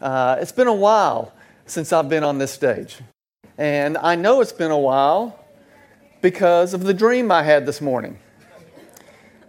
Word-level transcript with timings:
Uh, 0.00 0.36
it's 0.40 0.52
been 0.52 0.68
a 0.68 0.74
while 0.74 1.32
since 1.66 1.92
I've 1.92 2.08
been 2.08 2.22
on 2.22 2.38
this 2.38 2.52
stage. 2.52 2.98
And 3.56 3.98
I 3.98 4.14
know 4.14 4.40
it's 4.40 4.52
been 4.52 4.70
a 4.70 4.78
while 4.78 5.44
because 6.22 6.74
of 6.74 6.84
the 6.84 6.94
dream 6.94 7.32
I 7.32 7.42
had 7.42 7.66
this 7.66 7.80
morning. 7.80 8.18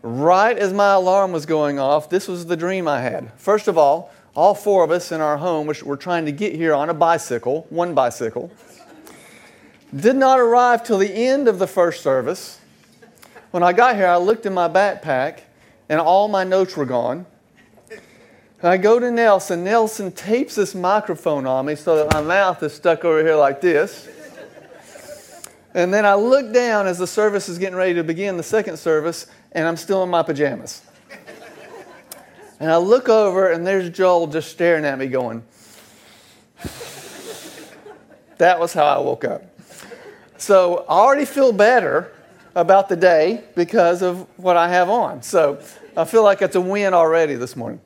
Right 0.02 0.58
as 0.58 0.74
my 0.74 0.94
alarm 0.94 1.32
was 1.32 1.46
going 1.46 1.78
off, 1.78 2.10
this 2.10 2.28
was 2.28 2.48
the 2.48 2.58
dream 2.58 2.88
I 2.88 3.02
had. 3.02 3.32
First 3.34 3.68
of 3.68 3.78
all, 3.78 4.12
all 4.36 4.56
four 4.56 4.84
of 4.84 4.92
us 4.92 5.12
in 5.12 5.22
our 5.22 5.38
home, 5.38 5.68
which 5.68 5.84
we're 5.84 5.98
trying 5.98 6.26
to 6.26 6.32
get 6.32 6.56
here 6.56 6.74
on 6.74 6.90
a 6.90 6.94
bicycle, 6.94 7.68
one 7.70 7.94
bicycle, 7.94 8.52
did 9.96 10.16
not 10.16 10.40
arrive 10.40 10.84
till 10.84 10.98
the 10.98 11.12
end 11.12 11.48
of 11.48 11.60
the 11.60 11.68
first 11.68 12.02
service. 12.02 12.60
When 13.52 13.62
I 13.64 13.74
got 13.74 13.96
here, 13.96 14.08
I 14.08 14.18
looked 14.18 14.46
in 14.46 14.54
my 14.54 14.70
backpack 14.70 15.42
and 15.90 16.00
all 16.00 16.28
my 16.28 16.44
notes 16.44 16.78
were 16.78 16.86
gone. 16.86 17.26
I 18.62 18.76
go 18.76 19.00
to 19.00 19.10
Nelson. 19.10 19.64
Nelson 19.64 20.12
tapes 20.12 20.56
this 20.56 20.76
microphone 20.76 21.48
on 21.48 21.66
me 21.66 21.76
so 21.76 21.96
that 21.96 22.14
my 22.14 22.22
mouth 22.22 22.62
is 22.62 22.74
stuck 22.74 23.06
over 23.06 23.24
here 23.24 23.36
like 23.36 23.62
this. 23.62 24.10
And 25.74 25.94
then 25.94 26.06
I 26.06 26.16
look 26.16 26.52
down 26.52 26.86
as 26.86 26.98
the 26.98 27.08
service 27.08 27.48
is 27.48 27.58
getting 27.58 27.78
ready 27.78 27.94
to 27.94 28.04
begin, 28.04 28.36
the 28.36 28.44
second 28.44 28.78
service, 28.78 29.28
and 29.54 29.66
I'm 29.66 29.78
still 29.78 30.04
in 30.04 30.10
my 30.10 30.24
pajamas. 30.24 30.82
And 32.60 32.70
I 32.70 32.78
look 32.78 33.08
over, 33.08 33.50
and 33.50 33.66
there's 33.66 33.90
Joel 33.90 34.28
just 34.28 34.52
staring 34.52 34.84
at 34.84 35.00
me, 35.00 35.08
going, 35.08 35.44
That 38.40 38.60
was 38.60 38.74
how 38.74 38.86
I 38.86 39.00
woke 39.00 39.24
up. 39.24 39.44
So 40.38 40.86
I 40.90 40.94
already 40.94 41.26
feel 41.26 41.54
better 41.54 42.12
about 42.56 42.90
the 42.90 42.98
day 42.98 43.44
because 43.56 44.02
of 44.02 44.28
what 44.38 44.58
I 44.58 44.68
have 44.68 44.90
on. 44.90 45.22
So 45.22 45.62
I 45.96 46.04
feel 46.04 46.24
like 46.24 46.42
it's 46.42 46.56
a 46.56 46.62
win 46.62 46.94
already 46.94 47.36
this 47.36 47.56
morning. 47.56 47.80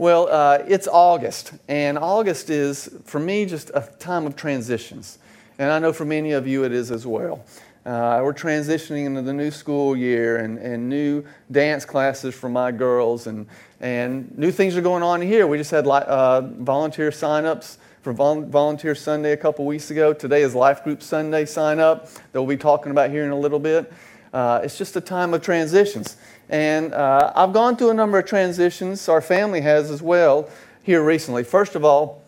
Well, 0.00 0.28
uh, 0.30 0.62
it's 0.68 0.86
August, 0.86 1.54
and 1.66 1.98
August 1.98 2.50
is, 2.50 2.88
for 3.02 3.18
me, 3.18 3.44
just 3.46 3.72
a 3.74 3.80
time 3.98 4.28
of 4.28 4.36
transitions. 4.36 5.18
And 5.58 5.72
I 5.72 5.80
know 5.80 5.92
for 5.92 6.04
many 6.04 6.30
of 6.30 6.46
you 6.46 6.62
it 6.62 6.70
is 6.70 6.92
as 6.92 7.04
well. 7.04 7.44
Uh, 7.84 8.20
we're 8.22 8.32
transitioning 8.32 9.06
into 9.06 9.22
the 9.22 9.32
new 9.32 9.50
school 9.50 9.96
year 9.96 10.36
and, 10.36 10.56
and 10.58 10.88
new 10.88 11.24
dance 11.50 11.84
classes 11.84 12.32
for 12.32 12.48
my 12.48 12.70
girls, 12.70 13.26
and, 13.26 13.48
and 13.80 14.38
new 14.38 14.52
things 14.52 14.76
are 14.76 14.82
going 14.82 15.02
on 15.02 15.20
here. 15.20 15.48
We 15.48 15.58
just 15.58 15.72
had 15.72 15.84
uh, 15.84 16.42
volunteer 16.42 17.10
sign-ups 17.10 17.78
for 18.02 18.12
Vol- 18.12 18.42
Volunteer 18.42 18.94
Sunday 18.94 19.32
a 19.32 19.36
couple 19.36 19.66
weeks 19.66 19.90
ago. 19.90 20.12
Today 20.12 20.42
is 20.42 20.54
Life 20.54 20.84
Group 20.84 21.02
Sunday 21.02 21.44
sign 21.44 21.80
up 21.80 22.06
that 22.12 22.40
we'll 22.40 22.46
be 22.46 22.56
talking 22.56 22.92
about 22.92 23.10
here 23.10 23.24
in 23.24 23.32
a 23.32 23.38
little 23.38 23.58
bit. 23.58 23.92
Uh, 24.32 24.60
it's 24.62 24.78
just 24.78 24.94
a 24.94 25.00
time 25.00 25.34
of 25.34 25.42
transitions. 25.42 26.18
And 26.48 26.94
uh, 26.94 27.32
I've 27.34 27.52
gone 27.52 27.76
through 27.76 27.90
a 27.90 27.94
number 27.94 28.18
of 28.18 28.26
transitions, 28.26 29.08
our 29.08 29.20
family 29.20 29.60
has 29.60 29.90
as 29.90 30.00
well, 30.00 30.48
here 30.82 31.02
recently. 31.02 31.44
First 31.44 31.74
of 31.74 31.84
all, 31.84 32.22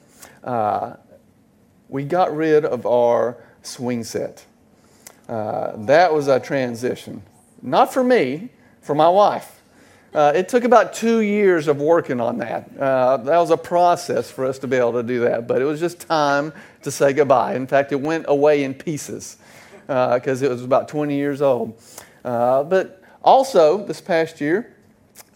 uh, 0.44 0.94
we 1.88 2.04
got 2.04 2.34
rid 2.34 2.64
of 2.64 2.86
our 2.86 3.36
swing 3.62 4.04
set. 4.04 4.44
Uh, 5.28 5.72
that 5.86 6.12
was 6.12 6.28
a 6.28 6.38
transition. 6.38 7.22
Not 7.62 7.92
for 7.92 8.04
me, 8.04 8.50
for 8.80 8.94
my 8.94 9.08
wife. 9.08 9.60
Uh, 10.12 10.32
it 10.34 10.48
took 10.48 10.64
about 10.64 10.92
two 10.92 11.20
years 11.20 11.68
of 11.68 11.80
working 11.80 12.20
on 12.20 12.38
that. 12.38 12.68
Uh, 12.76 13.16
that 13.18 13.38
was 13.38 13.50
a 13.50 13.56
process 13.56 14.28
for 14.28 14.44
us 14.44 14.58
to 14.58 14.66
be 14.66 14.76
able 14.76 14.92
to 14.92 15.04
do 15.04 15.20
that, 15.20 15.46
but 15.46 15.62
it 15.62 15.64
was 15.64 15.78
just 15.78 16.00
time 16.00 16.52
to 16.82 16.90
say 16.90 17.12
goodbye. 17.12 17.54
In 17.54 17.66
fact, 17.66 17.92
it 17.92 18.00
went 18.00 18.24
away 18.26 18.64
in 18.64 18.74
pieces 18.74 19.36
because 19.86 20.42
uh, 20.42 20.46
it 20.46 20.48
was 20.50 20.64
about 20.64 20.88
20 20.88 21.14
years 21.14 21.40
old. 21.40 21.80
Uh, 22.24 22.64
but 22.64 22.99
also, 23.22 23.84
this 23.84 24.00
past 24.00 24.40
year, 24.40 24.74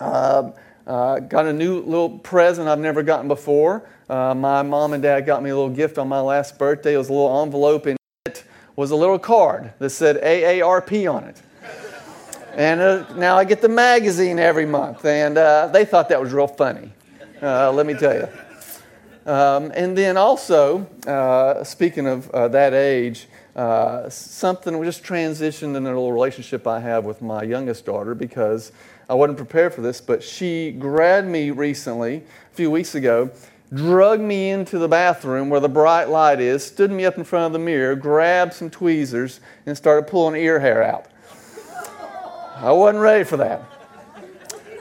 uh, 0.01 0.51
uh, 0.87 1.19
got 1.21 1.47
a 1.47 1.53
new 1.53 1.81
little 1.81 2.19
present 2.19 2.69
I've 2.69 2.79
never 2.79 3.03
gotten 3.03 3.29
before. 3.29 3.89
Uh, 4.09 4.35
my 4.35 4.63
mom 4.63 4.93
and 4.93 5.03
dad 5.03 5.23
got 5.23 5.43
me 5.43 5.51
a 5.51 5.55
little 5.55 5.71
gift 5.71 5.99
on 5.99 6.09
my 6.09 6.21
last 6.21 6.59
birthday. 6.59 6.95
It 6.95 6.99
was 6.99 7.09
a 7.09 7.13
little 7.13 7.43
envelope, 7.43 7.87
and 7.87 7.99
it 8.27 8.45
was 8.77 8.91
a 8.91 8.97
little 8.97 9.19
card 9.19 9.73
that 9.79 9.91
said 9.91 10.17
AARP 10.23 11.13
on 11.13 11.25
it. 11.25 11.43
And 12.55 12.81
uh, 12.81 13.13
now 13.15 13.37
I 13.37 13.45
get 13.45 13.61
the 13.61 13.69
magazine 13.69 14.39
every 14.39 14.67
month, 14.67 15.05
and 15.05 15.37
uh, 15.37 15.67
they 15.69 15.85
thought 15.85 16.09
that 16.09 16.21
was 16.21 16.33
real 16.33 16.47
funny, 16.47 16.93
uh, 17.43 17.73
let 17.73 17.85
me 17.85 17.95
tell 17.95 18.15
you. 18.15 18.29
Um, 19.31 19.73
and 19.75 19.97
then 19.97 20.17
also, 20.17 20.87
speaking 21.65 22.07
of 22.07 22.31
that 22.53 22.73
age, 22.73 23.27
uh, 23.57 24.09
something 24.09 24.79
we 24.79 24.87
just 24.87 25.05
transitioned 25.05 25.77
in 25.77 25.87
a 25.87 25.89
little 25.89 26.13
relationship 26.13 26.67
I 26.67 26.81
have 26.81 27.05
with 27.05 27.23
my 27.23 27.43
youngest 27.43 27.85
daughter 27.85 28.15
because 28.15 28.73
I 29.09 29.15
wasn't 29.15 29.39
prepared 29.39 29.75
for 29.75 29.81
this, 29.81 30.01
but 30.01 30.23
she 30.23 30.73
grabbed 30.73 31.29
me 31.29 31.51
recently, 31.51 32.17
a 32.17 32.55
few 32.55 32.71
weeks 32.71 32.95
ago, 32.95 33.31
drugged 33.73 34.23
me 34.23 34.51
into 34.51 34.79
the 34.79 34.89
bathroom 34.89 35.51
where 35.51 35.61
the 35.61 35.69
bright 35.69 36.09
light 36.09 36.41
is, 36.41 36.65
stood 36.65 36.91
me 36.91 37.05
up 37.05 37.17
in 37.17 37.25
front 37.25 37.47
of 37.47 37.53
the 37.53 37.59
mirror, 37.59 37.95
grabbed 37.95 38.55
some 38.55 38.71
tweezers, 38.71 39.41
and 39.67 39.77
started 39.77 40.09
pulling 40.09 40.41
ear 40.41 40.59
hair 40.59 40.83
out. 40.83 41.07
I 42.57 42.73
wasn't 42.73 43.03
ready 43.03 43.25
for 43.25 43.37
that. 43.37 43.63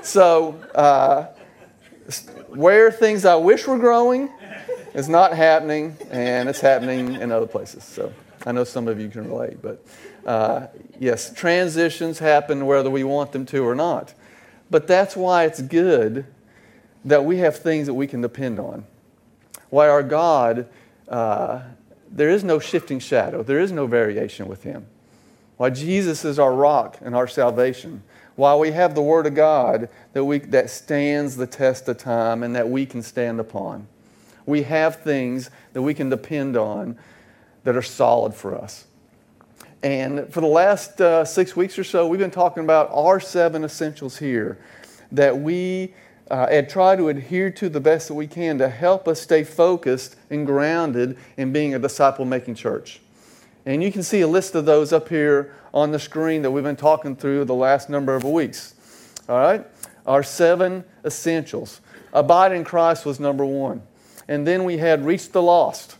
So, 0.02 0.54
uh, 0.74 1.28
where 2.50 2.92
things 2.92 3.26
I 3.26 3.36
wish 3.36 3.68
were 3.68 3.80
growing 3.80 4.30
is 4.94 5.10
not 5.10 5.34
happening, 5.34 5.96
and 6.12 6.50
it's 6.50 6.60
happening 6.60 7.16
in 7.16 7.32
other 7.32 7.48
places. 7.48 7.84
So. 7.84 8.12
I 8.46 8.52
know 8.52 8.64
some 8.64 8.88
of 8.88 9.00
you 9.00 9.10
can 9.10 9.30
relate, 9.30 9.62
but 9.62 9.86
uh, 10.26 10.68
yes, 11.00 11.34
transitions 11.34 12.20
happen 12.20 12.66
whether 12.66 12.90
we 12.90 13.04
want 13.04 13.32
them 13.32 13.46
to 13.48 13.66
or 13.66 13.76
not. 13.76 14.14
But 14.70 14.88
that's 14.88 15.16
why 15.16 15.46
it's 15.46 15.62
good 15.62 16.26
that 17.06 17.26
we 17.26 17.38
have 17.38 17.58
things 17.58 17.88
that 17.88 17.94
we 17.94 18.08
can 18.08 18.22
depend 18.22 18.60
on. 18.60 18.86
Why 19.70 19.88
our 19.90 20.04
God, 20.04 20.68
uh, 21.08 21.62
there 22.10 22.30
is 22.30 22.44
no 22.44 22.60
shifting 22.60 23.00
shadow, 23.00 23.44
there 23.44 23.60
is 23.60 23.72
no 23.72 23.88
variation 23.88 24.48
with 24.48 24.64
Him. 24.64 24.86
Why 25.58 25.70
Jesus 25.70 26.26
is 26.26 26.40
our 26.40 26.54
rock 26.54 26.98
and 27.02 27.16
our 27.16 27.28
salvation. 27.28 28.04
Why 28.36 28.56
we 28.56 28.72
have 28.72 28.96
the 28.96 29.02
Word 29.02 29.28
of 29.28 29.36
God 29.36 29.90
that, 30.14 30.26
we, 30.26 30.40
that 30.40 30.70
stands 30.70 31.36
the 31.36 31.48
test 31.48 31.88
of 31.88 31.98
time 31.98 32.44
and 32.44 32.56
that 32.56 32.68
we 32.68 32.86
can 32.86 33.04
stand 33.04 33.40
upon. 33.40 33.88
We 34.46 34.64
have 34.64 34.98
things 34.98 35.50
that 35.74 35.82
we 35.82 35.94
can 35.94 36.10
depend 36.10 36.58
on 36.58 36.98
that 37.64 37.76
are 37.76 37.82
solid 37.82 38.34
for 38.34 38.56
us. 38.56 38.86
And 39.82 40.32
for 40.34 40.40
the 40.40 40.48
last 40.48 41.02
uh, 41.02 41.26
six 41.26 41.56
weeks 41.56 41.78
or 41.78 41.84
so, 41.84 42.08
we've 42.08 42.20
been 42.20 42.32
talking 42.32 42.64
about 42.64 42.90
our 42.92 43.20
seven 43.20 43.64
essentials 43.64 44.18
here 44.18 44.58
that 45.12 45.38
we 45.38 45.94
uh, 46.32 46.48
and 46.50 46.70
try 46.70 46.96
to 46.96 47.10
adhere 47.10 47.50
to 47.52 47.70
the 47.70 47.80
best 47.80 48.08
that 48.08 48.14
we 48.14 48.28
can 48.28 48.58
to 48.58 48.70
help 48.70 49.08
us 49.08 49.22
stay 49.22 49.44
focused 49.44 50.16
and 50.30 50.46
grounded 50.46 51.18
in 51.38 51.52
being 51.52 51.76
a 51.76 51.80
disciple 51.80 52.26
making 52.26 52.56
church. 52.56 53.02
And 53.66 53.84
you 53.84 53.92
can 53.92 54.04
see 54.04 54.22
a 54.22 54.28
list 54.28 54.56
of 54.56 54.66
those 54.66 54.92
up 54.92 55.10
here 55.10 55.54
on 55.74 55.92
the 55.92 56.00
screen 56.00 56.42
that 56.42 56.52
we've 56.52 56.64
been 56.64 56.76
talking 56.76 57.16
through 57.16 57.46
the 57.46 57.54
last 57.54 57.90
number 57.90 58.16
of 58.16 58.24
weeks. 58.24 58.76
All 59.28 59.38
right? 59.38 59.66
Our 60.06 60.24
seven 60.24 60.84
essentials. 61.06 61.82
Abide 62.14 62.52
in 62.52 62.64
Christ 62.64 63.06
was 63.06 63.20
number 63.20 63.46
one. 63.46 63.82
And 64.28 64.48
then 64.48 64.64
we 64.64 64.78
had 64.78 65.06
reach 65.06 65.32
the 65.32 65.42
lost. 65.42 65.98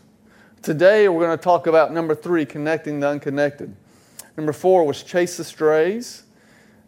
Today, 0.64 1.10
we're 1.10 1.26
going 1.26 1.36
to 1.36 1.44
talk 1.44 1.66
about 1.66 1.92
number 1.92 2.14
three, 2.14 2.46
connecting 2.46 2.98
the 2.98 3.06
unconnected. 3.06 3.76
Number 4.34 4.54
four 4.54 4.86
was 4.86 5.02
chase 5.02 5.36
the 5.36 5.44
strays, 5.44 6.22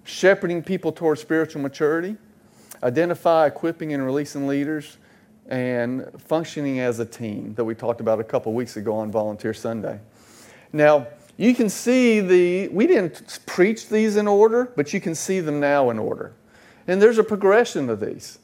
shepherding 0.02 0.62
people 0.62 0.92
towards 0.92 1.20
spiritual 1.20 1.60
maturity, 1.60 2.16
identify, 2.82 3.44
equipping, 3.44 3.92
and 3.92 4.02
releasing 4.02 4.46
leaders, 4.46 4.96
and 5.50 6.06
functioning 6.16 6.80
as 6.80 7.00
a 7.00 7.04
team 7.04 7.52
that 7.56 7.66
we 7.66 7.74
talked 7.74 8.00
about 8.00 8.18
a 8.18 8.24
couple 8.24 8.54
weeks 8.54 8.78
ago 8.78 8.96
on 8.96 9.10
Volunteer 9.10 9.52
Sunday. 9.52 10.00
Now, 10.72 11.08
you 11.36 11.54
can 11.54 11.68
see 11.68 12.20
the, 12.20 12.68
we 12.68 12.86
didn't 12.86 13.40
preach 13.44 13.90
these 13.90 14.16
in 14.16 14.26
order, 14.26 14.72
but 14.74 14.94
you 14.94 15.02
can 15.02 15.14
see 15.14 15.40
them 15.40 15.60
now 15.60 15.90
in 15.90 15.98
order. 15.98 16.32
And 16.88 17.02
there's 17.02 17.18
a 17.18 17.24
progression 17.24 17.90
of 17.90 18.00
these. 18.00 18.38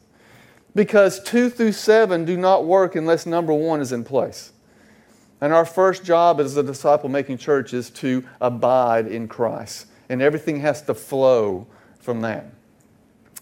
Because 0.75 1.23
two 1.23 1.49
through 1.49 1.73
seven 1.73 2.27
do 2.27 2.37
not 2.37 2.67
work 2.67 2.95
unless 2.95 3.25
number 3.25 3.55
one 3.55 3.81
is 3.81 3.93
in 3.93 4.05
place. 4.05 4.52
And 5.43 5.53
our 5.53 5.65
first 5.65 6.05
job 6.05 6.39
as 6.39 6.57
a 6.57 6.63
disciple 6.63 7.09
making 7.09 7.39
church 7.39 7.75
is 7.75 7.91
to 7.91 8.25
abide 8.41 9.09
in 9.09 9.27
Christ. 9.27 9.87
And 10.09 10.23
everything 10.23 10.61
has 10.61 10.83
to 10.83 10.95
flow 10.95 11.67
from 11.99 12.21
that. 12.21 12.47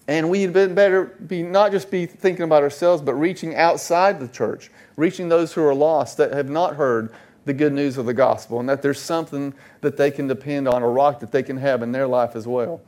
And 0.08 0.31
we 0.31 0.41
had 0.41 0.55
been 0.55 0.75
better 0.75 1.05
be 1.05 1.43
not 1.43 1.73
just 1.73 1.91
be 1.91 2.06
thinking 2.06 2.44
about 2.44 2.62
ourselves, 2.62 3.02
but 3.02 3.12
reaching 3.17 3.55
outside 3.55 4.19
the 4.19 4.29
church, 4.29 4.70
reaching 4.97 5.29
those 5.29 5.52
who 5.52 5.62
are 5.62 5.75
lost 5.75 6.17
that 6.17 6.32
have 6.32 6.49
not 6.49 6.76
heard 6.76 7.12
the 7.44 7.52
good 7.52 7.75
news 7.75 7.99
of 7.99 8.06
the 8.06 8.14
gospel, 8.14 8.61
and 8.61 8.69
that 8.70 8.81
there's 8.81 8.99
something 8.99 9.53
that 9.82 9.99
they 9.99 10.11
can 10.11 10.26
depend 10.26 10.67
on, 10.67 10.82
a 10.82 10.88
rock 10.88 11.20
that 11.20 11.32
they 11.32 11.43
can 11.43 11.58
have 11.58 11.82
in 11.82 11.93
their 11.93 12.06
life 12.06 12.35
as 12.35 12.46
well. 12.46 12.81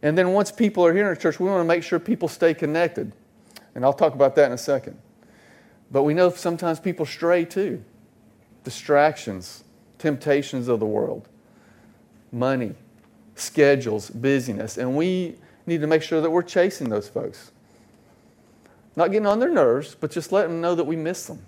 And 0.00 0.16
then 0.16 0.32
once 0.32 0.52
people 0.52 0.86
are 0.86 0.94
here 0.94 1.10
in 1.10 1.18
church, 1.18 1.40
we 1.40 1.48
want 1.48 1.60
to 1.60 1.64
make 1.64 1.82
sure 1.82 1.98
people 1.98 2.28
stay 2.28 2.54
connected. 2.54 3.10
And 3.74 3.84
I'll 3.84 3.92
talk 3.92 4.14
about 4.14 4.36
that 4.36 4.46
in 4.46 4.52
a 4.52 4.58
second. 4.58 4.96
But 5.90 6.04
we 6.04 6.14
know 6.14 6.30
sometimes 6.30 6.78
people 6.78 7.04
stray 7.04 7.44
too. 7.44 7.82
Distractions, 8.66 9.62
temptations 9.96 10.66
of 10.66 10.80
the 10.80 10.86
world, 10.86 11.28
money, 12.32 12.74
schedules, 13.36 14.10
busyness. 14.10 14.76
And 14.76 14.96
we 14.96 15.36
need 15.66 15.82
to 15.82 15.86
make 15.86 16.02
sure 16.02 16.20
that 16.20 16.28
we're 16.28 16.42
chasing 16.42 16.88
those 16.88 17.08
folks. 17.08 17.52
Not 18.96 19.12
getting 19.12 19.28
on 19.28 19.38
their 19.38 19.52
nerves, 19.52 19.94
but 19.94 20.10
just 20.10 20.32
letting 20.32 20.50
them 20.50 20.60
know 20.62 20.74
that 20.74 20.82
we 20.82 20.96
miss 20.96 21.26
them 21.26 21.46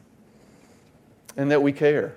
and 1.37 1.51
that 1.51 1.61
we 1.61 1.73
care. 1.73 2.15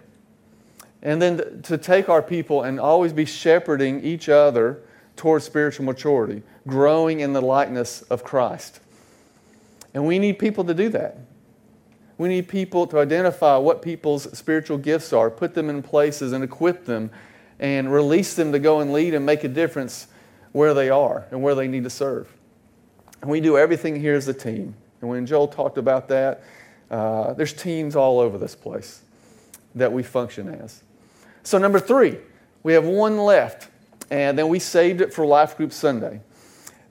And 1.02 1.20
then 1.20 1.64
to 1.64 1.80
take 1.80 2.08
our 2.08 2.22
people 2.22 2.62
and 2.62 2.80
always 2.80 3.12
be 3.12 3.26
shepherding 3.26 4.04
each 4.04 4.30
other 4.30 4.82
towards 5.16 5.46
spiritual 5.46 5.88
maturity, 5.88 6.44
growing 6.68 7.22
in 7.22 7.34
the 7.34 7.42
likeness 7.42 8.04
of 8.04 8.24
Christ. 8.24 8.82
And 9.96 10.06
we 10.06 10.20
need 10.20 10.38
people 10.38 10.64
to 10.66 10.76
do 10.76 10.90
that. 10.90 11.18
We 12.22 12.30
need 12.30 12.50
people 12.50 12.86
to 12.86 13.00
identify 13.00 13.58
what 13.58 13.82
people's 13.82 14.38
spiritual 14.38 14.78
gifts 14.78 15.12
are, 15.12 15.32
put 15.32 15.56
them 15.56 15.72
in 15.72 15.82
places 15.82 16.34
and 16.34 16.44
equip 16.44 16.86
them 16.86 17.10
and 17.60 17.92
release 17.92 18.36
them 18.36 18.52
to 18.52 18.60
go 18.60 18.80
and 18.80 18.94
lead 18.94 19.16
and 19.16 19.26
make 19.26 19.44
a 19.44 19.48
difference 19.48 20.06
where 20.52 20.76
they 20.76 20.92
are 20.92 21.26
and 21.32 21.42
where 21.42 21.56
they 21.56 21.68
need 21.68 21.84
to 21.84 21.90
serve. 21.90 22.32
And 23.22 23.32
we 23.32 23.42
do 23.42 23.58
everything 23.58 24.00
here 24.00 24.14
as 24.14 24.28
a 24.28 24.36
team. 24.36 24.76
And 25.02 25.10
when 25.10 25.26
Joel 25.26 25.48
talked 25.48 25.80
about 25.80 26.10
that, 26.10 26.44
uh, 26.92 27.34
there's 27.34 27.54
teams 27.54 27.96
all 27.96 28.20
over 28.20 28.38
this 28.38 28.54
place 28.54 29.02
that 29.74 29.92
we 29.92 30.04
function 30.04 30.48
as. 30.48 30.84
So, 31.42 31.58
number 31.58 31.80
three, 31.80 32.20
we 32.62 32.74
have 32.74 32.86
one 32.86 33.18
left, 33.18 33.68
and 34.12 34.38
then 34.38 34.48
we 34.48 34.60
saved 34.60 35.02
it 35.02 35.12
for 35.12 35.26
Life 35.26 35.58
Group 35.58 35.74
Sunday 35.74 36.22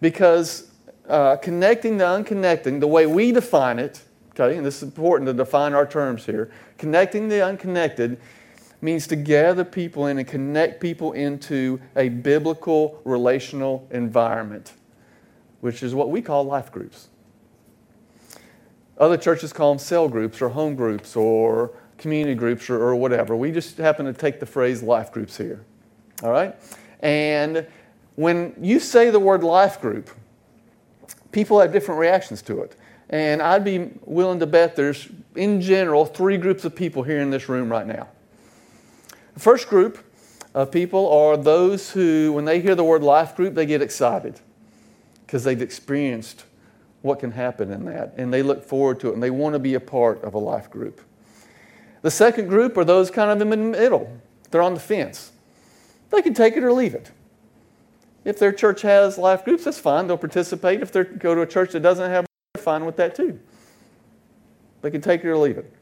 because 0.01 0.73
uh, 1.09 1.37
connecting 1.37 1.99
the 1.99 2.05
unconnecting, 2.05 2.81
the 2.81 2.89
way 2.89 3.07
we 3.07 3.31
define 3.31 3.79
it, 3.79 4.03
okay, 4.41 4.57
and 4.57 4.65
this 4.65 4.79
is 4.79 4.83
important 4.83 5.27
to 5.27 5.35
define 5.35 5.75
our 5.75 5.87
terms 5.87 6.27
here, 6.27 6.51
connecting 6.79 7.29
the 7.29 7.45
unconnected 7.45 8.19
means 8.81 9.07
to 9.07 9.17
gather 9.17 9.65
people 9.65 10.07
in 10.07 10.19
and 10.19 10.27
connect 10.27 10.81
people 10.81 11.13
into 11.13 11.81
a 11.97 12.09
biblical 12.09 13.01
relational 13.05 13.87
environment, 13.91 14.73
which 15.61 15.83
is 15.83 15.95
what 15.95 16.11
we 16.11 16.23
call 16.23 16.45
life 16.45 16.73
groups. 16.73 17.09
Other 18.97 19.17
churches 19.17 19.53
call 19.53 19.73
them 19.73 19.79
cell 19.79 20.09
groups 20.09 20.41
or 20.41 20.51
home 20.51 20.75
groups 20.75 21.17
or 21.17 21.73
community 21.99 22.35
groups 22.35 22.71
or, 22.71 22.81
or 22.81 22.97
whatever. 22.97 23.37
We 23.37 23.51
just 23.51 23.77
happen 23.79 24.07
to 24.07 24.13
take 24.13 24.41
the 24.41 24.47
phrase 24.47 24.83
life 24.83 25.13
groups 25.13 25.37
here. 25.37 25.65
All 26.23 26.31
right? 26.31 26.55
And 27.01 27.67
when 28.17 28.55
you 28.61 28.81
say 28.81 29.11
the 29.11 29.21
word 29.21 29.43
life 29.43 29.81
group, 29.81 30.11
people 31.33 31.61
have 31.61 31.73
different 31.73 32.01
reactions 32.01 32.43
to 32.43 32.61
it. 32.63 32.77
And 33.11 33.43
I'd 33.43 33.65
be 33.65 33.91
willing 34.05 34.39
to 34.39 34.47
bet 34.47 34.77
there's, 34.77 35.09
in 35.35 35.61
general, 35.61 36.07
three 36.07 36.37
groups 36.37 36.65
of 36.65 36.75
people 36.75 37.03
here 37.03 37.21
in 37.21 37.31
this 37.31 37.49
room 37.49 37.69
right 37.69 37.87
now. 37.87 38.09
The 39.35 39.41
first 39.41 39.69
group 39.69 39.99
of 40.55 40.71
people 40.71 41.11
are 41.13 41.37
those 41.37 41.91
who, 41.91 42.33
when 42.33 42.45
they 42.45 42.61
hear 42.61 42.77
the 42.77 42.85
word 42.85 43.03
life 43.03 43.35
group, 43.35 43.55
they 43.55 43.67
get 43.67 43.83
excited 43.83 44.41
because 45.27 45.43
they've 45.43 45.61
experienced 45.61 46.45
what 47.03 47.19
can 47.19 47.33
happen 47.33 47.73
in 47.73 47.85
that. 47.87 48.15
And 48.17 48.33
they 48.33 48.43
look 48.43 48.65
forward 48.65 49.01
to 49.01 49.09
it 49.09 49.15
and 49.15 49.23
they 49.23 49.31
want 49.31 49.55
to 49.55 49.59
be 49.59 49.75
a 49.75 49.81
part 49.81 50.23
of 50.23 50.35
a 50.35 50.39
life 50.39 50.71
group. 50.71 51.01
The 52.03 52.11
second 52.11 52.49
group 52.49 52.77
are 52.77 52.85
those 52.85 53.11
kind 53.11 53.31
of 53.31 53.41
in 53.41 53.51
the 53.51 53.79
middle. 53.79 54.21
They're 54.51 54.63
on 54.63 54.75
the 54.75 54.81
fence. 54.81 55.33
They 56.11 56.23
can 56.23 56.35
take 56.35 56.57
it 56.57 56.63
or 56.63 56.73
leave 56.73 56.95
it. 56.95 57.11
If 58.25 58.39
their 58.39 58.53
church 58.53 58.83
has 58.83 59.19
life 59.19 59.45
groups, 59.45 59.65
that's 59.65 59.79
fine. 59.79 60.07
They'll 60.07 60.19
participate. 60.19 60.81
If 60.81 60.93
they 60.93 61.05
go 61.05 61.35
to 61.35 61.41
a 61.41 61.47
church 61.47 61.73
that 61.73 61.81
doesn't 61.81 62.11
have, 62.11 62.27
fine 62.61 62.85
with 62.85 62.97
that 62.97 63.15
too. 63.15 63.39
They 64.83 64.91
can 64.91 65.01
take 65.01 65.25
it 65.25 65.29
or 65.29 65.37
leave 65.37 65.59
it. 65.59 65.73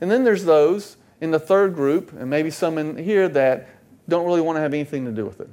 And 0.00 0.10
then 0.10 0.24
there's 0.24 0.44
those 0.44 0.96
in 1.20 1.30
the 1.30 1.38
third 1.38 1.74
group, 1.74 2.12
and 2.12 2.30
maybe 2.30 2.50
some 2.50 2.78
in 2.78 2.96
here 2.96 3.28
that 3.28 3.68
don't 4.08 4.24
really 4.24 4.40
want 4.40 4.56
to 4.56 4.60
have 4.60 4.72
anything 4.72 5.04
to 5.04 5.12
do 5.12 5.24
with 5.24 5.40
it. 5.40 5.48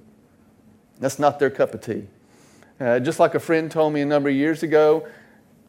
That's 1.00 1.20
not 1.20 1.40
their 1.40 1.50
cup 1.50 1.74
of 1.74 1.82
tea. 1.82 2.08
Uh, 2.80 3.00
just 3.00 3.20
like 3.20 3.36
a 3.36 3.40
friend 3.40 3.70
told 3.72 3.94
me 3.94 4.02
a 4.02 4.06
number 4.06 4.30
of 4.30 4.36
years 4.36 4.64
ago, 4.64 5.08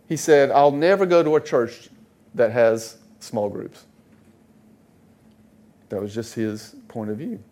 he 0.08 0.16
said, 0.16 0.50
I'll 0.50 0.72
never 0.72 1.06
go 1.06 1.22
to 1.22 1.36
a 1.36 1.40
church 1.40 1.88
that 2.34 2.52
has 2.52 2.98
small 3.20 3.48
groups. 3.48 3.84
That 5.88 6.00
was 6.00 6.14
just 6.14 6.34
his 6.34 6.74
point 6.88 7.10
of 7.10 7.18
view. 7.18 7.42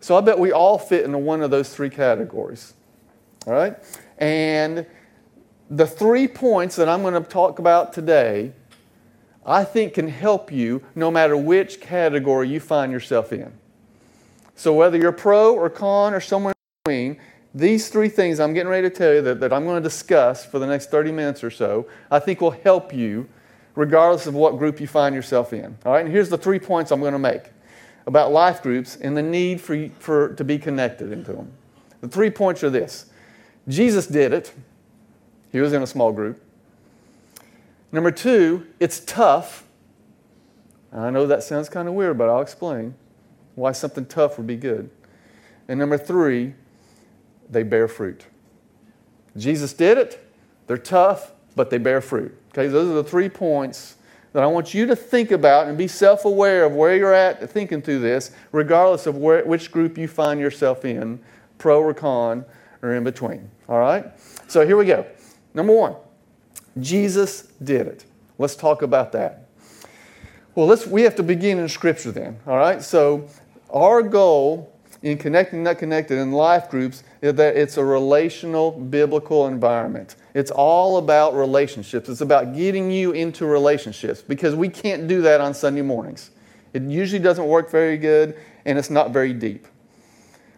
So 0.00 0.16
I 0.16 0.20
bet 0.20 0.38
we 0.38 0.52
all 0.52 0.78
fit 0.78 1.04
into 1.04 1.18
one 1.18 1.42
of 1.42 1.50
those 1.50 1.74
three 1.74 1.90
categories. 1.90 2.74
All 3.46 3.52
right? 3.52 3.76
And 4.18 4.86
the 5.72 5.86
three 5.86 6.28
points 6.28 6.76
that 6.76 6.86
I'm 6.86 7.00
going 7.00 7.14
to 7.14 7.28
talk 7.28 7.58
about 7.58 7.94
today, 7.94 8.52
I 9.44 9.64
think 9.64 9.94
can 9.94 10.06
help 10.06 10.52
you 10.52 10.82
no 10.94 11.10
matter 11.10 11.34
which 11.34 11.80
category 11.80 12.50
you 12.50 12.60
find 12.60 12.92
yourself 12.92 13.32
in. 13.32 13.50
So 14.54 14.74
whether 14.74 14.98
you're 14.98 15.12
pro 15.12 15.54
or 15.54 15.70
con 15.70 16.12
or 16.12 16.20
somewhere 16.20 16.52
in 16.52 16.82
between, 16.84 17.20
these 17.54 17.88
three 17.88 18.10
things 18.10 18.38
I'm 18.38 18.52
getting 18.52 18.68
ready 18.68 18.88
to 18.88 18.94
tell 18.94 19.14
you 19.14 19.22
that, 19.22 19.40
that 19.40 19.50
I'm 19.50 19.64
going 19.64 19.82
to 19.82 19.88
discuss 19.88 20.44
for 20.44 20.58
the 20.58 20.66
next 20.66 20.90
30 20.90 21.10
minutes 21.10 21.42
or 21.42 21.50
so, 21.50 21.88
I 22.10 22.18
think 22.18 22.42
will 22.42 22.50
help 22.50 22.92
you 22.92 23.26
regardless 23.74 24.26
of 24.26 24.34
what 24.34 24.58
group 24.58 24.78
you 24.78 24.86
find 24.86 25.14
yourself 25.14 25.54
in. 25.54 25.78
All 25.86 25.92
right, 25.92 26.04
and 26.04 26.12
here's 26.12 26.28
the 26.28 26.36
three 26.36 26.58
points 26.58 26.90
I'm 26.90 27.00
going 27.00 27.14
to 27.14 27.18
make 27.18 27.44
about 28.06 28.30
life 28.30 28.62
groups 28.62 28.96
and 28.96 29.16
the 29.16 29.22
need 29.22 29.58
for, 29.58 29.88
for 29.98 30.34
to 30.34 30.44
be 30.44 30.58
connected 30.58 31.12
into 31.12 31.32
them. 31.32 31.50
The 32.02 32.08
three 32.08 32.30
points 32.30 32.62
are 32.62 32.68
this 32.68 33.06
Jesus 33.66 34.06
did 34.06 34.34
it, 34.34 34.52
he 35.52 35.60
was 35.60 35.72
in 35.72 35.82
a 35.82 35.86
small 35.86 36.12
group. 36.12 36.42
Number 37.92 38.10
two, 38.10 38.66
it's 38.80 39.00
tough. 39.00 39.64
I 40.92 41.10
know 41.10 41.26
that 41.26 41.42
sounds 41.42 41.68
kind 41.68 41.88
of 41.88 41.94
weird, 41.94 42.18
but 42.18 42.28
I'll 42.28 42.40
explain 42.40 42.94
why 43.54 43.72
something 43.72 44.06
tough 44.06 44.38
would 44.38 44.46
be 44.46 44.56
good. 44.56 44.90
And 45.68 45.78
number 45.78 45.98
three, 45.98 46.54
they 47.48 47.62
bear 47.62 47.86
fruit. 47.86 48.26
Jesus 49.36 49.72
did 49.72 49.98
it, 49.98 50.26
they're 50.66 50.76
tough, 50.76 51.32
but 51.54 51.70
they 51.70 51.78
bear 51.78 52.00
fruit. 52.00 52.36
Okay, 52.50 52.66
those 52.66 52.90
are 52.90 52.94
the 52.94 53.04
three 53.04 53.28
points 53.28 53.96
that 54.32 54.42
I 54.42 54.46
want 54.46 54.74
you 54.74 54.86
to 54.86 54.96
think 54.96 55.30
about 55.30 55.68
and 55.68 55.76
be 55.76 55.88
self 55.88 56.24
aware 56.24 56.64
of 56.64 56.74
where 56.74 56.96
you're 56.96 57.14
at 57.14 57.48
thinking 57.50 57.82
through 57.82 58.00
this, 58.00 58.32
regardless 58.52 59.06
of 59.06 59.16
where, 59.16 59.44
which 59.44 59.70
group 59.70 59.98
you 59.98 60.08
find 60.08 60.40
yourself 60.40 60.84
in, 60.84 61.20
pro 61.58 61.82
or 61.82 61.94
con, 61.94 62.44
or 62.82 62.94
in 62.94 63.04
between. 63.04 63.50
All 63.68 63.78
right? 63.78 64.06
So 64.48 64.66
here 64.66 64.76
we 64.76 64.86
go. 64.86 65.06
Number 65.54 65.74
one, 65.74 65.96
Jesus 66.80 67.42
did 67.62 67.86
it. 67.86 68.04
Let's 68.38 68.56
talk 68.56 68.82
about 68.82 69.12
that. 69.12 69.46
Well, 70.54 70.66
let's, 70.66 70.86
we 70.86 71.02
have 71.02 71.16
to 71.16 71.22
begin 71.22 71.58
in 71.58 71.68
Scripture 71.68 72.12
then. 72.12 72.38
All 72.46 72.56
right? 72.56 72.82
So 72.82 73.28
our 73.72 74.02
goal 74.02 74.72
in 75.02 75.18
connecting, 75.18 75.62
not 75.62 75.78
connected, 75.78 76.18
in 76.18 76.30
life 76.32 76.70
groups 76.70 77.02
is 77.22 77.34
that 77.34 77.56
it's 77.56 77.76
a 77.76 77.84
relational, 77.84 78.70
biblical 78.72 79.46
environment. 79.48 80.16
It's 80.34 80.50
all 80.50 80.98
about 80.98 81.34
relationships. 81.34 82.08
It's 82.08 82.20
about 82.20 82.54
getting 82.54 82.90
you 82.90 83.12
into 83.12 83.46
relationships 83.46 84.22
because 84.22 84.54
we 84.54 84.68
can't 84.68 85.08
do 85.08 85.20
that 85.22 85.40
on 85.40 85.54
Sunday 85.54 85.82
mornings. 85.82 86.30
It 86.72 86.82
usually 86.82 87.18
doesn't 87.18 87.46
work 87.46 87.70
very 87.70 87.98
good 87.98 88.36
and 88.64 88.78
it's 88.78 88.90
not 88.90 89.10
very 89.10 89.32
deep. 89.32 89.66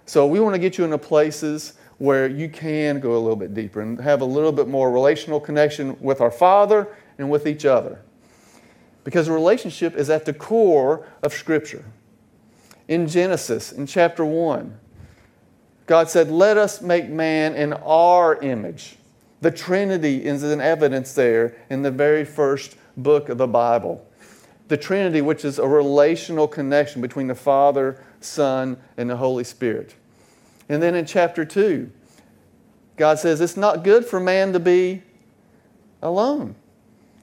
So 0.06 0.26
we 0.26 0.38
want 0.40 0.54
to 0.54 0.58
get 0.58 0.76
you 0.76 0.84
into 0.84 0.98
places 0.98 1.74
where 2.04 2.28
you 2.28 2.48
can 2.48 3.00
go 3.00 3.16
a 3.16 3.18
little 3.18 3.36
bit 3.36 3.54
deeper 3.54 3.80
and 3.80 3.98
have 4.00 4.20
a 4.20 4.24
little 4.26 4.52
bit 4.52 4.68
more 4.68 4.92
relational 4.92 5.40
connection 5.40 5.98
with 6.00 6.20
our 6.20 6.30
Father 6.30 6.86
and 7.16 7.30
with 7.30 7.46
each 7.46 7.64
other. 7.64 8.02
Because 9.04 9.28
relationship 9.28 9.94
is 9.96 10.10
at 10.10 10.26
the 10.26 10.34
core 10.34 11.06
of 11.22 11.32
Scripture 11.32 11.84
in 12.88 13.08
Genesis, 13.08 13.72
in 13.72 13.86
chapter 13.86 14.24
1. 14.24 14.78
God 15.86 16.10
said, 16.10 16.30
Let 16.30 16.58
us 16.58 16.82
make 16.82 17.08
man 17.08 17.54
in 17.54 17.72
our 17.72 18.36
image. 18.36 18.96
The 19.40 19.50
Trinity 19.50 20.24
is 20.24 20.42
an 20.42 20.60
evidence 20.60 21.14
there 21.14 21.56
in 21.70 21.82
the 21.82 21.90
very 21.90 22.24
first 22.24 22.76
book 22.96 23.28
of 23.28 23.38
the 23.38 23.46
Bible. 23.46 24.06
The 24.68 24.76
Trinity, 24.76 25.20
which 25.20 25.44
is 25.44 25.58
a 25.58 25.68
relational 25.68 26.48
connection 26.48 27.02
between 27.02 27.26
the 27.26 27.34
Father, 27.34 28.02
Son, 28.20 28.78
and 28.96 29.10
the 29.10 29.16
Holy 29.16 29.44
Spirit. 29.44 29.94
And 30.68 30.82
then 30.82 30.94
in 30.94 31.06
chapter 31.06 31.44
2, 31.44 31.90
God 32.96 33.18
says, 33.18 33.40
It's 33.40 33.56
not 33.56 33.84
good 33.84 34.04
for 34.04 34.20
man 34.20 34.52
to 34.52 34.60
be 34.60 35.02
alone. 36.02 36.54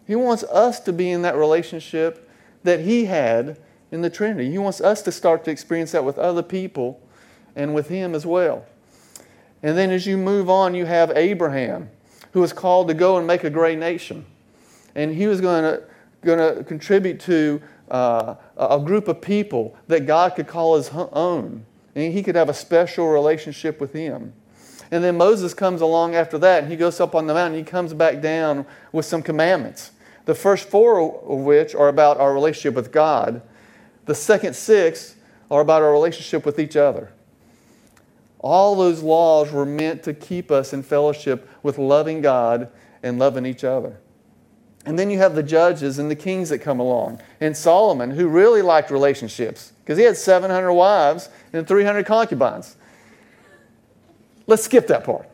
He 0.05 0.15
wants 0.15 0.43
us 0.43 0.79
to 0.81 0.93
be 0.93 1.09
in 1.09 1.21
that 1.21 1.35
relationship 1.35 2.29
that 2.63 2.81
He 2.81 3.05
had 3.05 3.59
in 3.91 4.01
the 4.01 4.09
Trinity. 4.09 4.51
He 4.51 4.57
wants 4.57 4.81
us 4.81 5.01
to 5.03 5.11
start 5.11 5.43
to 5.45 5.51
experience 5.51 5.91
that 5.91 6.03
with 6.03 6.17
other 6.17 6.43
people 6.43 7.01
and 7.55 7.73
with 7.73 7.89
Him 7.89 8.13
as 8.13 8.25
well. 8.25 8.65
And 9.63 9.77
then 9.77 9.91
as 9.91 10.05
you 10.07 10.17
move 10.17 10.49
on, 10.49 10.73
you 10.73 10.85
have 10.85 11.11
Abraham, 11.15 11.89
who 12.33 12.41
was 12.41 12.53
called 12.53 12.87
to 12.87 12.93
go 12.93 13.17
and 13.17 13.27
make 13.27 13.43
a 13.43 13.49
great 13.49 13.77
nation. 13.77 14.25
And 14.95 15.13
he 15.13 15.27
was 15.27 15.39
going 15.39 15.63
to, 15.63 16.63
contribute 16.67 17.19
to 17.19 17.61
uh, 17.89 18.35
a 18.57 18.79
group 18.79 19.07
of 19.07 19.21
people 19.21 19.75
that 19.87 20.05
God 20.05 20.35
could 20.35 20.47
call 20.47 20.77
his 20.77 20.89
own. 20.93 21.65
And 21.95 22.13
he 22.13 22.23
could 22.23 22.35
have 22.35 22.49
a 22.49 22.53
special 22.53 23.07
relationship 23.07 23.81
with 23.81 23.93
him. 23.93 24.33
And 24.91 25.03
then 25.03 25.17
Moses 25.17 25.53
comes 25.53 25.81
along 25.81 26.15
after 26.15 26.37
that, 26.39 26.63
and 26.63 26.71
he 26.71 26.77
goes 26.77 26.99
up 26.99 27.15
on 27.15 27.27
the 27.27 27.33
mountain. 27.33 27.57
He 27.57 27.63
comes 27.63 27.93
back 27.93 28.21
down 28.21 28.65
with 28.91 29.05
some 29.05 29.21
commandments. 29.21 29.91
The 30.25 30.35
first 30.35 30.69
four 30.69 30.99
of 30.99 31.39
which 31.39 31.73
are 31.73 31.87
about 31.87 32.19
our 32.19 32.33
relationship 32.33 32.75
with 32.75 32.91
God. 32.91 33.41
The 34.05 34.15
second 34.15 34.55
six 34.55 35.15
are 35.49 35.61
about 35.61 35.81
our 35.81 35.91
relationship 35.91 36.45
with 36.45 36.59
each 36.59 36.75
other. 36.75 37.11
All 38.39 38.75
those 38.75 39.01
laws 39.01 39.51
were 39.51 39.65
meant 39.65 40.03
to 40.03 40.13
keep 40.13 40.51
us 40.51 40.73
in 40.73 40.83
fellowship 40.83 41.47
with 41.63 41.77
loving 41.77 42.21
God 42.21 42.69
and 43.03 43.19
loving 43.19 43.45
each 43.45 43.63
other. 43.63 43.97
And 44.85 44.97
then 44.97 45.09
you 45.11 45.19
have 45.19 45.35
the 45.35 45.43
judges 45.43 45.99
and 45.99 46.09
the 46.09 46.15
kings 46.15 46.49
that 46.49 46.59
come 46.59 46.79
along. 46.79 47.21
And 47.39 47.55
Solomon, 47.55 48.11
who 48.11 48.27
really 48.27 48.61
liked 48.61 48.89
relationships, 48.89 49.73
because 49.83 49.97
he 49.97 50.03
had 50.03 50.17
700 50.17 50.73
wives 50.73 51.29
and 51.53 51.67
300 51.67 52.05
concubines. 52.05 52.75
Let's 54.47 54.63
skip 54.63 54.87
that 54.87 55.03
part. 55.03 55.29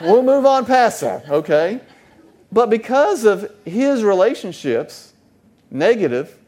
we'll 0.00 0.22
move 0.22 0.44
on 0.46 0.66
past 0.66 1.00
that, 1.02 1.28
okay? 1.28 1.80
But 2.50 2.70
because 2.70 3.24
of 3.24 3.50
his 3.64 4.02
relationships, 4.02 5.12
negative, 5.70 6.38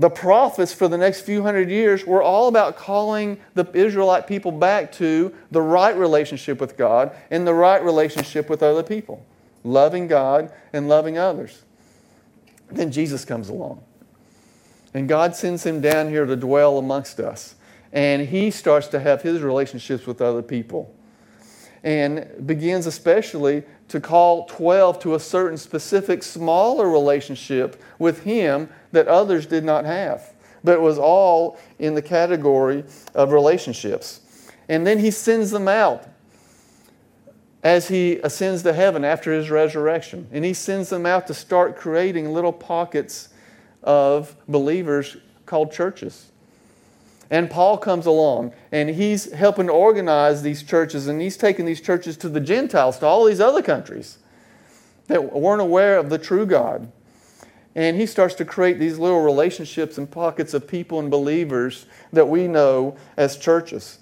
the 0.00 0.10
prophets 0.10 0.72
for 0.72 0.88
the 0.88 0.96
next 0.96 1.20
few 1.22 1.42
hundred 1.42 1.68
years 1.68 2.06
were 2.06 2.22
all 2.22 2.48
about 2.48 2.76
calling 2.76 3.38
the 3.54 3.70
Israelite 3.74 4.26
people 4.26 4.50
back 4.50 4.92
to 4.92 5.34
the 5.50 5.60
right 5.60 5.94
relationship 5.94 6.58
with 6.58 6.78
God 6.78 7.14
and 7.30 7.46
the 7.46 7.52
right 7.52 7.84
relationship 7.84 8.48
with 8.48 8.62
other 8.62 8.82
people, 8.82 9.22
loving 9.64 10.06
God 10.06 10.52
and 10.72 10.88
loving 10.88 11.18
others. 11.18 11.62
Then 12.70 12.92
Jesus 12.92 13.24
comes 13.24 13.48
along. 13.48 13.82
And 14.94 15.08
God 15.08 15.36
sends 15.36 15.64
him 15.64 15.80
down 15.80 16.08
here 16.08 16.26
to 16.26 16.36
dwell 16.36 16.78
amongst 16.78 17.20
us. 17.20 17.54
And 17.92 18.28
he 18.28 18.50
starts 18.50 18.88
to 18.88 19.00
have 19.00 19.22
his 19.22 19.40
relationships 19.40 20.06
with 20.06 20.20
other 20.20 20.42
people. 20.42 20.94
And 21.82 22.46
begins 22.46 22.86
especially 22.86 23.64
to 23.88 24.00
call 24.00 24.46
12 24.46 25.00
to 25.00 25.14
a 25.14 25.20
certain 25.20 25.56
specific 25.56 26.22
smaller 26.22 26.88
relationship 26.88 27.82
with 27.98 28.22
him 28.22 28.68
that 28.92 29.08
others 29.08 29.46
did 29.46 29.64
not 29.64 29.84
have. 29.84 30.32
But 30.62 30.74
it 30.74 30.80
was 30.80 30.98
all 30.98 31.58
in 31.78 31.94
the 31.94 32.02
category 32.02 32.84
of 33.14 33.32
relationships. 33.32 34.20
And 34.68 34.86
then 34.86 34.98
he 34.98 35.10
sends 35.10 35.50
them 35.50 35.68
out 35.68 36.06
as 37.62 37.88
he 37.88 38.16
ascends 38.18 38.62
to 38.62 38.72
heaven 38.72 39.04
after 39.04 39.32
his 39.32 39.50
resurrection. 39.50 40.28
And 40.32 40.44
he 40.44 40.54
sends 40.54 40.88
them 40.88 41.04
out 41.04 41.26
to 41.26 41.34
start 41.34 41.76
creating 41.76 42.32
little 42.32 42.52
pockets 42.52 43.28
of 43.82 44.34
believers 44.48 45.16
called 45.46 45.72
churches. 45.72 46.30
And 47.30 47.48
Paul 47.48 47.78
comes 47.78 48.06
along 48.06 48.52
and 48.72 48.90
he's 48.90 49.32
helping 49.32 49.68
to 49.68 49.72
organize 49.72 50.42
these 50.42 50.62
churches 50.62 51.06
and 51.06 51.20
he's 51.20 51.36
taking 51.36 51.64
these 51.64 51.80
churches 51.80 52.16
to 52.18 52.28
the 52.28 52.40
Gentiles, 52.40 52.98
to 52.98 53.06
all 53.06 53.24
these 53.24 53.40
other 53.40 53.62
countries 53.62 54.18
that 55.06 55.32
weren't 55.32 55.60
aware 55.60 55.98
of 55.98 56.10
the 56.10 56.18
true 56.18 56.46
God. 56.46 56.90
And 57.74 57.96
he 57.96 58.06
starts 58.06 58.34
to 58.36 58.44
create 58.44 58.80
these 58.80 58.98
little 58.98 59.22
relationships 59.22 59.96
and 59.96 60.10
pockets 60.10 60.54
of 60.54 60.66
people 60.66 60.98
and 60.98 61.08
believers 61.08 61.86
that 62.12 62.28
we 62.28 62.48
know 62.48 62.96
as 63.16 63.36
churches. 63.36 63.98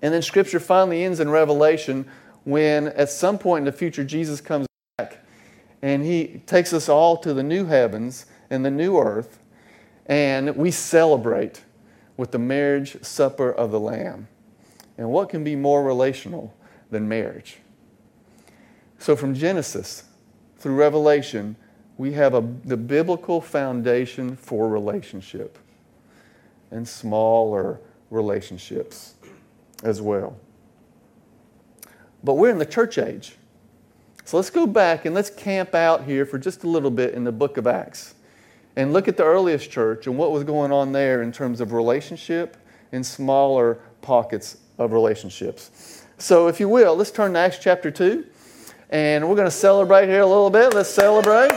And 0.00 0.14
then 0.14 0.22
scripture 0.22 0.60
finally 0.60 1.02
ends 1.02 1.18
in 1.18 1.28
Revelation 1.28 2.08
when 2.48 2.88
at 2.88 3.10
some 3.10 3.38
point 3.38 3.60
in 3.60 3.66
the 3.66 3.78
future 3.78 4.02
Jesus 4.02 4.40
comes 4.40 4.66
back 4.96 5.18
and 5.82 6.02
he 6.02 6.40
takes 6.46 6.72
us 6.72 6.88
all 6.88 7.18
to 7.18 7.34
the 7.34 7.42
new 7.42 7.66
heavens 7.66 8.24
and 8.48 8.64
the 8.64 8.70
new 8.70 8.96
earth 8.96 9.38
and 10.06 10.56
we 10.56 10.70
celebrate 10.70 11.62
with 12.16 12.30
the 12.30 12.38
marriage 12.38 13.04
supper 13.04 13.52
of 13.52 13.70
the 13.70 13.78
Lamb. 13.78 14.28
And 14.96 15.10
what 15.10 15.28
can 15.28 15.44
be 15.44 15.56
more 15.56 15.84
relational 15.84 16.54
than 16.90 17.06
marriage? 17.06 17.58
So 18.98 19.14
from 19.14 19.34
Genesis 19.34 20.04
through 20.56 20.74
Revelation, 20.74 21.54
we 21.98 22.14
have 22.14 22.32
a, 22.32 22.40
the 22.64 22.78
biblical 22.78 23.42
foundation 23.42 24.36
for 24.36 24.70
relationship 24.70 25.58
and 26.70 26.88
smaller 26.88 27.78
relationships 28.08 29.16
as 29.84 30.00
well. 30.00 30.38
But 32.22 32.34
we're 32.34 32.50
in 32.50 32.58
the 32.58 32.66
church 32.66 32.98
age. 32.98 33.36
So 34.24 34.36
let's 34.36 34.50
go 34.50 34.66
back 34.66 35.04
and 35.04 35.14
let's 35.14 35.30
camp 35.30 35.74
out 35.74 36.04
here 36.04 36.26
for 36.26 36.38
just 36.38 36.64
a 36.64 36.68
little 36.68 36.90
bit 36.90 37.14
in 37.14 37.24
the 37.24 37.32
book 37.32 37.56
of 37.56 37.66
Acts 37.66 38.14
and 38.76 38.92
look 38.92 39.08
at 39.08 39.16
the 39.16 39.24
earliest 39.24 39.70
church 39.70 40.06
and 40.06 40.18
what 40.18 40.32
was 40.32 40.44
going 40.44 40.70
on 40.70 40.92
there 40.92 41.22
in 41.22 41.32
terms 41.32 41.60
of 41.60 41.72
relationship 41.72 42.56
and 42.92 43.04
smaller 43.04 43.78
pockets 44.02 44.58
of 44.78 44.92
relationships. 44.92 46.04
So, 46.18 46.48
if 46.48 46.60
you 46.60 46.68
will, 46.68 46.94
let's 46.96 47.10
turn 47.10 47.32
to 47.32 47.38
Acts 47.38 47.58
chapter 47.58 47.90
2 47.90 48.26
and 48.90 49.28
we're 49.28 49.36
going 49.36 49.46
to 49.46 49.50
celebrate 49.50 50.08
here 50.08 50.20
a 50.20 50.26
little 50.26 50.50
bit. 50.50 50.74
Let's 50.74 50.88
celebrate 50.88 51.52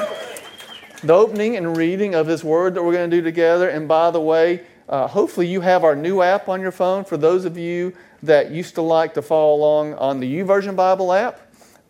the 1.04 1.14
opening 1.14 1.58
and 1.58 1.76
reading 1.76 2.14
of 2.14 2.28
this 2.28 2.44
word 2.44 2.76
that 2.76 2.84
we're 2.84 2.94
going 2.94 3.10
to 3.10 3.18
do 3.18 3.24
together. 3.24 3.70
And 3.70 3.88
by 3.88 4.12
the 4.12 4.22
way, 4.22 4.64
uh, 4.88 5.08
hopefully 5.08 5.48
you 5.48 5.62
have 5.62 5.84
our 5.84 5.96
new 5.96 6.22
app 6.22 6.50
on 6.50 6.62
your 6.62 6.72
phone. 6.72 7.06
For 7.06 7.18
those 7.18 7.46
of 7.46 7.58
you 7.58 7.94
that 8.24 8.52
used 8.52 8.76
to 8.76 8.82
like 8.82 9.14
to 9.16 9.22
follow 9.22 9.56
along 9.56 9.96
on 9.96 10.20
the 10.20 10.40
YouVersion 10.40 10.76
Bible 10.76 11.12
app, 11.14 11.40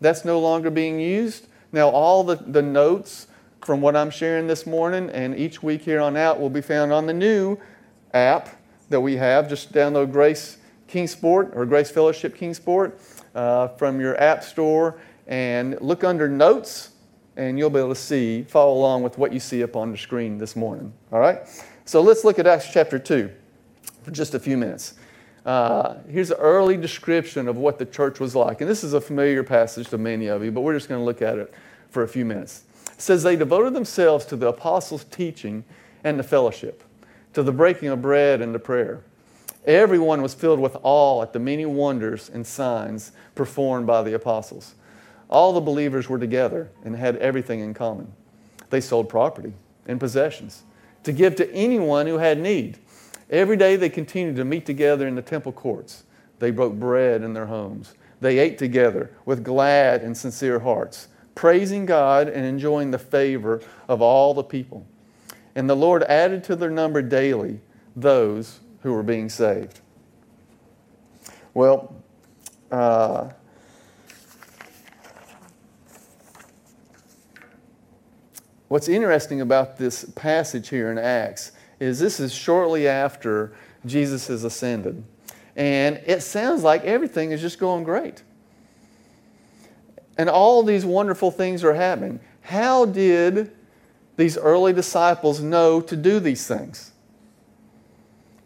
that's 0.00 0.24
no 0.24 0.40
longer 0.40 0.70
being 0.70 0.98
used. 0.98 1.46
Now, 1.72 1.88
all 1.88 2.24
the, 2.24 2.36
the 2.36 2.62
notes 2.62 3.26
from 3.64 3.80
what 3.80 3.94
I'm 3.96 4.10
sharing 4.10 4.46
this 4.46 4.66
morning 4.66 5.08
and 5.10 5.38
each 5.38 5.62
week 5.62 5.82
here 5.82 6.00
on 6.00 6.16
out 6.16 6.40
will 6.40 6.50
be 6.50 6.60
found 6.60 6.92
on 6.92 7.06
the 7.06 7.14
new 7.14 7.58
app 8.12 8.48
that 8.88 9.00
we 9.00 9.16
have. 9.16 9.48
Just 9.48 9.72
download 9.72 10.12
Grace 10.12 10.58
Kingsport 10.88 11.52
or 11.54 11.64
Grace 11.64 11.90
Fellowship 11.90 12.36
Kingsport 12.36 13.00
uh, 13.34 13.68
from 13.68 14.00
your 14.00 14.20
app 14.20 14.42
store 14.42 14.98
and 15.26 15.80
look 15.80 16.04
under 16.04 16.28
notes 16.28 16.90
and 17.36 17.58
you'll 17.58 17.70
be 17.70 17.78
able 17.78 17.88
to 17.88 17.94
see, 17.94 18.42
follow 18.42 18.74
along 18.74 19.02
with 19.02 19.16
what 19.16 19.32
you 19.32 19.40
see 19.40 19.62
up 19.62 19.74
on 19.76 19.90
the 19.90 19.96
screen 19.96 20.36
this 20.36 20.54
morning. 20.54 20.92
All 21.10 21.20
right? 21.20 21.40
So 21.84 22.02
let's 22.02 22.24
look 22.24 22.38
at 22.38 22.46
Acts 22.46 22.70
chapter 22.70 22.98
2 22.98 23.30
for 24.02 24.10
just 24.10 24.34
a 24.34 24.38
few 24.38 24.56
minutes. 24.56 24.94
Uh, 25.44 25.96
here's 26.08 26.30
an 26.30 26.38
early 26.38 26.76
description 26.76 27.48
of 27.48 27.56
what 27.56 27.78
the 27.78 27.86
church 27.86 28.20
was 28.20 28.34
like. 28.34 28.60
And 28.60 28.70
this 28.70 28.84
is 28.84 28.92
a 28.92 29.00
familiar 29.00 29.42
passage 29.42 29.88
to 29.88 29.98
many 29.98 30.26
of 30.28 30.44
you, 30.44 30.52
but 30.52 30.60
we're 30.60 30.74
just 30.74 30.88
going 30.88 31.00
to 31.00 31.04
look 31.04 31.20
at 31.20 31.38
it 31.38 31.52
for 31.90 32.02
a 32.02 32.08
few 32.08 32.24
minutes. 32.24 32.62
It 32.92 33.00
says, 33.00 33.22
They 33.22 33.36
devoted 33.36 33.74
themselves 33.74 34.24
to 34.26 34.36
the 34.36 34.48
apostles' 34.48 35.04
teaching 35.04 35.64
and 36.04 36.18
the 36.18 36.24
fellowship, 36.24 36.84
to 37.34 37.42
the 37.42 37.52
breaking 37.52 37.88
of 37.88 38.00
bread 38.00 38.40
and 38.40 38.54
the 38.54 38.60
prayer. 38.60 39.02
Everyone 39.64 40.22
was 40.22 40.34
filled 40.34 40.60
with 40.60 40.76
awe 40.82 41.22
at 41.22 41.32
the 41.32 41.38
many 41.38 41.66
wonders 41.66 42.28
and 42.28 42.46
signs 42.46 43.12
performed 43.34 43.86
by 43.86 44.02
the 44.02 44.14
apostles. 44.14 44.74
All 45.28 45.52
the 45.52 45.60
believers 45.60 46.08
were 46.08 46.18
together 46.18 46.70
and 46.84 46.96
had 46.96 47.16
everything 47.16 47.60
in 47.60 47.74
common. 47.74 48.12
They 48.70 48.80
sold 48.80 49.08
property 49.08 49.54
and 49.86 50.00
possessions 50.00 50.64
to 51.04 51.12
give 51.12 51.36
to 51.36 51.52
anyone 51.52 52.06
who 52.06 52.18
had 52.18 52.38
need. 52.38 52.78
Every 53.32 53.56
day 53.56 53.76
they 53.76 53.88
continued 53.88 54.36
to 54.36 54.44
meet 54.44 54.66
together 54.66 55.08
in 55.08 55.14
the 55.14 55.22
temple 55.22 55.52
courts. 55.52 56.04
They 56.38 56.50
broke 56.50 56.74
bread 56.74 57.22
in 57.22 57.32
their 57.32 57.46
homes. 57.46 57.94
They 58.20 58.38
ate 58.38 58.58
together 58.58 59.10
with 59.24 59.42
glad 59.42 60.02
and 60.02 60.16
sincere 60.16 60.60
hearts, 60.60 61.08
praising 61.34 61.86
God 61.86 62.28
and 62.28 62.44
enjoying 62.44 62.90
the 62.90 62.98
favor 62.98 63.62
of 63.88 64.02
all 64.02 64.34
the 64.34 64.44
people. 64.44 64.86
And 65.54 65.68
the 65.68 65.74
Lord 65.74 66.02
added 66.04 66.44
to 66.44 66.56
their 66.56 66.70
number 66.70 67.00
daily 67.00 67.60
those 67.96 68.60
who 68.82 68.92
were 68.92 69.02
being 69.02 69.30
saved. 69.30 69.80
Well, 71.54 71.96
uh, 72.70 73.30
What's 78.72 78.88
interesting 78.88 79.42
about 79.42 79.76
this 79.76 80.06
passage 80.14 80.70
here 80.70 80.90
in 80.90 80.96
Acts 80.96 81.52
is 81.82 81.98
this 81.98 82.20
is 82.20 82.32
shortly 82.32 82.86
after 82.86 83.52
Jesus 83.84 84.28
has 84.28 84.44
ascended. 84.44 85.02
And 85.56 86.00
it 86.06 86.22
sounds 86.22 86.62
like 86.62 86.84
everything 86.84 87.32
is 87.32 87.40
just 87.40 87.58
going 87.58 87.84
great. 87.84 88.22
And 90.16 90.30
all 90.30 90.62
these 90.62 90.84
wonderful 90.84 91.30
things 91.30 91.64
are 91.64 91.74
happening. 91.74 92.20
How 92.42 92.84
did 92.84 93.52
these 94.16 94.38
early 94.38 94.72
disciples 94.72 95.40
know 95.40 95.80
to 95.80 95.96
do 95.96 96.20
these 96.20 96.46
things? 96.46 96.92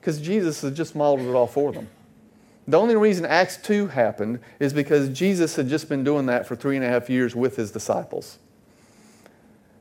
Because 0.01 0.21
Jesus 0.21 0.63
had 0.63 0.75
just 0.75 0.95
modeled 0.95 1.29
it 1.29 1.33
all 1.33 1.47
for 1.47 1.73
them. 1.73 1.89
The 2.69 2.79
only 2.79 2.97
reason 2.97 3.25
Acts 3.27 3.59
2 3.59 3.89
happened 3.89 4.41
is 4.59 4.73
because 4.73 5.09
Jesus 5.11 5.57
had 5.57 5.69
just 5.69 5.89
been 5.89 6.03
doing 6.03 6.27
that 6.27 6.47
for 6.47 6.57
three 6.57 6.77
and 6.77 6.85
a 6.85 6.89
half 6.89 7.11
years 7.11 7.37
with 7.37 7.57
his 7.57 7.71
disciples. 7.71 8.39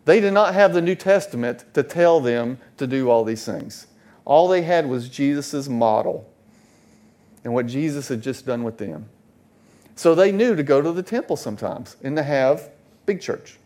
They 0.06 0.22
did 0.22 0.34
not 0.34 0.54
have 0.54 0.74
the 0.74 0.82
New 0.82 0.96
Testament 0.96 1.66
to 1.74 1.84
tell 1.84 2.20
them 2.20 2.60
to 2.78 2.88
do 2.88 3.10
all 3.10 3.24
these 3.24 3.44
things. 3.46 3.88
All 4.24 4.48
they 4.48 4.62
had 4.62 4.88
was 4.88 5.10
Jesus' 5.10 5.68
model. 5.68 6.30
and 7.46 7.54
what 7.54 7.68
Jesus 7.68 8.10
had 8.10 8.22
just 8.22 8.46
done 8.46 8.64
with 8.64 8.80
them. 8.80 9.08
So 9.96 10.16
they 10.16 10.32
knew 10.32 10.56
to 10.56 10.64
go 10.64 10.82
to 10.82 10.92
the 10.92 11.04
temple 11.04 11.38
sometimes 11.38 11.96
and 12.04 12.18
to 12.18 12.24
have 12.24 12.70
big 13.06 13.22
church. 13.22 13.58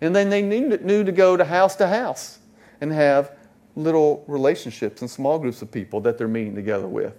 And 0.00 0.16
then 0.16 0.30
they 0.30 0.42
knew 0.42 1.04
to 1.04 1.12
go 1.12 1.36
to 1.36 1.44
house 1.44 1.76
to 1.76 1.86
house 1.86 2.38
and 2.80 2.90
have 2.90 3.32
little 3.76 4.24
relationships 4.26 5.02
and 5.02 5.10
small 5.10 5.38
groups 5.38 5.60
of 5.62 5.70
people 5.70 6.00
that 6.00 6.18
they're 6.18 6.26
meeting 6.26 6.54
together 6.54 6.88
with. 6.88 7.14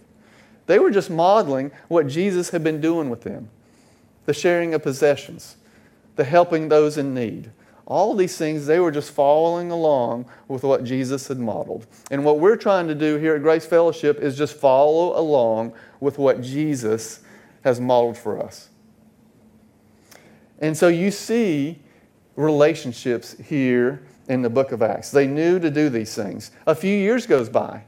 They 0.66 0.80
were 0.80 0.92
just 0.92 1.10
modeling 1.10 1.72
what 1.88 2.08
Jesus 2.08 2.50
had 2.50 2.64
been 2.64 2.82
doing 2.82 3.10
with 3.10 3.22
them 3.22 3.50
the 4.26 4.34
sharing 4.34 4.74
of 4.76 4.84
possessions, 4.84 5.56
the 6.16 6.24
helping 6.24 6.70
those 6.70 6.98
in 6.98 7.14
need. 7.16 7.50
All 7.90 8.14
these 8.14 8.38
things, 8.38 8.68
they 8.68 8.80
were 8.80 8.92
just 8.92 9.12
following 9.12 9.72
along 9.72 10.30
with 10.48 10.64
what 10.64 10.84
Jesus 10.84 11.28
had 11.28 11.40
modeled. 11.40 11.88
And 12.12 12.24
what 12.24 12.40
we're 12.40 12.56
trying 12.56 12.88
to 12.88 12.96
do 12.96 13.18
here 13.18 13.36
at 13.36 13.42
Grace 13.42 13.66
Fellowship 13.66 14.20
is 14.20 14.38
just 14.38 14.56
follow 14.56 15.20
along 15.20 15.74
with 16.00 16.20
what 16.20 16.42
Jesus 16.42 17.22
has 17.64 17.82
modeled 17.82 18.16
for 18.16 18.42
us. 18.42 18.70
And 20.60 20.78
so 20.78 20.88
you 20.88 21.10
see 21.10 21.80
relationships 22.36 23.36
here 23.44 24.04
in 24.28 24.44
the 24.44 24.50
book 24.50 24.72
of 24.72 24.84
Acts. 24.84 25.10
They 25.10 25.26
knew 25.26 25.60
to 25.60 25.72
do 25.72 25.90
these 25.90 26.14
things. 26.14 26.52
A 26.68 26.76
few 26.76 26.96
years 26.96 27.26
goes 27.26 27.50
by. 27.50 27.84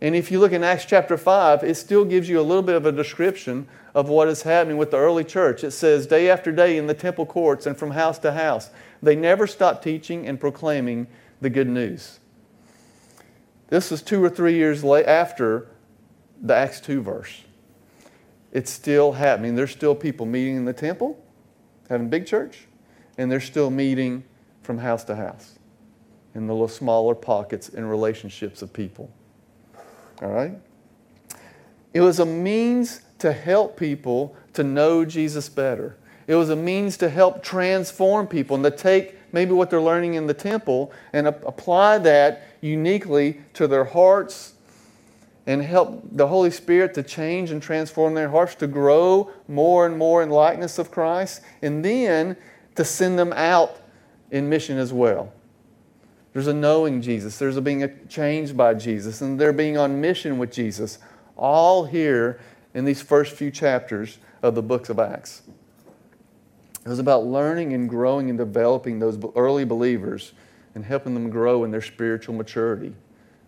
And 0.00 0.14
if 0.14 0.30
you 0.30 0.38
look 0.38 0.52
in 0.52 0.62
Acts 0.62 0.84
chapter 0.84 1.16
5, 1.16 1.62
it 1.62 1.76
still 1.76 2.04
gives 2.04 2.28
you 2.28 2.38
a 2.38 2.42
little 2.42 2.62
bit 2.62 2.74
of 2.74 2.84
a 2.84 2.92
description 2.92 3.66
of 3.94 4.08
what 4.08 4.28
is 4.28 4.42
happening 4.42 4.76
with 4.76 4.90
the 4.90 4.98
early 4.98 5.24
church. 5.24 5.64
It 5.64 5.70
says, 5.70 6.06
day 6.06 6.28
after 6.28 6.52
day 6.52 6.76
in 6.76 6.86
the 6.86 6.94
temple 6.94 7.24
courts 7.24 7.66
and 7.66 7.76
from 7.76 7.92
house 7.92 8.18
to 8.18 8.32
house, 8.32 8.70
they 9.02 9.16
never 9.16 9.46
stopped 9.46 9.82
teaching 9.82 10.26
and 10.26 10.38
proclaiming 10.38 11.06
the 11.40 11.48
good 11.48 11.68
news. 11.68 12.18
This 13.68 13.90
was 13.90 14.02
two 14.02 14.22
or 14.22 14.28
three 14.28 14.54
years 14.54 14.84
after 14.84 15.68
the 16.40 16.54
Acts 16.54 16.80
2 16.80 17.00
verse. 17.00 17.42
It's 18.52 18.70
still 18.70 19.12
happening. 19.12 19.54
There's 19.54 19.70
still 19.70 19.94
people 19.94 20.26
meeting 20.26 20.56
in 20.56 20.64
the 20.66 20.72
temple, 20.72 21.22
having 21.88 22.08
big 22.08 22.26
church, 22.26 22.66
and 23.18 23.30
they're 23.30 23.40
still 23.40 23.70
meeting 23.70 24.24
from 24.62 24.78
house 24.78 25.04
to 25.04 25.16
house 25.16 25.58
in 26.34 26.46
the 26.46 26.52
little 26.52 26.68
smaller 26.68 27.14
pockets 27.14 27.70
and 27.70 27.88
relationships 27.88 28.60
of 28.60 28.72
people. 28.72 29.10
All 30.22 30.28
right? 30.28 30.58
It 31.92 32.00
was 32.00 32.20
a 32.20 32.26
means 32.26 33.00
to 33.18 33.32
help 33.32 33.76
people 33.76 34.36
to 34.52 34.62
know 34.62 35.04
Jesus 35.04 35.48
better. 35.48 35.96
It 36.26 36.34
was 36.34 36.50
a 36.50 36.56
means 36.56 36.96
to 36.98 37.08
help 37.08 37.42
transform 37.42 38.26
people 38.26 38.56
and 38.56 38.64
to 38.64 38.70
take 38.70 39.16
maybe 39.32 39.52
what 39.52 39.70
they're 39.70 39.80
learning 39.80 40.14
in 40.14 40.26
the 40.26 40.34
temple 40.34 40.92
and 41.12 41.26
apply 41.26 41.98
that 41.98 42.42
uniquely 42.60 43.40
to 43.54 43.66
their 43.66 43.84
hearts 43.84 44.54
and 45.46 45.62
help 45.62 46.02
the 46.10 46.26
Holy 46.26 46.50
Spirit 46.50 46.94
to 46.94 47.02
change 47.02 47.52
and 47.52 47.62
transform 47.62 48.14
their 48.14 48.28
hearts 48.28 48.56
to 48.56 48.66
grow 48.66 49.30
more 49.46 49.86
and 49.86 49.96
more 49.96 50.22
in 50.22 50.30
likeness 50.30 50.78
of 50.78 50.90
Christ 50.90 51.42
and 51.62 51.84
then 51.84 52.36
to 52.74 52.84
send 52.84 53.18
them 53.18 53.32
out 53.32 53.76
in 54.30 54.48
mission 54.48 54.76
as 54.76 54.92
well. 54.92 55.32
There's 56.36 56.48
a 56.48 56.52
knowing 56.52 57.00
Jesus, 57.00 57.38
there's 57.38 57.56
a 57.56 57.62
being 57.62 57.90
changed 58.10 58.58
by 58.58 58.74
Jesus, 58.74 59.22
and 59.22 59.40
they're 59.40 59.54
being 59.54 59.78
on 59.78 60.02
mission 60.02 60.36
with 60.36 60.52
Jesus, 60.52 60.98
all 61.34 61.86
here 61.86 62.38
in 62.74 62.84
these 62.84 63.00
first 63.00 63.34
few 63.34 63.50
chapters 63.50 64.18
of 64.42 64.54
the 64.54 64.60
books 64.60 64.90
of 64.90 64.98
Acts. 64.98 65.40
It 66.84 66.90
was 66.90 66.98
about 66.98 67.24
learning 67.24 67.72
and 67.72 67.88
growing 67.88 68.28
and 68.28 68.38
developing 68.38 68.98
those 68.98 69.18
early 69.34 69.64
believers 69.64 70.34
and 70.74 70.84
helping 70.84 71.14
them 71.14 71.30
grow 71.30 71.64
in 71.64 71.70
their 71.70 71.80
spiritual 71.80 72.34
maturity. 72.34 72.94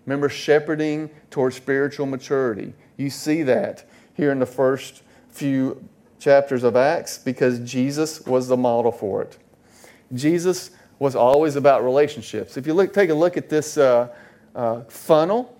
Remember, 0.06 0.30
shepherding 0.30 1.10
towards 1.28 1.56
spiritual 1.56 2.06
maturity. 2.06 2.72
You 2.96 3.10
see 3.10 3.42
that 3.42 3.86
here 4.14 4.32
in 4.32 4.38
the 4.38 4.46
first 4.46 5.02
few 5.28 5.86
chapters 6.18 6.64
of 6.64 6.74
Acts 6.74 7.18
because 7.18 7.58
Jesus 7.70 8.22
was 8.22 8.48
the 8.48 8.56
model 8.56 8.92
for 8.92 9.20
it. 9.20 9.36
Jesus 10.14 10.70
was 10.98 11.14
always 11.14 11.56
about 11.56 11.84
relationships. 11.84 12.56
If 12.56 12.66
you 12.66 12.74
look, 12.74 12.92
take 12.92 13.10
a 13.10 13.14
look 13.14 13.36
at 13.36 13.48
this 13.48 13.76
uh, 13.76 14.08
uh, 14.54 14.82
funnel 14.84 15.56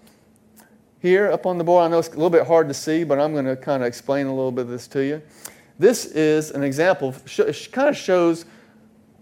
here 1.01 1.31
up 1.31 1.47
on 1.47 1.59
the 1.59 1.65
board, 1.65 1.85
I 1.85 1.89
know 1.89 1.99
it's 1.99 2.09
a 2.09 2.13
little 2.13 2.31
bit 2.31 2.47
hard 2.47 2.69
to 2.69 2.75
see, 2.75 3.05
but 3.05 3.21
I'm 3.21 3.33
going 3.33 3.45
to 3.45 3.57
kind 3.57 3.83
of 3.83 3.87
explain 3.87 4.27
a 4.27 4.35
little 4.35 4.51
bit 4.51 4.63
of 4.63 4.69
this 4.69 4.89
to 4.89 5.05
you. 5.05 5.23
This 5.79 6.07
is 6.07 6.51
an 6.51 6.65
example, 6.65 7.15
it 7.39 7.69
kind 7.71 7.89
of 7.89 7.97
shows 7.97 8.47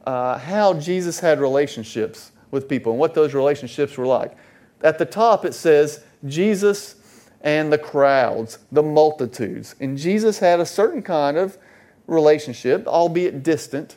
uh, 0.06 0.38
how 0.38 0.72
Jesus 0.74 1.20
had 1.20 1.38
relationships 1.38 2.32
with 2.50 2.68
people 2.68 2.92
and 2.92 3.00
what 3.00 3.12
those 3.12 3.34
relationships 3.34 3.98
were 3.98 4.06
like. 4.06 4.36
At 4.82 4.98
the 4.98 5.04
top, 5.04 5.44
it 5.44 5.52
says 5.52 6.02
Jesus 6.24 6.96
and 7.42 7.72
the 7.72 7.78
crowds, 7.78 8.58
the 8.72 8.82
multitudes. 8.82 9.74
And 9.80 9.98
Jesus 9.98 10.38
had 10.38 10.60
a 10.60 10.66
certain 10.66 11.02
kind 11.02 11.36
of 11.36 11.58
relationship, 12.06 12.86
albeit 12.86 13.42
distant, 13.42 13.96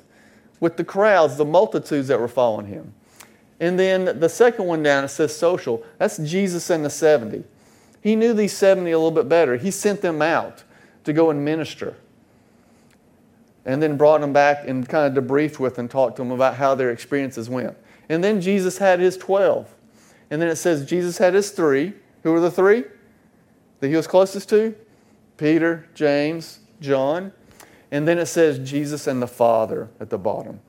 with 0.60 0.78
the 0.78 0.84
crowds, 0.84 1.38
the 1.38 1.46
multitudes 1.46 2.08
that 2.08 2.20
were 2.20 2.28
following 2.28 2.68
him. 2.68 2.94
And 3.60 3.78
then 3.78 4.20
the 4.20 4.30
second 4.30 4.66
one 4.66 4.84
down, 4.84 5.04
it 5.04 5.10
says 5.10 5.36
social. 5.36 5.84
That's 5.98 6.18
Jesus 6.18 6.70
and 6.70 6.86
the 6.86 6.90
70. 6.90 7.44
He 8.02 8.16
knew 8.16 8.34
these 8.34 8.54
70 8.54 8.90
a 8.92 8.98
little 8.98 9.12
bit 9.12 9.28
better. 9.28 9.58
He 9.58 9.72
sent 9.72 10.02
them 10.02 10.22
out 10.22 10.64
to 11.04 11.12
go 11.12 11.30
and 11.30 11.44
minister. 11.44 11.96
And 13.66 13.84
then 13.84 13.98
brought 13.98 14.22
them 14.22 14.32
back 14.32 14.68
and 14.68 14.88
kind 14.88 15.18
of 15.18 15.24
debriefed 15.24 15.60
with 15.60 15.78
and 15.78 15.92
talked 15.92 16.16
to 16.16 16.22
them 16.22 16.32
about 16.32 16.56
how 16.56 16.76
their 16.76 16.92
experiences 16.92 17.50
went. 17.50 17.78
And 18.08 18.24
then 18.24 18.42
Jesus 18.42 18.78
had 18.78 19.00
his 19.00 19.18
12. 19.18 19.76
And 20.30 20.42
then 20.42 20.50
it 20.50 20.56
says 20.56 20.86
Jesus 20.86 21.18
had 21.18 21.34
his 21.34 21.52
three. 21.52 21.94
Who 22.24 22.32
were 22.32 22.40
the 22.40 22.52
three 22.52 22.84
that 23.80 23.88
he 23.88 23.96
was 23.96 24.08
closest 24.08 24.50
to? 24.50 24.76
Peter, 25.38 25.88
James, 25.94 26.60
John. 26.82 27.32
And 27.92 28.08
then 28.08 28.20
it 28.20 28.28
says 28.28 28.60
Jesus 28.60 29.08
and 29.08 29.22
the 29.22 29.28
Father 29.28 29.90
at 30.00 30.10
the 30.10 30.18
bottom, 30.18 30.60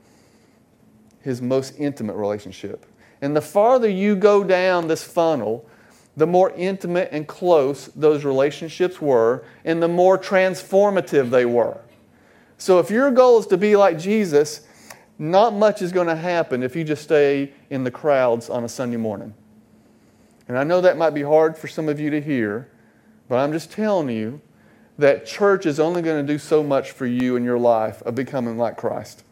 his 1.21 1.41
most 1.41 1.75
intimate 1.77 2.15
relationship. 2.15 2.85
And 3.21 3.35
the 3.35 3.41
farther 3.41 3.87
you 3.87 4.15
go 4.15 4.43
down 4.43 4.87
this 4.87 5.03
funnel, 5.03 5.67
the 6.17 6.25
more 6.27 6.51
intimate 6.51 7.09
and 7.11 7.27
close 7.27 7.87
those 7.87 8.25
relationships 8.25 8.99
were, 8.99 9.45
and 9.63 9.81
the 9.81 9.87
more 9.87 10.17
transformative 10.17 11.29
they 11.29 11.45
were. 11.45 11.79
So, 12.57 12.79
if 12.79 12.91
your 12.91 13.11
goal 13.11 13.39
is 13.39 13.47
to 13.47 13.57
be 13.57 13.75
like 13.75 13.97
Jesus, 13.97 14.67
not 15.17 15.53
much 15.53 15.81
is 15.81 15.91
going 15.91 16.07
to 16.07 16.15
happen 16.15 16.63
if 16.63 16.75
you 16.75 16.83
just 16.83 17.03
stay 17.03 17.53
in 17.69 17.83
the 17.83 17.91
crowds 17.91 18.49
on 18.49 18.63
a 18.63 18.69
Sunday 18.69 18.97
morning. 18.97 19.33
And 20.47 20.57
I 20.57 20.63
know 20.63 20.81
that 20.81 20.97
might 20.97 21.11
be 21.11 21.21
hard 21.21 21.57
for 21.57 21.67
some 21.67 21.87
of 21.87 21.99
you 21.99 22.09
to 22.09 22.19
hear, 22.19 22.69
but 23.29 23.37
I'm 23.37 23.53
just 23.53 23.71
telling 23.71 24.09
you 24.09 24.41
that 24.97 25.25
church 25.25 25.65
is 25.65 25.79
only 25.79 26.01
going 26.01 26.25
to 26.25 26.33
do 26.33 26.37
so 26.37 26.63
much 26.63 26.91
for 26.91 27.05
you 27.05 27.35
in 27.35 27.43
your 27.43 27.57
life 27.57 28.01
of 28.03 28.15
becoming 28.15 28.57
like 28.57 28.77
Christ. 28.77 29.23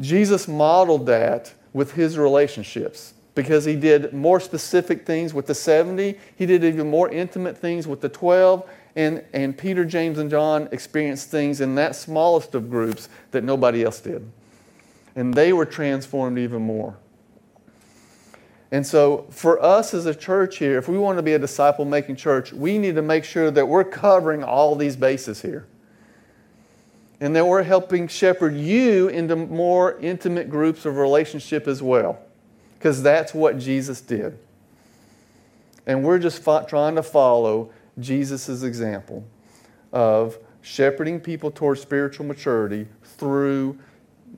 Jesus 0.00 0.48
modeled 0.48 1.06
that 1.06 1.52
with 1.72 1.92
his 1.92 2.16
relationships 2.16 3.14
because 3.34 3.64
he 3.64 3.76
did 3.76 4.12
more 4.12 4.40
specific 4.40 5.06
things 5.06 5.32
with 5.32 5.46
the 5.46 5.54
70. 5.54 6.18
He 6.36 6.46
did 6.46 6.64
even 6.64 6.90
more 6.90 7.10
intimate 7.10 7.56
things 7.56 7.86
with 7.86 8.00
the 8.00 8.08
12. 8.08 8.68
And, 8.96 9.24
and 9.32 9.56
Peter, 9.56 9.84
James, 9.84 10.18
and 10.18 10.28
John 10.28 10.68
experienced 10.72 11.30
things 11.30 11.60
in 11.60 11.74
that 11.76 11.94
smallest 11.94 12.54
of 12.54 12.70
groups 12.70 13.08
that 13.30 13.44
nobody 13.44 13.84
else 13.84 14.00
did. 14.00 14.28
And 15.14 15.32
they 15.34 15.52
were 15.52 15.66
transformed 15.66 16.38
even 16.38 16.62
more. 16.62 16.96
And 18.72 18.86
so, 18.86 19.26
for 19.30 19.60
us 19.62 19.94
as 19.94 20.06
a 20.06 20.14
church 20.14 20.58
here, 20.58 20.78
if 20.78 20.88
we 20.88 20.96
want 20.96 21.18
to 21.18 21.22
be 21.22 21.32
a 21.32 21.38
disciple 21.38 21.84
making 21.84 22.16
church, 22.16 22.52
we 22.52 22.78
need 22.78 22.94
to 22.94 23.02
make 23.02 23.24
sure 23.24 23.50
that 23.50 23.66
we're 23.66 23.84
covering 23.84 24.44
all 24.44 24.76
these 24.76 24.94
bases 24.94 25.42
here. 25.42 25.66
And 27.20 27.34
that 27.34 27.46
we're 27.46 27.64
helping 27.64 28.06
shepherd 28.08 28.54
you 28.56 29.08
into 29.08 29.34
more 29.36 29.98
intimate 29.98 30.48
groups 30.48 30.86
of 30.86 30.96
relationship 30.96 31.66
as 31.66 31.82
well. 31.82 32.20
Because 32.78 33.02
that's 33.02 33.34
what 33.34 33.58
Jesus 33.58 34.00
did. 34.00 34.38
And 35.86 36.04
we're 36.04 36.18
just 36.18 36.42
trying 36.44 36.94
to 36.94 37.02
follow 37.02 37.72
Jesus' 37.98 38.62
example 38.62 39.24
of 39.92 40.38
shepherding 40.62 41.20
people 41.20 41.50
towards 41.50 41.80
spiritual 41.80 42.26
maturity 42.26 42.86
through 43.02 43.78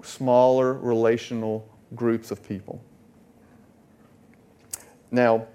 smaller 0.03 0.73
relational 0.73 1.69
groups 1.95 2.31
of 2.31 2.43
people. 2.43 2.83
Now, 5.13 5.47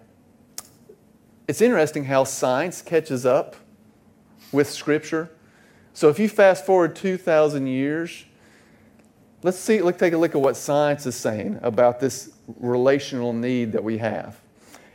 it's 1.48 1.62
interesting 1.62 2.06
how 2.06 2.24
science 2.26 2.82
catches 2.84 3.26
up 3.26 3.56
with 4.52 4.70
Scripture. 4.70 5.32
So 5.94 6.10
if 6.10 6.20
you 6.20 6.30
fast 6.30 6.64
forward 6.64 6.96
2,000 6.96 7.66
years, 7.66 8.26
let's 9.42 9.58
see, 9.58 9.82
let's 9.82 9.98
take 9.98 10.14
a 10.14 10.18
look 10.18 10.36
at 10.36 10.42
what 10.42 10.56
science 10.56 11.08
is 11.08 11.16
saying 11.16 11.60
about 11.64 12.00
this 12.00 12.32
relational 12.60 13.34
need 13.34 13.72
that 13.72 13.84
we 13.84 13.98
have. 13.98 14.40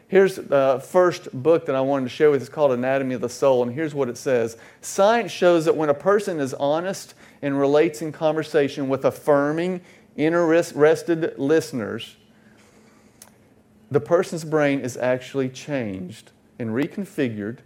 Here's 0.07 0.37
the 0.37 0.81
first 0.87 1.33
book 1.33 1.67
that 1.67 1.75
I 1.75 1.81
wanted 1.81 2.05
to 2.05 2.11
share 2.11 2.31
with. 2.31 2.41
It's 2.41 2.51
called 2.51 2.71
Anatomy 2.71 3.15
of 3.17 3.21
the 3.21 3.29
Soul, 3.29 3.65
and 3.65 3.73
here's 3.73 3.95
what 3.95 4.09
it 4.09 4.17
says 4.17 4.57
Science 4.81 5.33
shows 5.33 5.65
that 5.65 5.77
when 5.77 5.89
a 5.89 5.95
person 5.95 6.39
is 6.39 6.55
honest 6.55 7.15
and 7.41 7.59
relates 7.59 8.01
in 8.01 8.13
conversation 8.13 8.89
with 8.89 9.05
affirming, 9.05 9.81
interested 10.17 11.37
listeners, 11.37 12.17
the 13.93 14.01
person's 14.01 14.45
brain 14.45 14.81
is 14.81 14.97
actually 14.97 15.51
changed 15.51 16.33
and 16.59 16.71
reconfigured 16.71 17.59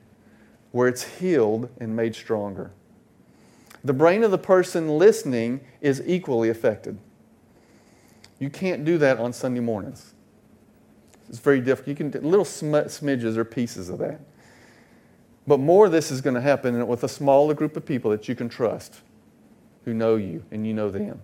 where 0.72 0.88
it's 0.88 1.18
healed 1.18 1.68
and 1.78 1.94
made 1.94 2.16
stronger. 2.16 2.72
The 3.84 3.92
brain 3.92 4.24
of 4.24 4.32
the 4.32 4.38
person 4.38 4.98
listening 4.98 5.60
is 5.80 6.02
equally 6.04 6.48
affected. 6.48 6.98
You 8.40 8.50
can't 8.50 8.84
do 8.84 8.98
that 8.98 9.18
on 9.18 9.32
Sunday 9.32 9.60
mornings. 9.60 10.14
It's 11.28 11.38
very 11.38 11.60
difficult. 11.60 11.88
You 11.88 12.10
can 12.10 12.28
little 12.28 12.44
smidges 12.44 13.36
or 13.36 13.44
pieces 13.44 13.88
of 13.88 13.98
that. 13.98 14.20
But 15.46 15.60
more 15.60 15.86
of 15.86 15.92
this 15.92 16.10
is 16.10 16.20
going 16.20 16.34
to 16.34 16.40
happen 16.40 16.88
with 16.88 17.04
a 17.04 17.08
smaller 17.08 17.54
group 17.54 17.76
of 17.76 17.86
people 17.86 18.10
that 18.10 18.28
you 18.28 18.34
can 18.34 18.48
trust, 18.48 19.00
who 19.84 19.94
know 19.94 20.16
you 20.16 20.44
and 20.50 20.66
you 20.66 20.74
know 20.74 20.90
them. 20.90 21.20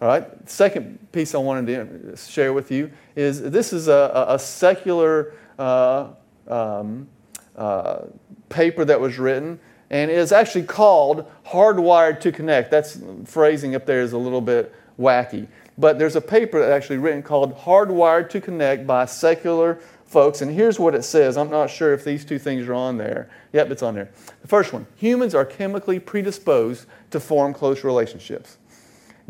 All 0.00 0.08
right. 0.08 0.26
Second 0.48 1.10
piece 1.12 1.34
I 1.34 1.38
wanted 1.38 1.66
to 1.66 2.16
share 2.16 2.52
with 2.52 2.70
you 2.70 2.90
is 3.14 3.40
this 3.40 3.72
is 3.72 3.88
a, 3.88 4.26
a 4.28 4.38
secular 4.38 5.32
uh, 5.58 6.08
um, 6.46 7.08
uh, 7.56 8.02
paper 8.50 8.84
that 8.84 9.00
was 9.00 9.18
written, 9.18 9.58
and 9.88 10.10
it 10.10 10.18
is 10.18 10.32
actually 10.32 10.64
called 10.64 11.26
"Hardwired 11.46 12.20
to 12.20 12.32
Connect." 12.32 12.70
That's 12.70 13.00
phrasing 13.24 13.74
up 13.74 13.86
there 13.86 14.02
is 14.02 14.12
a 14.12 14.18
little 14.18 14.42
bit 14.42 14.74
wacky, 15.00 15.48
but 15.78 15.98
there's 15.98 16.16
a 16.16 16.20
paper 16.20 16.60
that 16.60 16.70
actually 16.72 16.98
written 16.98 17.22
called 17.22 17.56
"Hardwired 17.56 18.28
to 18.30 18.40
Connect" 18.42 18.86
by 18.86 19.06
secular 19.06 19.78
folks, 20.04 20.42
and 20.42 20.52
here's 20.52 20.78
what 20.78 20.94
it 20.94 21.04
says. 21.04 21.38
I'm 21.38 21.50
not 21.50 21.70
sure 21.70 21.94
if 21.94 22.04
these 22.04 22.26
two 22.26 22.38
things 22.38 22.68
are 22.68 22.74
on 22.74 22.98
there. 22.98 23.30
Yep, 23.54 23.70
it's 23.70 23.82
on 23.82 23.94
there. 23.94 24.10
The 24.42 24.48
first 24.48 24.74
one: 24.74 24.86
humans 24.96 25.34
are 25.34 25.46
chemically 25.46 25.98
predisposed 25.98 26.84
to 27.12 27.18
form 27.18 27.54
close 27.54 27.82
relationships. 27.82 28.58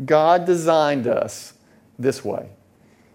God 0.05 0.45
designed 0.45 1.07
us 1.07 1.53
this 1.97 2.23
way. 2.23 2.49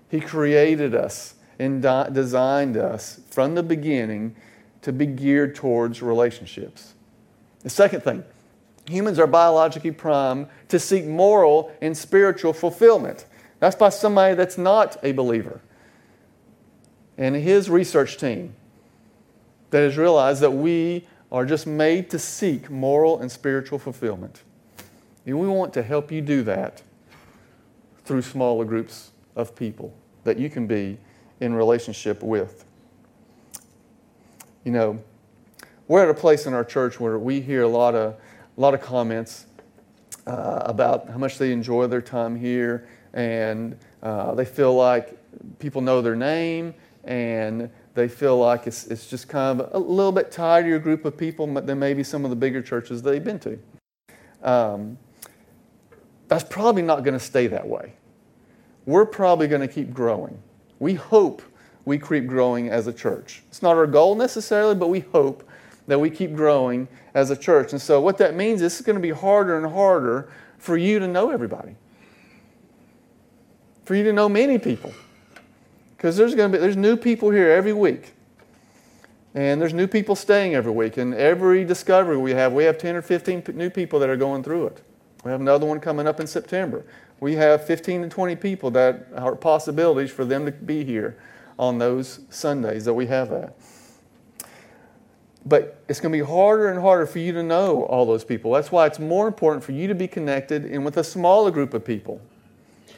He 0.08 0.20
created 0.20 0.94
us 0.94 1.34
and 1.58 1.82
designed 2.12 2.76
us 2.76 3.20
from 3.30 3.54
the 3.54 3.62
beginning 3.62 4.34
to 4.82 4.92
be 4.92 5.06
geared 5.06 5.54
towards 5.54 6.02
relationships. 6.02 6.94
The 7.60 7.70
second 7.70 8.02
thing, 8.02 8.24
humans 8.86 9.18
are 9.18 9.28
biologically 9.28 9.92
primed 9.92 10.48
to 10.68 10.78
seek 10.78 11.06
moral 11.06 11.72
and 11.80 11.96
spiritual 11.96 12.52
fulfillment. 12.52 13.26
That's 13.60 13.76
by 13.76 13.90
somebody 13.90 14.34
that's 14.34 14.58
not 14.58 14.96
a 15.04 15.12
believer. 15.12 15.60
And 17.16 17.36
his 17.36 17.70
research 17.70 18.16
team 18.16 18.54
that 19.70 19.82
has 19.82 19.96
realized 19.96 20.40
that 20.40 20.50
we 20.50 21.06
are 21.30 21.46
just 21.46 21.66
made 21.66 22.10
to 22.10 22.18
seek 22.18 22.68
moral 22.68 23.20
and 23.20 23.30
spiritual 23.30 23.78
fulfillment. 23.78 24.42
And 25.26 25.38
we 25.38 25.46
want 25.46 25.72
to 25.74 25.82
help 25.82 26.10
you 26.10 26.20
do 26.20 26.42
that 26.44 26.82
through 28.04 28.22
smaller 28.22 28.64
groups 28.64 29.12
of 29.36 29.54
people 29.54 29.94
that 30.24 30.38
you 30.38 30.50
can 30.50 30.66
be 30.66 30.98
in 31.40 31.54
relationship 31.54 32.22
with. 32.22 32.64
You 34.64 34.72
know, 34.72 35.02
we're 35.88 36.02
at 36.02 36.08
a 36.08 36.14
place 36.14 36.46
in 36.46 36.54
our 36.54 36.64
church 36.64 37.00
where 37.00 37.18
we 37.18 37.40
hear 37.40 37.62
a 37.62 37.68
lot 37.68 37.94
of, 37.94 38.14
a 38.56 38.60
lot 38.60 38.74
of 38.74 38.80
comments 38.80 39.46
uh, 40.26 40.62
about 40.64 41.08
how 41.08 41.18
much 41.18 41.38
they 41.38 41.52
enjoy 41.52 41.86
their 41.86 42.02
time 42.02 42.36
here 42.36 42.88
and 43.12 43.76
uh, 44.02 44.34
they 44.34 44.44
feel 44.44 44.74
like 44.74 45.18
people 45.58 45.80
know 45.80 46.00
their 46.00 46.16
name 46.16 46.74
and 47.04 47.68
they 47.94 48.08
feel 48.08 48.38
like 48.38 48.66
it's, 48.66 48.86
it's 48.86 49.08
just 49.08 49.28
kind 49.28 49.60
of 49.60 49.74
a 49.74 49.78
little 49.78 50.12
bit 50.12 50.30
tidier 50.30 50.78
group 50.78 51.04
of 51.04 51.16
people 51.16 51.46
than 51.46 51.78
maybe 51.78 52.02
some 52.02 52.24
of 52.24 52.30
the 52.30 52.36
bigger 52.36 52.62
churches 52.62 53.02
they've 53.02 53.24
been 53.24 53.38
to. 53.40 53.58
Um, 54.42 54.98
that's 56.32 56.44
probably 56.44 56.80
not 56.80 57.04
going 57.04 57.12
to 57.12 57.22
stay 57.22 57.46
that 57.48 57.68
way. 57.68 57.92
We're 58.86 59.04
probably 59.04 59.48
going 59.48 59.60
to 59.60 59.68
keep 59.68 59.92
growing. 59.92 60.42
We 60.78 60.94
hope 60.94 61.42
we 61.84 61.98
keep 61.98 62.26
growing 62.26 62.70
as 62.70 62.86
a 62.86 62.92
church. 62.92 63.42
It's 63.48 63.60
not 63.60 63.76
our 63.76 63.86
goal 63.86 64.14
necessarily, 64.14 64.74
but 64.74 64.88
we 64.88 65.00
hope 65.00 65.46
that 65.88 66.00
we 66.00 66.08
keep 66.08 66.34
growing 66.34 66.88
as 67.12 67.28
a 67.28 67.36
church. 67.36 67.72
And 67.72 67.82
so, 67.82 68.00
what 68.00 68.16
that 68.16 68.34
means 68.34 68.62
is 68.62 68.72
it's 68.72 68.86
going 68.86 68.96
to 68.96 69.02
be 69.02 69.10
harder 69.10 69.58
and 69.58 69.70
harder 69.70 70.32
for 70.56 70.78
you 70.78 70.98
to 71.00 71.06
know 71.06 71.28
everybody, 71.28 71.76
for 73.84 73.94
you 73.94 74.04
to 74.04 74.12
know 74.14 74.26
many 74.26 74.58
people. 74.58 74.94
Because 75.98 76.16
there's 76.16 76.34
going 76.34 76.50
to 76.50 76.56
be 76.56 76.62
there's 76.62 76.78
new 76.78 76.96
people 76.96 77.28
here 77.30 77.50
every 77.50 77.74
week. 77.74 78.14
And 79.34 79.60
there's 79.60 79.74
new 79.74 79.86
people 79.86 80.16
staying 80.16 80.54
every 80.54 80.72
week. 80.72 80.96
And 80.96 81.12
every 81.12 81.66
discovery 81.66 82.16
we 82.16 82.30
have, 82.30 82.54
we 82.54 82.64
have 82.64 82.78
10 82.78 82.96
or 82.96 83.02
15 83.02 83.44
new 83.52 83.68
people 83.68 83.98
that 84.00 84.08
are 84.08 84.16
going 84.16 84.42
through 84.42 84.68
it. 84.68 84.82
We 85.24 85.30
have 85.30 85.40
another 85.40 85.66
one 85.66 85.80
coming 85.80 86.06
up 86.06 86.20
in 86.20 86.26
September. 86.26 86.84
We 87.20 87.34
have 87.36 87.64
15 87.64 88.02
to 88.02 88.08
20 88.08 88.36
people 88.36 88.70
that 88.72 89.06
are 89.14 89.36
possibilities 89.36 90.10
for 90.10 90.24
them 90.24 90.44
to 90.46 90.52
be 90.52 90.84
here 90.84 91.16
on 91.58 91.78
those 91.78 92.20
Sundays 92.30 92.84
that 92.84 92.94
we 92.94 93.06
have 93.06 93.30
that. 93.30 93.56
But 95.44 95.82
it's 95.88 96.00
going 96.00 96.12
to 96.12 96.18
be 96.18 96.24
harder 96.24 96.68
and 96.68 96.80
harder 96.80 97.06
for 97.06 97.18
you 97.18 97.32
to 97.32 97.42
know 97.42 97.84
all 97.84 98.06
those 98.06 98.24
people. 98.24 98.52
That's 98.52 98.72
why 98.72 98.86
it's 98.86 98.98
more 98.98 99.26
important 99.26 99.62
for 99.62 99.72
you 99.72 99.88
to 99.88 99.94
be 99.94 100.08
connected 100.08 100.64
and 100.64 100.84
with 100.84 100.96
a 100.96 101.04
smaller 101.04 101.50
group 101.50 101.74
of 101.74 101.84
people. 101.84 102.20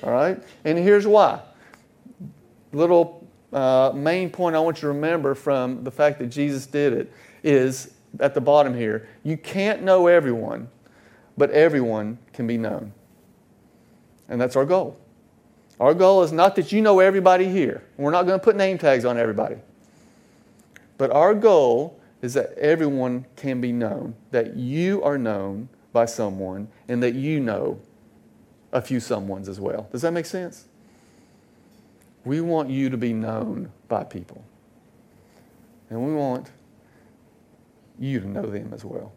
All 0.02 0.12
right? 0.12 0.42
And 0.64 0.78
here's 0.78 1.06
why. 1.06 1.40
Little 2.72 3.26
uh, 3.52 3.92
main 3.94 4.30
point 4.30 4.56
I 4.56 4.58
want 4.60 4.78
you 4.78 4.82
to 4.82 4.88
remember 4.88 5.34
from 5.34 5.84
the 5.84 5.90
fact 5.90 6.18
that 6.18 6.26
Jesus 6.26 6.66
did 6.66 6.92
it 6.92 7.12
is 7.42 7.94
at 8.20 8.34
the 8.34 8.40
bottom 8.40 8.74
here. 8.74 9.08
You 9.22 9.36
can't 9.36 9.82
know 9.82 10.06
everyone, 10.06 10.68
but 11.36 11.50
everyone 11.50 12.18
can 12.32 12.46
be 12.46 12.56
known. 12.56 12.92
And 14.28 14.40
that's 14.40 14.56
our 14.56 14.64
goal. 14.64 14.96
Our 15.80 15.94
goal 15.94 16.22
is 16.22 16.32
not 16.32 16.56
that 16.56 16.72
you 16.72 16.80
know 16.80 17.00
everybody 17.00 17.48
here. 17.48 17.82
We're 17.96 18.12
not 18.12 18.26
going 18.26 18.38
to 18.38 18.44
put 18.44 18.56
name 18.56 18.78
tags 18.78 19.04
on 19.04 19.18
everybody. 19.18 19.56
But 20.96 21.10
our 21.10 21.34
goal 21.34 22.00
is 22.22 22.34
that 22.34 22.52
everyone 22.56 23.26
can 23.36 23.60
be 23.60 23.72
known, 23.72 24.14
that 24.30 24.56
you 24.56 25.02
are 25.02 25.18
known 25.18 25.68
by 25.92 26.06
someone, 26.06 26.68
and 26.88 27.02
that 27.02 27.14
you 27.14 27.40
know 27.40 27.80
a 28.72 28.80
few 28.80 28.98
someones 28.98 29.48
as 29.48 29.60
well. 29.60 29.88
Does 29.92 30.02
that 30.02 30.12
make 30.12 30.26
sense? 30.26 30.66
We 32.24 32.40
want 32.40 32.70
you 32.70 32.88
to 32.90 32.96
be 32.96 33.12
known 33.12 33.70
by 33.88 34.04
people. 34.04 34.42
And 35.90 36.04
we 36.04 36.14
want 36.14 36.50
you 37.98 38.20
to 38.20 38.28
know 38.28 38.46
them 38.46 38.72
as 38.72 38.84
well. 38.84 39.12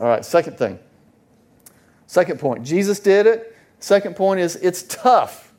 All 0.00 0.06
right, 0.06 0.24
second 0.24 0.56
thing. 0.56 0.78
Second 2.06 2.40
point 2.40 2.64
Jesus 2.64 2.98
did 2.98 3.26
it. 3.26 3.56
Second 3.78 4.16
point 4.16 4.40
is 4.40 4.56
it's 4.56 4.82
tough. 4.82 5.52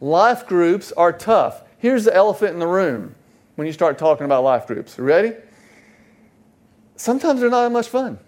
Life 0.00 0.46
groups 0.46 0.92
are 0.92 1.12
tough. 1.12 1.62
Here's 1.78 2.04
the 2.04 2.14
elephant 2.14 2.52
in 2.52 2.58
the 2.58 2.66
room 2.66 3.14
when 3.56 3.66
you 3.66 3.72
start 3.72 3.98
talking 3.98 4.24
about 4.24 4.44
life 4.44 4.66
groups. 4.66 4.98
Ready? 4.98 5.32
Sometimes 6.96 7.40
they're 7.40 7.50
not 7.50 7.70
much 7.72 7.88
fun. 7.88 8.18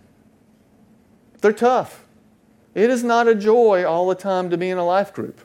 They're 1.41 1.53
tough. 1.53 2.05
It 2.75 2.91
is 2.91 3.05
not 3.05 3.29
a 3.29 3.35
joy 3.35 3.85
all 3.85 4.09
the 4.09 4.15
time 4.15 4.51
to 4.51 4.57
be 4.57 4.69
in 4.69 4.79
a 4.79 4.85
life 4.85 5.13
group. 5.13 5.41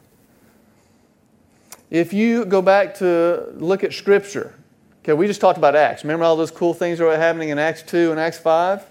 If 1.89 2.13
you 2.13 2.45
go 2.45 2.61
back 2.61 2.95
to 2.95 3.51
look 3.55 3.83
at 3.83 3.93
Scripture, 3.93 4.55
okay, 4.99 5.13
we 5.13 5.27
just 5.27 5.41
talked 5.41 5.57
about 5.57 5.75
Acts. 5.75 6.03
Remember 6.03 6.25
all 6.25 6.35
those 6.35 6.51
cool 6.51 6.73
things 6.73 6.97
that 6.99 7.05
were 7.05 7.17
happening 7.17 7.49
in 7.49 7.59
Acts 7.59 7.83
2 7.83 8.11
and 8.11 8.19
Acts 8.19 8.39
5? 8.39 8.85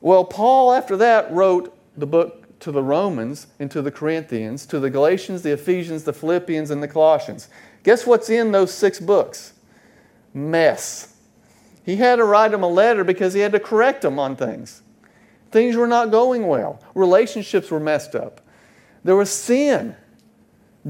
Well, 0.00 0.24
Paul, 0.24 0.72
after 0.72 0.96
that, 0.96 1.30
wrote 1.32 1.76
the 1.96 2.06
book 2.06 2.58
to 2.60 2.72
the 2.72 2.82
Romans 2.82 3.46
and 3.58 3.70
to 3.70 3.82
the 3.82 3.90
Corinthians, 3.90 4.66
to 4.66 4.78
the 4.80 4.90
Galatians, 4.90 5.42
the 5.42 5.52
Ephesians, 5.52 6.04
the 6.04 6.12
Philippians, 6.12 6.70
and 6.70 6.82
the 6.82 6.88
Colossians. 6.88 7.48
Guess 7.82 8.06
what's 8.06 8.30
in 8.30 8.52
those 8.52 8.72
six 8.72 9.00
books? 9.00 9.54
Mess. 10.32 11.16
He 11.84 11.96
had 11.96 12.16
to 12.16 12.24
write 12.24 12.50
them 12.50 12.62
a 12.62 12.68
letter 12.68 13.04
because 13.04 13.34
he 13.34 13.40
had 13.40 13.52
to 13.52 13.60
correct 13.60 14.02
them 14.02 14.18
on 14.18 14.36
things. 14.36 14.82
Things 15.50 15.76
were 15.76 15.86
not 15.86 16.10
going 16.10 16.46
well, 16.46 16.80
relationships 16.94 17.70
were 17.70 17.80
messed 17.80 18.14
up. 18.14 18.40
There 19.02 19.16
was 19.16 19.30
sin, 19.30 19.96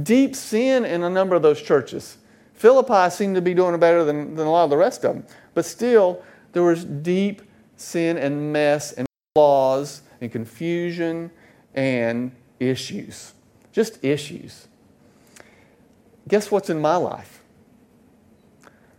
deep 0.00 0.36
sin 0.36 0.84
in 0.84 1.02
a 1.02 1.10
number 1.10 1.34
of 1.34 1.42
those 1.42 1.62
churches. 1.62 2.18
Philippi 2.52 3.08
seemed 3.08 3.36
to 3.36 3.40
be 3.40 3.54
doing 3.54 3.78
better 3.80 4.04
than, 4.04 4.34
than 4.34 4.46
a 4.46 4.50
lot 4.50 4.64
of 4.64 4.70
the 4.70 4.76
rest 4.76 5.04
of 5.04 5.14
them, 5.14 5.26
but 5.54 5.64
still, 5.64 6.22
there 6.52 6.62
was 6.62 6.84
deep 6.84 7.40
sin 7.80 8.18
and 8.18 8.52
mess 8.52 8.92
and 8.92 9.06
flaws 9.34 10.02
and 10.20 10.30
confusion 10.30 11.30
and 11.74 12.32
issues. 12.58 13.32
Just 13.72 14.04
issues. 14.04 14.68
Guess 16.28 16.50
what's 16.50 16.68
in 16.68 16.80
my 16.80 16.96
life? 16.96 17.42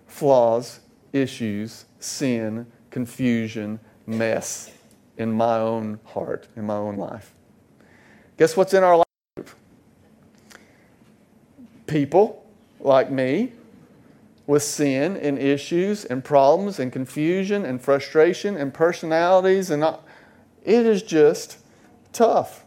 Flaws, 0.07 0.79
issues, 1.13 1.85
sin, 1.99 2.65
confusion, 2.89 3.79
mess 4.05 4.71
in 5.17 5.31
my 5.31 5.57
own 5.57 5.99
heart, 6.05 6.47
in 6.55 6.65
my 6.65 6.75
own 6.75 6.97
life. 6.97 7.33
Guess 8.37 8.57
what's 8.57 8.73
in 8.73 8.83
our 8.83 8.97
life? 8.97 9.55
People 11.85 12.43
like 12.79 13.11
me 13.11 13.53
with 14.51 14.61
sin 14.61 15.15
and 15.15 15.39
issues 15.39 16.03
and 16.03 16.25
problems 16.25 16.77
and 16.77 16.91
confusion 16.91 17.63
and 17.63 17.81
frustration 17.81 18.57
and 18.57 18.73
personalities 18.73 19.69
and 19.69 19.79
not, 19.79 20.05
it 20.65 20.85
is 20.85 21.01
just 21.01 21.57
tough. 22.11 22.65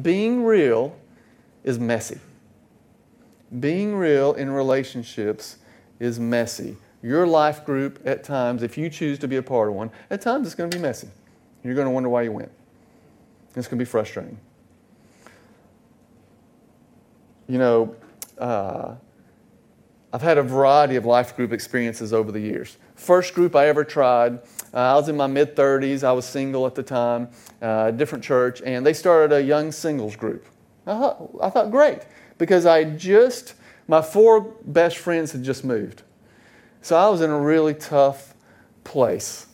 Being 0.00 0.44
real 0.44 0.96
is 1.62 1.78
messy. 1.78 2.20
Being 3.60 3.96
real 3.96 4.32
in 4.32 4.48
relationships 4.48 5.58
is 6.00 6.18
messy. 6.18 6.78
your 7.02 7.26
life 7.26 7.62
group 7.66 8.00
at 8.06 8.24
times, 8.24 8.62
if 8.62 8.78
you 8.78 8.88
choose 8.88 9.18
to 9.18 9.28
be 9.28 9.36
a 9.36 9.42
part 9.42 9.68
of 9.68 9.74
one, 9.74 9.90
at 10.08 10.22
times 10.22 10.46
it's 10.46 10.56
going 10.56 10.70
to 10.70 10.74
be 10.74 10.80
messy. 10.80 11.10
You're 11.64 11.74
going 11.74 11.84
to 11.84 11.90
wonder 11.90 12.08
why 12.08 12.22
you 12.22 12.32
went. 12.32 12.50
It's 13.54 13.68
going 13.68 13.78
to 13.78 13.84
be 13.84 13.84
frustrating. 13.84 14.38
You 17.46 17.58
know, 17.58 17.96
uh, 18.38 18.94
I've 20.16 20.22
had 20.22 20.38
a 20.38 20.42
variety 20.42 20.96
of 20.96 21.04
life 21.04 21.36
group 21.36 21.52
experiences 21.52 22.14
over 22.14 22.32
the 22.32 22.40
years. 22.40 22.78
First 22.94 23.34
group 23.34 23.54
I 23.54 23.66
ever 23.66 23.84
tried, 23.84 24.38
uh, 24.72 24.78
I 24.78 24.94
was 24.94 25.10
in 25.10 25.16
my 25.18 25.26
mid 25.26 25.54
30s. 25.54 26.02
I 26.02 26.12
was 26.12 26.24
single 26.24 26.66
at 26.66 26.74
the 26.74 26.82
time, 26.82 27.28
uh, 27.60 27.90
different 27.90 28.24
church, 28.24 28.62
and 28.64 28.86
they 28.86 28.94
started 28.94 29.36
a 29.36 29.42
young 29.42 29.70
singles 29.70 30.16
group. 30.16 30.46
I 30.86 30.98
thought, 30.98 31.30
I 31.42 31.50
thought 31.50 31.70
great 31.70 31.98
because 32.38 32.64
I 32.64 32.84
just, 32.84 33.56
my 33.88 34.00
four 34.00 34.40
best 34.64 34.96
friends 34.96 35.32
had 35.32 35.42
just 35.42 35.66
moved. 35.66 36.02
So 36.80 36.96
I 36.96 37.10
was 37.10 37.20
in 37.20 37.28
a 37.28 37.38
really 37.38 37.74
tough 37.74 38.32
place 38.84 39.48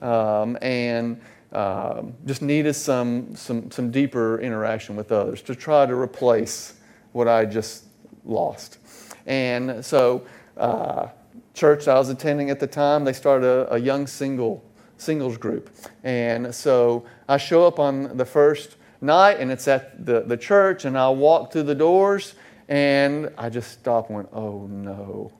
um, 0.00 0.56
and 0.62 1.20
um, 1.52 2.14
just 2.24 2.40
needed 2.40 2.72
some, 2.72 3.36
some, 3.36 3.70
some 3.70 3.90
deeper 3.90 4.40
interaction 4.40 4.96
with 4.96 5.12
others 5.12 5.42
to 5.42 5.54
try 5.54 5.84
to 5.84 5.94
replace 5.94 6.72
what 7.12 7.28
I 7.28 7.44
just 7.44 7.84
lost. 8.24 8.78
And 9.26 9.84
so, 9.84 10.26
uh, 10.56 11.08
church 11.54 11.88
I 11.88 11.94
was 11.94 12.08
attending 12.08 12.50
at 12.50 12.60
the 12.60 12.66
time, 12.66 13.04
they 13.04 13.12
started 13.12 13.46
a, 13.46 13.74
a 13.74 13.78
young 13.78 14.06
single 14.06 14.64
singles 14.96 15.36
group. 15.36 15.70
And 16.04 16.54
so 16.54 17.04
I 17.28 17.36
show 17.36 17.66
up 17.66 17.78
on 17.78 18.16
the 18.16 18.24
first 18.24 18.76
night 19.00 19.40
and 19.40 19.50
it's 19.50 19.66
at 19.66 20.04
the, 20.04 20.20
the 20.20 20.36
church 20.36 20.84
and 20.84 20.96
I 20.96 21.08
walk 21.10 21.52
through 21.52 21.64
the 21.64 21.74
doors 21.74 22.34
and 22.68 23.30
I 23.36 23.48
just 23.48 23.72
stop 23.72 24.08
and 24.08 24.16
went, 24.16 24.28
oh 24.32 24.66
no. 24.66 25.32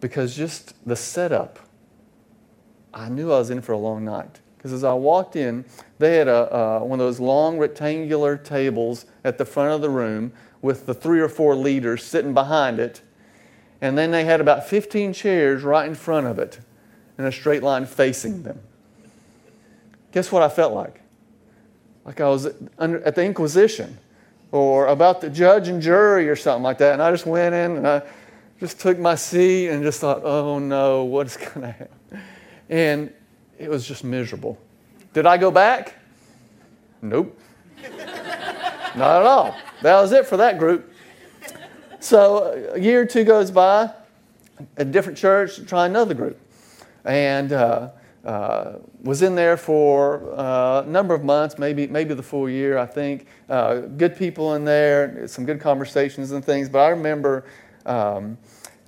Because 0.00 0.36
just 0.36 0.74
the 0.86 0.96
setup, 0.96 1.58
I 2.92 3.08
knew 3.08 3.32
I 3.32 3.38
was 3.38 3.50
in 3.50 3.60
for 3.60 3.72
a 3.72 3.78
long 3.78 4.04
night. 4.04 4.40
Because 4.56 4.72
as 4.72 4.84
I 4.84 4.94
walked 4.94 5.36
in, 5.36 5.64
they 5.98 6.16
had 6.16 6.28
a, 6.28 6.54
uh, 6.54 6.80
one 6.80 7.00
of 7.00 7.06
those 7.06 7.20
long 7.20 7.58
rectangular 7.58 8.36
tables 8.36 9.06
at 9.24 9.38
the 9.38 9.44
front 9.44 9.72
of 9.72 9.80
the 9.80 9.90
room 9.90 10.32
with 10.62 10.86
the 10.86 10.94
three 10.94 11.20
or 11.20 11.28
four 11.28 11.54
leaders 11.54 12.04
sitting 12.04 12.34
behind 12.34 12.78
it. 12.78 13.00
And 13.80 13.96
then 13.96 14.10
they 14.10 14.24
had 14.24 14.40
about 14.40 14.66
15 14.66 15.12
chairs 15.12 15.62
right 15.62 15.86
in 15.86 15.94
front 15.94 16.26
of 16.26 16.38
it 16.38 16.60
in 17.18 17.24
a 17.24 17.32
straight 17.32 17.62
line 17.62 17.86
facing 17.86 18.42
them. 18.42 18.60
Guess 20.12 20.32
what 20.32 20.42
I 20.42 20.48
felt 20.48 20.72
like? 20.72 21.00
Like 22.04 22.20
I 22.20 22.28
was 22.28 22.46
at 22.46 23.14
the 23.14 23.24
Inquisition 23.24 23.98
or 24.52 24.86
about 24.86 25.20
the 25.20 25.28
judge 25.28 25.68
and 25.68 25.82
jury 25.82 26.28
or 26.28 26.36
something 26.36 26.62
like 26.62 26.78
that. 26.78 26.94
And 26.94 27.02
I 27.02 27.10
just 27.10 27.26
went 27.26 27.54
in 27.54 27.76
and 27.76 27.86
I 27.86 28.02
just 28.60 28.80
took 28.80 28.98
my 28.98 29.14
seat 29.14 29.68
and 29.68 29.82
just 29.82 30.00
thought, 30.00 30.22
oh 30.24 30.58
no, 30.58 31.04
what's 31.04 31.36
going 31.36 31.62
to 31.62 31.72
happen? 31.72 32.22
And 32.68 33.12
it 33.58 33.68
was 33.68 33.86
just 33.86 34.04
miserable. 34.04 34.58
Did 35.12 35.26
I 35.26 35.36
go 35.36 35.50
back? 35.50 35.94
Nope. 37.02 37.38
Not 38.96 39.20
at 39.20 39.26
all. 39.26 39.56
That 39.82 40.00
was 40.00 40.12
it 40.12 40.26
for 40.26 40.36
that 40.36 40.58
group. 40.58 40.92
So 42.00 42.72
a 42.74 42.78
year 42.78 43.02
or 43.02 43.06
two 43.06 43.24
goes 43.24 43.50
by, 43.50 43.90
a 44.76 44.84
different 44.84 45.18
church, 45.18 45.66
try 45.66 45.86
another 45.86 46.14
group. 46.14 46.40
And 47.04 47.52
uh, 47.52 47.90
uh, 48.24 48.78
was 49.02 49.22
in 49.22 49.34
there 49.34 49.56
for 49.56 50.32
uh, 50.38 50.82
a 50.82 50.86
number 50.86 51.14
of 51.14 51.24
months, 51.24 51.58
maybe, 51.58 51.86
maybe 51.86 52.14
the 52.14 52.22
full 52.22 52.50
year, 52.50 52.76
I 52.78 52.86
think. 52.86 53.26
Uh, 53.48 53.80
good 53.80 54.16
people 54.16 54.54
in 54.54 54.64
there, 54.64 55.28
some 55.28 55.44
good 55.46 55.60
conversations 55.60 56.32
and 56.32 56.44
things. 56.44 56.68
But 56.68 56.80
I 56.80 56.88
remember 56.88 57.44
um, 57.86 58.36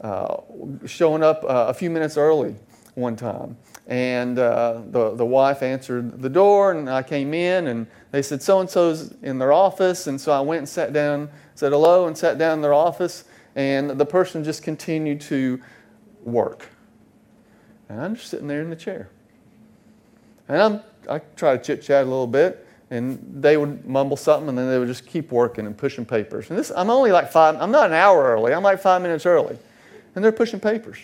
uh, 0.01 0.39
showing 0.87 1.23
up 1.23 1.45
uh, 1.45 1.67
a 1.69 1.75
few 1.75 1.91
minutes 1.91 2.17
early 2.17 2.57
one 2.95 3.15
time. 3.15 3.57
And 3.89 4.39
uh, 4.39 4.83
the, 4.91 5.15
the 5.15 5.25
wife 5.25 5.63
answered 5.63 6.21
the 6.21 6.29
door, 6.29 6.73
and 6.73 6.91
I 6.91 7.03
came 7.03 7.33
in, 7.33 7.69
and 7.69 7.87
they 8.11 8.21
said, 8.21 8.43
So 8.43 8.61
and 8.61 8.69
so's 8.69 9.15
in 9.23 9.39
their 9.39 9.53
office. 9.53 10.07
And 10.07 10.21
so 10.21 10.31
I 10.31 10.41
went 10.41 10.59
and 10.59 10.69
sat 10.69 10.93
down, 10.93 11.31
said 11.55 11.73
hello, 11.73 12.07
and 12.07 12.17
sat 12.17 12.37
down 12.37 12.59
in 12.59 12.61
their 12.61 12.75
office. 12.75 13.25
And 13.57 13.91
the 13.91 14.05
person 14.05 14.45
just 14.45 14.63
continued 14.63 15.23
to 15.23 15.61
work. 16.23 16.69
And 17.89 17.99
I'm 17.99 18.15
just 18.15 18.29
sitting 18.29 18.47
there 18.47 18.61
in 18.61 18.69
the 18.69 18.77
chair. 18.77 19.09
And 20.49 20.61
I'm, 20.61 20.81
I 21.09 21.21
try 21.37 21.57
to 21.57 21.63
chit 21.63 21.83
chat 21.83 22.03
a 22.03 22.09
little 22.09 22.27
bit, 22.27 22.67
and 22.91 23.43
they 23.43 23.57
would 23.57 23.87
mumble 23.87 24.19
something, 24.19 24.51
and 24.51 24.59
then 24.59 24.69
they 24.69 24.79
would 24.79 24.89
just 24.89 25.07
keep 25.07 25.33
working 25.33 25.67
and 25.67 25.77
pushing 25.77 26.05
papers. 26.05 26.51
And 26.51 26.59
this, 26.59 26.71
I'm 26.77 26.91
only 26.91 27.11
like 27.11 27.33
five, 27.33 27.57
I'm 27.57 27.71
not 27.71 27.87
an 27.87 27.95
hour 27.95 28.25
early, 28.25 28.53
I'm 28.53 28.63
like 28.63 28.81
five 28.81 29.01
minutes 29.01 29.25
early. 29.25 29.59
And 30.15 30.23
they're 30.23 30.33
pushing 30.33 30.61
papers. 30.61 30.99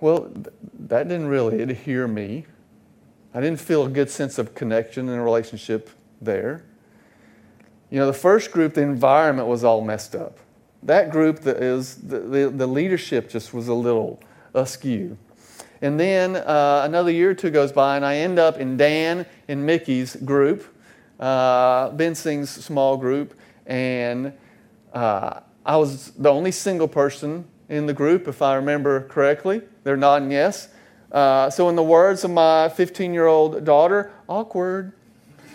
Well, 0.00 0.30
that 0.78 1.08
didn't 1.08 1.26
really 1.26 1.60
adhere 1.62 2.06
me. 2.06 2.46
I 3.34 3.40
didn't 3.40 3.60
feel 3.60 3.84
a 3.84 3.88
good 3.88 4.10
sense 4.10 4.38
of 4.38 4.54
connection 4.54 5.08
and 5.08 5.22
relationship 5.22 5.90
there. 6.20 6.64
You 7.90 7.98
know, 7.98 8.06
the 8.06 8.12
first 8.12 8.52
group, 8.52 8.74
the 8.74 8.82
environment 8.82 9.48
was 9.48 9.64
all 9.64 9.80
messed 9.80 10.14
up. 10.14 10.38
That 10.82 11.10
group, 11.10 11.40
that 11.40 11.56
is, 11.56 11.96
the, 11.96 12.20
the, 12.20 12.48
the 12.50 12.66
leadership 12.66 13.28
just 13.28 13.52
was 13.52 13.68
a 13.68 13.74
little 13.74 14.20
askew. 14.54 15.18
And 15.82 15.98
then 15.98 16.36
uh, 16.36 16.82
another 16.84 17.10
year 17.10 17.30
or 17.30 17.34
two 17.34 17.50
goes 17.50 17.72
by, 17.72 17.96
and 17.96 18.04
I 18.04 18.16
end 18.16 18.38
up 18.38 18.58
in 18.58 18.76
Dan 18.76 19.26
and 19.48 19.64
Mickey's 19.64 20.16
group, 20.16 20.64
uh, 21.18 21.90
Ben 21.90 22.14
Sing's 22.14 22.50
small 22.50 22.96
group, 22.96 23.34
and 23.66 24.32
uh, 24.92 25.40
I 25.64 25.76
was 25.76 26.12
the 26.12 26.30
only 26.30 26.52
single 26.52 26.88
person 26.88 27.46
in 27.68 27.86
the 27.86 27.92
group, 27.92 28.28
if 28.28 28.40
I 28.40 28.54
remember 28.54 29.02
correctly. 29.02 29.62
They're 29.84 29.96
nodding 29.96 30.30
yes. 30.30 30.68
Uh, 31.12 31.50
so, 31.50 31.68
in 31.68 31.76
the 31.76 31.82
words 31.82 32.24
of 32.24 32.30
my 32.30 32.68
15 32.68 33.14
year 33.14 33.26
old 33.26 33.64
daughter, 33.64 34.12
awkward. 34.28 34.92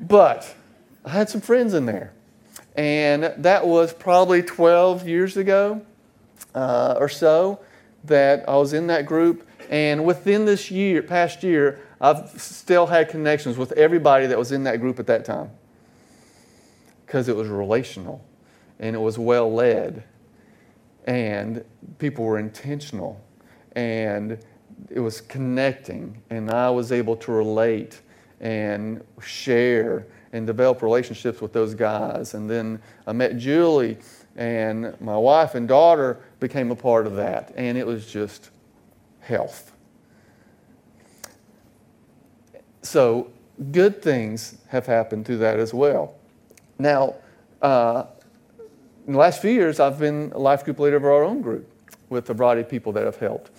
but 0.00 0.54
I 1.04 1.10
had 1.10 1.28
some 1.28 1.40
friends 1.40 1.74
in 1.74 1.86
there. 1.86 2.12
And 2.74 3.34
that 3.38 3.66
was 3.66 3.92
probably 3.92 4.42
12 4.42 5.06
years 5.06 5.36
ago 5.36 5.82
uh, 6.54 6.96
or 6.98 7.08
so 7.08 7.60
that 8.04 8.48
I 8.48 8.56
was 8.56 8.72
in 8.72 8.86
that 8.86 9.06
group. 9.06 9.46
And 9.68 10.04
within 10.04 10.44
this 10.44 10.70
year, 10.70 11.02
past 11.02 11.42
year, 11.42 11.80
I've 12.00 12.30
still 12.40 12.86
had 12.86 13.08
connections 13.08 13.56
with 13.56 13.72
everybody 13.72 14.26
that 14.26 14.38
was 14.38 14.52
in 14.52 14.64
that 14.64 14.80
group 14.80 14.98
at 14.98 15.06
that 15.06 15.24
time 15.24 15.50
because 17.06 17.28
it 17.28 17.36
was 17.36 17.48
relational 17.48 18.24
and 18.82 18.96
it 18.96 18.98
was 18.98 19.18
well 19.18 19.50
led. 19.50 20.02
And 21.06 21.64
people 21.98 22.24
were 22.24 22.38
intentional. 22.38 23.24
And 23.74 24.38
it 24.90 25.00
was 25.00 25.20
connecting. 25.22 26.20
And 26.28 26.50
i 26.50 26.68
was 26.68 26.92
able 26.92 27.16
to 27.16 27.32
relate 27.32 28.02
and 28.40 29.02
share 29.22 30.06
and 30.32 30.46
develop 30.46 30.82
relationships 30.82 31.40
with 31.40 31.52
those 31.52 31.74
guys. 31.74 32.34
And 32.34 32.50
then 32.50 32.82
i 33.06 33.12
met 33.12 33.38
julie 33.38 33.98
and 34.36 35.00
my 35.00 35.16
wife 35.16 35.54
and 35.54 35.68
daughter 35.68 36.18
became 36.40 36.70
a 36.70 36.76
part 36.76 37.06
of 37.06 37.14
that. 37.16 37.52
And 37.56 37.78
it 37.78 37.86
was 37.86 38.10
just 38.10 38.50
health. 39.20 39.72
So 42.82 43.30
good 43.70 44.02
things 44.02 44.56
have 44.68 44.86
happened 44.86 45.24
through 45.24 45.38
that 45.38 45.60
as 45.60 45.72
well. 45.72 46.14
Now 46.78 47.14
uh, 47.60 48.06
in 49.06 49.14
the 49.14 49.18
last 49.18 49.42
few 49.42 49.50
years, 49.50 49.80
I've 49.80 49.98
been 49.98 50.32
a 50.34 50.38
life 50.38 50.64
group 50.64 50.78
leader 50.78 50.96
of 50.96 51.04
our 51.04 51.24
own 51.24 51.42
group 51.42 51.68
with 52.08 52.30
a 52.30 52.34
variety 52.34 52.60
of 52.60 52.68
people 52.68 52.92
that 52.92 53.04
have 53.04 53.16
helped. 53.16 53.50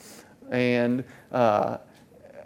And 0.50 1.04
uh, 1.32 1.78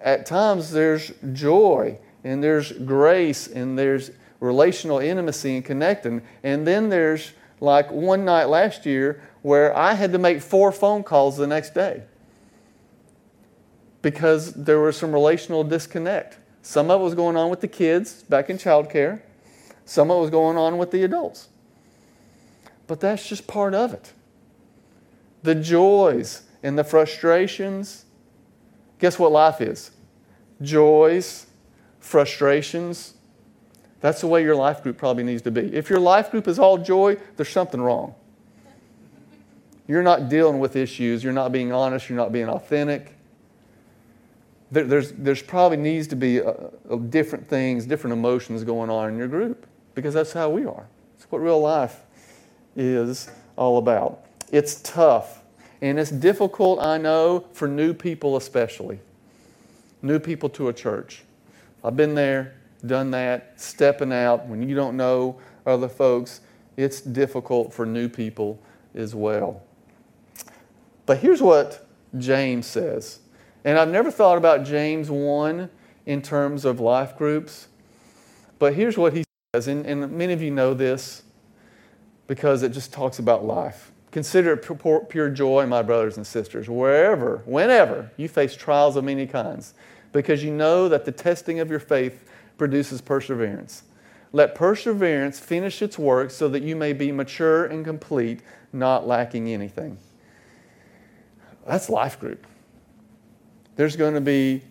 at 0.01 0.25
times, 0.25 0.71
there's 0.71 1.11
joy 1.33 1.99
and 2.23 2.43
there's 2.43 2.71
grace 2.71 3.47
and 3.47 3.77
there's 3.77 4.11
relational 4.39 4.99
intimacy 4.99 5.55
and 5.55 5.65
connecting. 5.65 6.21
And 6.43 6.65
then 6.65 6.89
there's 6.89 7.33
like 7.59 7.91
one 7.91 8.25
night 8.25 8.45
last 8.45 8.85
year 8.85 9.21
where 9.41 9.75
I 9.75 9.93
had 9.93 10.11
to 10.13 10.17
make 10.17 10.41
four 10.41 10.71
phone 10.71 11.03
calls 11.03 11.37
the 11.37 11.47
next 11.47 11.73
day 11.73 12.03
because 14.01 14.53
there 14.53 14.79
was 14.79 14.97
some 14.97 15.11
relational 15.11 15.63
disconnect. 15.63 16.37
Some 16.61 16.91
of 16.91 17.01
it 17.01 17.03
was 17.03 17.15
going 17.15 17.35
on 17.35 17.49
with 17.49 17.61
the 17.61 17.67
kids 17.67 18.23
back 18.23 18.49
in 18.49 18.57
childcare, 18.57 19.21
some 19.85 20.11
of 20.11 20.17
it 20.17 20.21
was 20.21 20.29
going 20.29 20.57
on 20.57 20.77
with 20.77 20.91
the 20.91 21.03
adults. 21.03 21.49
But 22.87 23.01
that's 23.01 23.27
just 23.27 23.45
part 23.47 23.73
of 23.73 23.93
it. 23.93 24.13
The 25.43 25.55
joys 25.55 26.43
and 26.63 26.77
the 26.77 26.83
frustrations. 26.83 28.05
Guess 28.99 29.19
what 29.19 29.31
life 29.31 29.61
is? 29.61 29.91
Joys, 30.61 31.45
frustrations. 31.99 33.13
That's 33.99 34.21
the 34.21 34.27
way 34.27 34.43
your 34.43 34.55
life 34.55 34.81
group 34.81 34.97
probably 34.97 35.23
needs 35.23 35.41
to 35.43 35.51
be. 35.51 35.73
If 35.75 35.89
your 35.89 35.99
life 35.99 36.31
group 36.31 36.47
is 36.47 36.57
all 36.57 36.77
joy, 36.77 37.17
there's 37.35 37.49
something 37.49 37.81
wrong. 37.81 38.15
You're 39.87 40.03
not 40.03 40.29
dealing 40.29 40.59
with 40.59 40.75
issues. 40.75 41.23
You're 41.23 41.33
not 41.33 41.51
being 41.51 41.71
honest. 41.71 42.09
You're 42.09 42.17
not 42.17 42.31
being 42.31 42.49
authentic. 42.49 43.15
There, 44.71 44.83
there's, 44.83 45.13
there's 45.13 45.41
probably 45.41 45.77
needs 45.77 46.07
to 46.07 46.15
be 46.15 46.39
a, 46.39 46.53
a 46.89 46.99
different 46.99 47.47
things, 47.47 47.85
different 47.85 48.13
emotions 48.13 48.63
going 48.63 48.89
on 48.89 49.09
in 49.09 49.17
your 49.17 49.29
group 49.29 49.65
because 49.95 50.13
that's 50.13 50.33
how 50.33 50.49
we 50.49 50.65
are. 50.65 50.87
It's 51.15 51.29
what 51.31 51.39
real 51.39 51.59
life 51.59 52.01
is 52.77 53.29
all 53.57 53.77
about. 53.77 54.23
It's 54.51 54.81
tough. 54.81 55.43
And 55.81 55.99
it's 55.99 56.11
difficult, 56.11 56.79
I 56.79 56.97
know, 56.97 57.45
for 57.51 57.67
new 57.67 57.93
people 57.93 58.37
especially. 58.37 58.99
New 60.01 60.19
people 60.19 60.49
to 60.49 60.69
a 60.69 60.73
church. 60.73 61.23
I've 61.83 61.97
been 61.97 62.15
there, 62.15 62.55
done 62.85 63.11
that, 63.11 63.59
stepping 63.59 64.13
out 64.13 64.47
when 64.47 64.67
you 64.67 64.75
don't 64.75 64.95
know 64.95 65.39
other 65.65 65.89
folks. 65.89 66.41
It's 66.77 67.01
difficult 67.01 67.73
for 67.73 67.85
new 67.85 68.07
people 68.07 68.59
as 68.95 69.13
well. 69.13 69.61
But 71.05 71.19
here's 71.19 71.41
what 71.41 71.85
James 72.17 72.65
says. 72.65 73.19
And 73.63 73.77
I've 73.77 73.89
never 73.89 74.11
thought 74.11 74.37
about 74.37 74.65
James 74.65 75.09
1 75.09 75.69
in 76.05 76.21
terms 76.21 76.65
of 76.65 76.79
life 76.79 77.17
groups. 77.17 77.67
But 78.59 78.73
here's 78.73 78.97
what 78.97 79.13
he 79.13 79.23
says, 79.53 79.67
and, 79.67 79.85
and 79.85 80.11
many 80.11 80.33
of 80.33 80.41
you 80.41 80.51
know 80.51 80.73
this 80.73 81.23
because 82.27 82.61
it 82.63 82.69
just 82.69 82.93
talks 82.93 83.19
about 83.19 83.45
life. 83.45 83.91
Consider 84.11 84.53
it 84.53 85.09
pure, 85.09 85.29
joy, 85.29 85.65
my 85.65 85.81
brothers 85.81 86.17
and 86.17 86.25
sisters, 86.25 86.69
wherever, 86.69 87.41
whenever 87.45 88.11
you 88.17 88.27
face 88.27 88.55
trials 88.55 88.95
of 88.95 89.03
many 89.03 89.27
kinds, 89.27 89.73
because 90.11 90.43
you 90.43 90.51
know 90.51 90.87
that 90.89 91.05
the 91.05 91.11
testing 91.11 91.59
of 91.59 91.69
your 91.69 91.79
faith 91.79 92.29
produces 92.57 93.01
perseverance. 93.01 93.83
Let 94.33 94.55
perseverance 94.55 95.39
finish 95.39 95.81
its 95.81 95.97
work 95.97 96.31
so 96.31 96.47
that 96.49 96.63
you 96.63 96.75
may 96.75 96.93
be 96.93 97.11
mature 97.11 97.65
and 97.65 97.85
complete, 97.85 98.41
not 98.73 99.07
lacking 99.07 99.49
anything. 99.49 99.97
That's 101.65 101.89
life 101.89 102.19
group. 102.19 102.45
There's 103.75 103.95
going 103.95 104.15
to 104.15 104.21
be 104.21 104.63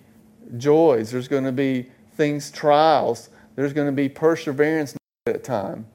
joys, 0.56 1.10
there's 1.10 1.28
going 1.28 1.44
to 1.44 1.52
be 1.52 1.86
things, 2.14 2.50
trials, 2.50 3.28
there's 3.54 3.72
going 3.72 3.86
to 3.86 3.92
be 3.92 4.08
perseverance 4.08 4.96
at 5.26 5.44
time. 5.44 5.86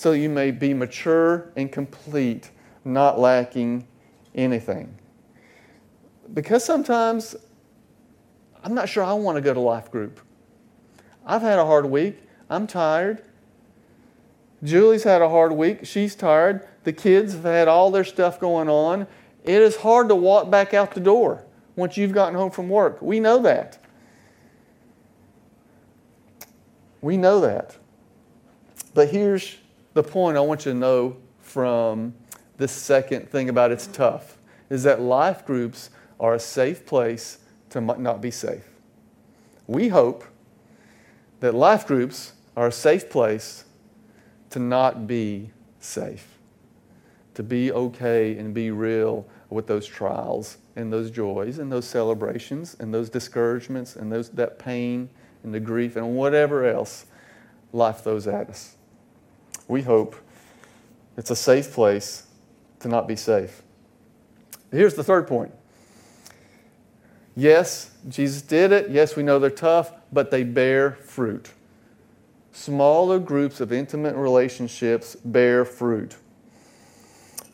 So 0.00 0.12
you 0.12 0.30
may 0.30 0.50
be 0.50 0.72
mature 0.72 1.52
and 1.56 1.70
complete, 1.70 2.52
not 2.86 3.18
lacking 3.18 3.86
anything. 4.34 4.96
Because 6.32 6.64
sometimes 6.64 7.36
I'm 8.64 8.72
not 8.72 8.88
sure 8.88 9.04
I 9.04 9.12
want 9.12 9.36
to 9.36 9.42
go 9.42 9.52
to 9.52 9.60
life 9.60 9.90
group. 9.90 10.22
I've 11.26 11.42
had 11.42 11.58
a 11.58 11.66
hard 11.66 11.84
week. 11.84 12.16
I'm 12.48 12.66
tired. 12.66 13.22
Julie's 14.64 15.02
had 15.04 15.20
a 15.20 15.28
hard 15.28 15.52
week. 15.52 15.80
She's 15.84 16.14
tired. 16.14 16.66
The 16.84 16.94
kids 16.94 17.34
have 17.34 17.44
had 17.44 17.68
all 17.68 17.90
their 17.90 18.04
stuff 18.04 18.40
going 18.40 18.70
on. 18.70 19.06
It 19.44 19.60
is 19.60 19.76
hard 19.76 20.08
to 20.08 20.14
walk 20.14 20.50
back 20.50 20.72
out 20.72 20.94
the 20.94 21.00
door 21.00 21.44
once 21.76 21.98
you've 21.98 22.12
gotten 22.12 22.36
home 22.36 22.52
from 22.52 22.70
work. 22.70 23.02
We 23.02 23.20
know 23.20 23.38
that. 23.40 23.78
We 27.02 27.18
know 27.18 27.42
that. 27.42 27.76
But 28.94 29.10
here's 29.10 29.58
the 29.94 30.02
point 30.02 30.36
I 30.36 30.40
want 30.40 30.66
you 30.66 30.72
to 30.72 30.78
know 30.78 31.16
from 31.40 32.14
this 32.56 32.72
second 32.72 33.30
thing 33.30 33.48
about 33.48 33.72
it's 33.72 33.86
tough 33.86 34.38
is 34.68 34.82
that 34.84 35.00
life 35.00 35.44
groups 35.44 35.90
are 36.18 36.34
a 36.34 36.40
safe 36.40 36.86
place 36.86 37.38
to 37.70 37.80
not 37.80 38.20
be 38.20 38.30
safe. 38.30 38.68
We 39.66 39.88
hope 39.88 40.24
that 41.40 41.54
life 41.54 41.86
groups 41.86 42.34
are 42.56 42.68
a 42.68 42.72
safe 42.72 43.08
place 43.08 43.64
to 44.50 44.58
not 44.58 45.06
be 45.06 45.50
safe, 45.80 46.38
to 47.34 47.42
be 47.42 47.72
okay 47.72 48.36
and 48.36 48.52
be 48.52 48.70
real 48.70 49.26
with 49.48 49.66
those 49.66 49.86
trials 49.86 50.58
and 50.76 50.92
those 50.92 51.10
joys 51.10 51.58
and 51.58 51.72
those 51.72 51.86
celebrations 51.86 52.76
and 52.78 52.92
those 52.92 53.08
discouragements 53.08 53.96
and 53.96 54.12
those, 54.12 54.30
that 54.30 54.58
pain 54.58 55.08
and 55.42 55.54
the 55.54 55.60
grief 55.60 55.96
and 55.96 56.14
whatever 56.14 56.64
else 56.64 57.06
life 57.72 58.02
throws 58.02 58.26
at 58.26 58.48
us. 58.50 58.76
We 59.70 59.82
hope 59.82 60.16
it's 61.16 61.30
a 61.30 61.36
safe 61.36 61.72
place 61.72 62.26
to 62.80 62.88
not 62.88 63.06
be 63.06 63.14
safe. 63.14 63.62
Here's 64.72 64.94
the 64.94 65.04
third 65.04 65.28
point. 65.28 65.52
Yes, 67.36 67.92
Jesus 68.08 68.42
did 68.42 68.72
it. 68.72 68.90
Yes, 68.90 69.14
we 69.14 69.22
know 69.22 69.38
they're 69.38 69.48
tough, 69.48 69.92
but 70.12 70.32
they 70.32 70.42
bear 70.42 70.90
fruit. 70.90 71.52
Smaller 72.50 73.20
groups 73.20 73.60
of 73.60 73.72
intimate 73.72 74.16
relationships 74.16 75.14
bear 75.24 75.64
fruit. 75.64 76.16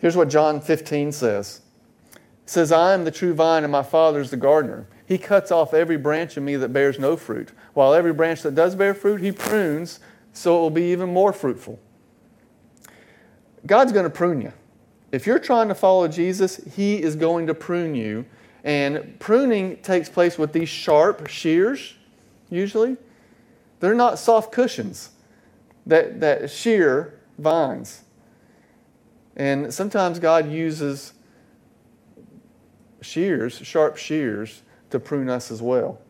Here's 0.01 0.17
what 0.17 0.31
John 0.31 0.63
15 0.63 1.13
says 1.13 1.61
It 2.15 2.51
says, 2.51 2.73
I 2.73 2.95
am 2.95 3.05
the 3.05 3.11
true 3.11 3.35
vine, 3.35 3.63
and 3.63 3.71
my 3.71 3.83
Father 3.83 4.21
is 4.21 4.31
the 4.31 4.39
gardener. 4.39 4.87
He 5.05 5.19
cuts 5.19 5.53
off 5.53 5.75
every 5.75 5.99
branch 5.99 6.39
in 6.39 6.47
me 6.47 6.57
that 6.57 6.73
bears 6.73 6.99
no 6.99 7.19
fruit, 7.19 7.51
while 7.75 7.93
every 7.93 8.15
branch 8.15 8.41
that 8.41 8.55
does 8.55 8.75
bear 8.75 8.95
fruit, 8.95 9.21
he 9.21 9.33
prunes 9.33 10.01
so 10.33 10.57
it 10.57 10.61
will 10.61 10.71
be 10.71 10.93
even 10.93 11.13
more 11.13 11.35
fruitful. 11.35 11.79
God's 13.67 13.93
going 13.93 14.05
to 14.05 14.11
prune 14.11 14.41
you. 14.41 14.53
If 15.13 15.27
you're 15.27 15.39
trying 15.39 15.69
to 15.69 15.75
follow 15.75 16.09
Jesus, 16.09 16.57
He 16.77 17.03
is 17.03 17.17
going 17.17 17.47
to 17.47 17.55
prune 17.55 17.95
you. 17.95 18.27
And 18.65 19.19
pruning 19.21 19.77
takes 19.79 20.09
place 20.09 20.39
with 20.39 20.53
these 20.53 20.69
sharp 20.69 21.29
shears, 21.29 21.95
usually. 22.51 22.97
They're 23.81 23.95
not 23.95 24.19
soft 24.19 24.53
cushions 24.53 25.11
that, 25.87 26.21
that 26.21 26.51
shear 26.51 27.21
vines. 27.39 28.03
And 29.37 29.73
sometimes 29.73 30.19
God 30.19 30.51
uses 30.51 31.13
shears, 33.03 33.55
sharp 33.59 33.97
shears, 33.97 34.63
to 34.91 34.99
prune 34.99 35.29
us 35.29 35.51
as 35.51 35.63
well. 35.63 36.01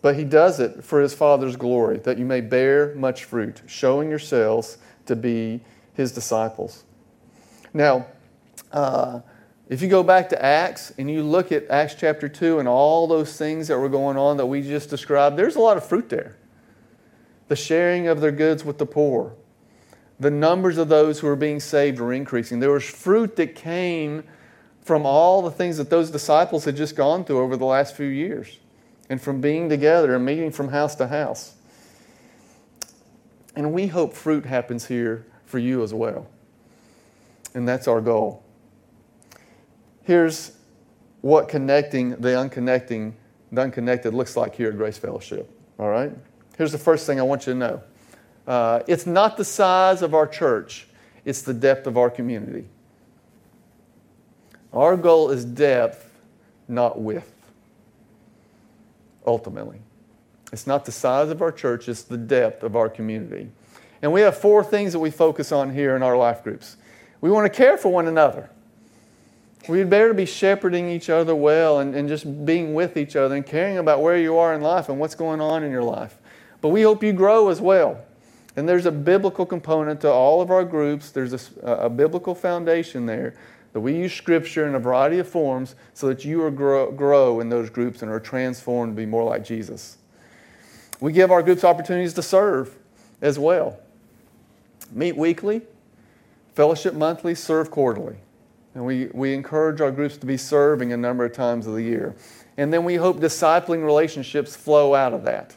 But 0.00 0.16
he 0.16 0.24
does 0.24 0.58
it 0.58 0.82
for 0.82 1.00
his 1.00 1.14
Father's 1.14 1.54
glory, 1.54 1.98
that 1.98 2.18
you 2.18 2.24
may 2.24 2.40
bear 2.40 2.94
much 2.96 3.24
fruit, 3.24 3.62
showing 3.66 4.10
yourselves 4.10 4.78
to 5.06 5.16
be 5.16 5.60
his 5.94 6.12
disciples. 6.12 6.84
Now, 7.74 8.06
uh, 8.72 9.20
if 9.68 9.80
you 9.80 9.88
go 9.88 10.02
back 10.02 10.28
to 10.30 10.44
Acts 10.44 10.92
and 10.98 11.10
you 11.10 11.22
look 11.22 11.52
at 11.52 11.68
Acts 11.70 11.94
chapter 11.94 12.28
2 12.28 12.58
and 12.58 12.68
all 12.68 13.06
those 13.06 13.36
things 13.36 13.68
that 13.68 13.78
were 13.78 13.88
going 13.88 14.16
on 14.16 14.36
that 14.36 14.46
we 14.46 14.62
just 14.62 14.90
described, 14.90 15.36
there's 15.36 15.56
a 15.56 15.60
lot 15.60 15.76
of 15.76 15.86
fruit 15.86 16.08
there. 16.08 16.36
The 17.48 17.56
sharing 17.56 18.08
of 18.08 18.20
their 18.20 18.32
goods 18.32 18.64
with 18.64 18.78
the 18.78 18.86
poor, 18.86 19.34
the 20.20 20.30
numbers 20.30 20.78
of 20.78 20.88
those 20.88 21.20
who 21.20 21.26
were 21.26 21.36
being 21.36 21.60
saved 21.60 22.00
were 22.00 22.12
increasing. 22.12 22.60
There 22.60 22.70
was 22.70 22.84
fruit 22.84 23.36
that 23.36 23.54
came 23.54 24.24
from 24.82 25.06
all 25.06 25.42
the 25.42 25.50
things 25.50 25.76
that 25.76 25.90
those 25.90 26.10
disciples 26.10 26.64
had 26.64 26.76
just 26.76 26.96
gone 26.96 27.24
through 27.24 27.40
over 27.40 27.56
the 27.56 27.64
last 27.64 27.96
few 27.96 28.06
years 28.06 28.58
and 29.08 29.20
from 29.20 29.40
being 29.40 29.68
together 29.68 30.14
and 30.14 30.24
meeting 30.24 30.50
from 30.50 30.68
house 30.68 30.94
to 30.96 31.06
house. 31.06 31.54
And 33.54 33.72
we 33.72 33.86
hope 33.86 34.14
fruit 34.14 34.46
happens 34.46 34.86
here 34.86 35.26
for 35.44 35.58
you 35.58 35.82
as 35.82 35.92
well. 35.92 36.26
And 37.54 37.68
that's 37.68 37.86
our 37.86 38.00
goal. 38.00 38.42
Here's 40.04 40.52
what 41.20 41.48
connecting 41.48 42.10
the 42.10 42.30
unconnecting, 42.30 43.12
the 43.52 43.60
unconnected 43.60 44.14
looks 44.14 44.36
like 44.36 44.54
here 44.54 44.70
at 44.70 44.76
Grace 44.76 44.98
Fellowship. 44.98 45.50
All 45.78 45.88
right? 45.88 46.12
Here's 46.56 46.72
the 46.72 46.78
first 46.78 47.06
thing 47.06 47.20
I 47.20 47.22
want 47.22 47.46
you 47.46 47.52
to 47.52 47.58
know. 47.58 47.82
Uh, 48.46 48.80
it's 48.86 49.06
not 49.06 49.36
the 49.36 49.44
size 49.44 50.02
of 50.02 50.14
our 50.14 50.26
church, 50.26 50.88
it's 51.24 51.42
the 51.42 51.54
depth 51.54 51.86
of 51.86 51.96
our 51.96 52.10
community. 52.10 52.66
Our 54.72 54.96
goal 54.96 55.30
is 55.30 55.44
depth, 55.44 56.10
not 56.66 57.00
width, 57.00 57.30
ultimately. 59.26 59.80
It's 60.52 60.66
not 60.66 60.84
the 60.84 60.92
size 60.92 61.30
of 61.30 61.40
our 61.40 61.50
church, 61.50 61.88
it's 61.88 62.02
the 62.02 62.18
depth 62.18 62.62
of 62.62 62.76
our 62.76 62.88
community. 62.88 63.50
And 64.02 64.12
we 64.12 64.20
have 64.20 64.36
four 64.36 64.62
things 64.62 64.92
that 64.92 64.98
we 64.98 65.10
focus 65.10 65.50
on 65.50 65.72
here 65.72 65.96
in 65.96 66.02
our 66.02 66.16
life 66.16 66.42
groups. 66.42 66.76
We 67.20 67.30
want 67.30 67.50
to 67.50 67.56
care 67.56 67.78
for 67.78 67.90
one 67.90 68.06
another. 68.06 68.50
We'd 69.68 69.88
better 69.88 70.12
be 70.12 70.26
shepherding 70.26 70.90
each 70.90 71.08
other 71.08 71.36
well 71.36 71.78
and, 71.78 71.94
and 71.94 72.08
just 72.08 72.44
being 72.44 72.74
with 72.74 72.96
each 72.96 73.14
other 73.14 73.36
and 73.36 73.46
caring 73.46 73.78
about 73.78 74.02
where 74.02 74.18
you 74.18 74.36
are 74.36 74.52
in 74.54 74.60
life 74.60 74.88
and 74.88 74.98
what's 74.98 75.14
going 75.14 75.40
on 75.40 75.62
in 75.62 75.70
your 75.70 75.84
life. 75.84 76.18
But 76.60 76.70
we 76.70 76.82
hope 76.82 77.02
you 77.02 77.12
grow 77.12 77.48
as 77.48 77.60
well. 77.60 78.00
And 78.56 78.68
there's 78.68 78.86
a 78.86 78.92
biblical 78.92 79.46
component 79.46 80.00
to 80.02 80.10
all 80.10 80.42
of 80.42 80.50
our 80.50 80.64
groups, 80.64 81.10
there's 81.10 81.32
a, 81.62 81.66
a 81.66 81.88
biblical 81.88 82.34
foundation 82.34 83.06
there 83.06 83.34
that 83.72 83.80
we 83.80 83.96
use 83.96 84.12
Scripture 84.12 84.66
in 84.66 84.74
a 84.74 84.78
variety 84.78 85.18
of 85.18 85.28
forms 85.28 85.76
so 85.94 86.08
that 86.08 86.24
you 86.24 86.50
grow, 86.50 86.90
grow 86.90 87.40
in 87.40 87.48
those 87.48 87.70
groups 87.70 88.02
and 88.02 88.10
are 88.10 88.20
transformed 88.20 88.94
to 88.94 88.96
be 89.00 89.06
more 89.06 89.24
like 89.24 89.44
Jesus. 89.44 89.96
We 91.02 91.10
give 91.10 91.32
our 91.32 91.42
groups 91.42 91.64
opportunities 91.64 92.14
to 92.14 92.22
serve 92.22 92.78
as 93.20 93.36
well. 93.36 93.80
Meet 94.92 95.16
weekly, 95.16 95.62
fellowship 96.54 96.94
monthly, 96.94 97.34
serve 97.34 97.72
quarterly. 97.72 98.18
And 98.76 98.86
we, 98.86 99.06
we 99.06 99.34
encourage 99.34 99.80
our 99.80 99.90
groups 99.90 100.16
to 100.18 100.26
be 100.26 100.36
serving 100.36 100.92
a 100.92 100.96
number 100.96 101.24
of 101.24 101.32
times 101.32 101.66
of 101.66 101.74
the 101.74 101.82
year. 101.82 102.14
And 102.56 102.72
then 102.72 102.84
we 102.84 102.94
hope 102.94 103.18
discipling 103.18 103.84
relationships 103.84 104.54
flow 104.54 104.94
out 104.94 105.12
of 105.12 105.24
that, 105.24 105.56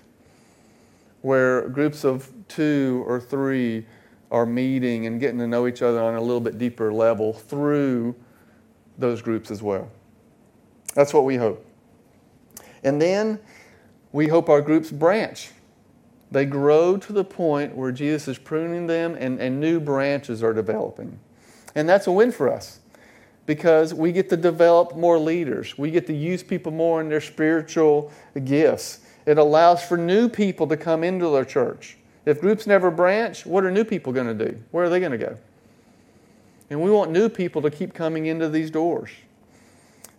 where 1.21 1.69
groups 1.69 2.03
of 2.03 2.27
two 2.47 3.03
or 3.05 3.19
three 3.19 3.85
are 4.31 4.47
meeting 4.47 5.05
and 5.05 5.19
getting 5.19 5.37
to 5.37 5.47
know 5.47 5.67
each 5.67 5.83
other 5.83 6.01
on 6.01 6.15
a 6.15 6.21
little 6.21 6.41
bit 6.41 6.57
deeper 6.57 6.91
level 6.91 7.33
through 7.33 8.15
those 8.97 9.21
groups 9.21 9.51
as 9.51 9.61
well. 9.61 9.91
That's 10.95 11.13
what 11.13 11.23
we 11.23 11.35
hope. 11.35 11.63
And 12.83 12.99
then 12.99 13.39
we 14.15 14.29
hope 14.29 14.47
our 14.47 14.61
groups 14.61 14.91
branch. 14.91 15.49
They 16.31 16.45
grow 16.45 16.95
to 16.95 17.11
the 17.11 17.25
point 17.25 17.75
where 17.75 17.91
Jesus 17.91 18.29
is 18.29 18.37
pruning 18.37 18.87
them 18.87 19.13
and, 19.19 19.41
and 19.41 19.59
new 19.59 19.77
branches 19.77 20.41
are 20.41 20.53
developing. 20.53 21.19
And 21.75 21.89
that's 21.89 22.07
a 22.07 22.13
win 22.13 22.31
for 22.31 22.49
us 22.49 22.79
because 23.45 23.93
we 23.93 24.13
get 24.13 24.29
to 24.29 24.37
develop 24.37 24.95
more 24.95 25.19
leaders. 25.19 25.77
We 25.77 25.91
get 25.91 26.07
to 26.07 26.13
use 26.13 26.43
people 26.43 26.71
more 26.71 27.01
in 27.01 27.09
their 27.09 27.19
spiritual 27.19 28.09
gifts. 28.45 29.01
It 29.25 29.37
allows 29.37 29.83
for 29.83 29.97
new 29.97 30.29
people 30.29 30.65
to 30.67 30.77
come 30.77 31.03
into 31.03 31.29
their 31.31 31.43
church. 31.43 31.97
If 32.25 32.39
groups 32.39 32.65
never 32.65 32.89
branch, 32.91 33.45
what 33.45 33.65
are 33.65 33.71
new 33.71 33.83
people 33.83 34.13
going 34.13 34.37
to 34.37 34.45
do? 34.45 34.57
Where 34.71 34.85
are 34.85 34.89
they 34.89 35.01
going 35.01 35.11
to 35.11 35.17
go? 35.17 35.37
And 36.69 36.81
we 36.81 36.89
want 36.89 37.11
new 37.11 37.27
people 37.27 37.61
to 37.63 37.69
keep 37.69 37.93
coming 37.93 38.27
into 38.27 38.47
these 38.47 38.71
doors. 38.71 39.09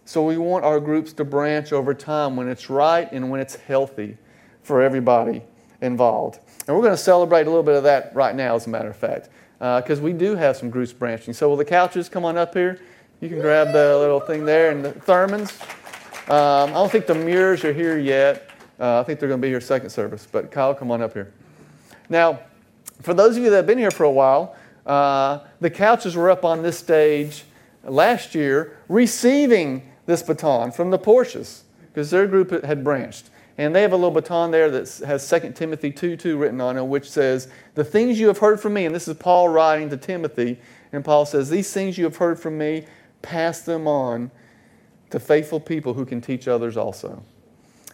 So 0.06 0.24
we 0.24 0.38
want 0.38 0.64
our 0.64 0.78
groups 0.78 1.12
to 1.14 1.24
branch 1.24 1.72
over 1.72 1.92
time 1.92 2.36
when 2.36 2.48
it's 2.48 2.70
right 2.70 3.10
and 3.10 3.28
when 3.28 3.40
it's 3.40 3.56
healthy 3.56 4.16
for 4.62 4.80
everybody 4.80 5.42
involved. 5.80 6.38
And 6.66 6.76
we're 6.76 6.82
going 6.82 6.94
to 6.94 6.96
celebrate 6.96 7.48
a 7.48 7.50
little 7.50 7.64
bit 7.64 7.74
of 7.74 7.82
that 7.82 8.14
right 8.14 8.34
now, 8.34 8.54
as 8.54 8.68
a 8.68 8.70
matter 8.70 8.88
of 8.88 8.96
fact, 8.96 9.30
because 9.58 9.98
uh, 9.98 10.02
we 10.02 10.12
do 10.12 10.36
have 10.36 10.56
some 10.56 10.70
groups 10.70 10.92
branching. 10.92 11.34
So 11.34 11.48
will 11.48 11.56
the 11.56 11.64
couches 11.64 12.08
come 12.08 12.24
on 12.24 12.38
up 12.38 12.54
here? 12.54 12.80
You 13.20 13.28
can 13.28 13.40
grab 13.40 13.72
the 13.72 13.98
little 13.98 14.20
thing 14.20 14.44
there 14.44 14.70
and 14.70 14.84
the 14.84 14.92
Thurmans. 14.92 15.60
Um, 16.30 16.70
I 16.70 16.74
don't 16.74 16.92
think 16.92 17.06
the 17.06 17.14
Muirs 17.16 17.64
are 17.64 17.72
here 17.72 17.98
yet. 17.98 18.48
Uh, 18.78 19.00
I 19.00 19.02
think 19.02 19.18
they're 19.18 19.28
going 19.28 19.40
to 19.40 19.44
be 19.44 19.50
here 19.50 19.60
second 19.60 19.90
service. 19.90 20.28
But 20.30 20.52
Kyle, 20.52 20.72
come 20.72 20.92
on 20.92 21.02
up 21.02 21.14
here. 21.14 21.32
Now, 22.08 22.38
for 23.02 23.12
those 23.12 23.36
of 23.36 23.42
you 23.42 23.50
that 23.50 23.56
have 23.56 23.66
been 23.66 23.78
here 23.78 23.90
for 23.90 24.04
a 24.04 24.10
while, 24.10 24.54
uh, 24.86 25.40
the 25.60 25.70
couches 25.70 26.14
were 26.14 26.30
up 26.30 26.44
on 26.44 26.62
this 26.62 26.78
stage 26.78 27.42
last 27.82 28.36
year 28.36 28.76
receiving 28.88 29.82
this 30.06 30.22
baton 30.22 30.72
from 30.72 30.90
the 30.90 30.98
Porsches 30.98 31.62
because 31.88 32.10
their 32.10 32.26
group 32.26 32.50
had 32.64 32.82
branched. 32.82 33.30
And 33.58 33.74
they 33.74 33.82
have 33.82 33.92
a 33.92 33.96
little 33.96 34.10
baton 34.10 34.50
there 34.50 34.70
that 34.70 34.98
has 35.06 35.28
2 35.28 35.52
Timothy 35.52 35.90
2 35.90 36.16
2 36.16 36.36
written 36.36 36.60
on 36.60 36.76
it, 36.76 36.84
which 36.84 37.10
says, 37.10 37.48
The 37.74 37.84
things 37.84 38.20
you 38.20 38.26
have 38.26 38.38
heard 38.38 38.60
from 38.60 38.74
me, 38.74 38.84
and 38.84 38.94
this 38.94 39.08
is 39.08 39.16
Paul 39.16 39.48
writing 39.48 39.88
to 39.90 39.96
Timothy, 39.96 40.58
and 40.92 41.04
Paul 41.04 41.24
says, 41.24 41.48
These 41.48 41.72
things 41.72 41.96
you 41.96 42.04
have 42.04 42.16
heard 42.16 42.38
from 42.38 42.58
me, 42.58 42.86
pass 43.22 43.62
them 43.62 43.88
on 43.88 44.30
to 45.10 45.18
faithful 45.18 45.58
people 45.58 45.94
who 45.94 46.04
can 46.04 46.20
teach 46.20 46.48
others 46.48 46.76
also. 46.76 47.22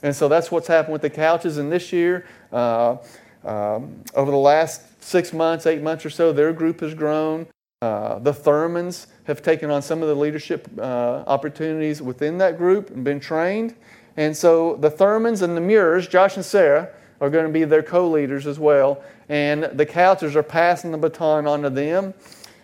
And 0.03 0.15
so 0.15 0.29
that's 0.29 0.51
what's 0.51 0.67
happened 0.67 0.95
with 0.95 1.03
the 1.03 1.11
couches. 1.11 1.59
And 1.59 1.71
this 1.71 1.93
year, 1.93 2.27
uh, 2.53 2.97
um, 3.45 4.03
over 4.15 4.31
the 4.31 4.37
last 4.37 5.03
six 5.03 5.33
months, 5.33 5.67
eight 5.67 5.81
months 5.81 6.05
or 6.05 6.11
so, 6.11 6.33
their 6.33 6.53
group 6.53 6.81
has 6.81 6.95
grown. 6.95 7.47
Uh, 7.83 8.21
the 8.21 8.33
Thurmans 8.33 9.09
have 9.25 9.43
taken 9.43 9.69
on 9.69 9.83
some 9.83 10.03
of 10.03 10.09
the 10.09 10.15
leadership 10.15 10.69
uh, 10.79 11.25
opportunities 11.27 12.01
within 12.01 12.39
that 12.39 12.57
group 12.57 12.91
and 12.91 13.03
been 13.03 13.19
trained. 13.19 13.75
And 14.17 14.37
so 14.37 14.77
the 14.77 14.89
Thurmans 14.89 15.43
and 15.43 15.57
the 15.57 15.61
Muirs, 15.61 16.07
Josh 16.07 16.37
and 16.37 16.45
Sarah, 16.45 16.91
are 17.21 17.29
going 17.29 17.45
to 17.45 17.53
be 17.53 17.65
their 17.65 17.83
co 17.83 18.09
leaders 18.09 18.47
as 18.47 18.61
well. 18.61 19.03
And 19.29 19.65
the 19.65 19.85
Couchers 19.85 20.37
are 20.37 20.45
passing 20.45 20.93
the 20.93 20.99
baton 20.99 21.49
on 21.49 21.63
to 21.63 21.71
them. 21.71 22.15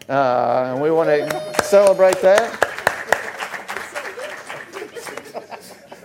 Uh, 0.08 0.74
and 0.74 0.80
we 0.80 0.92
want 0.92 1.08
to 1.08 1.54
celebrate 1.64 2.20
that. 2.22 2.64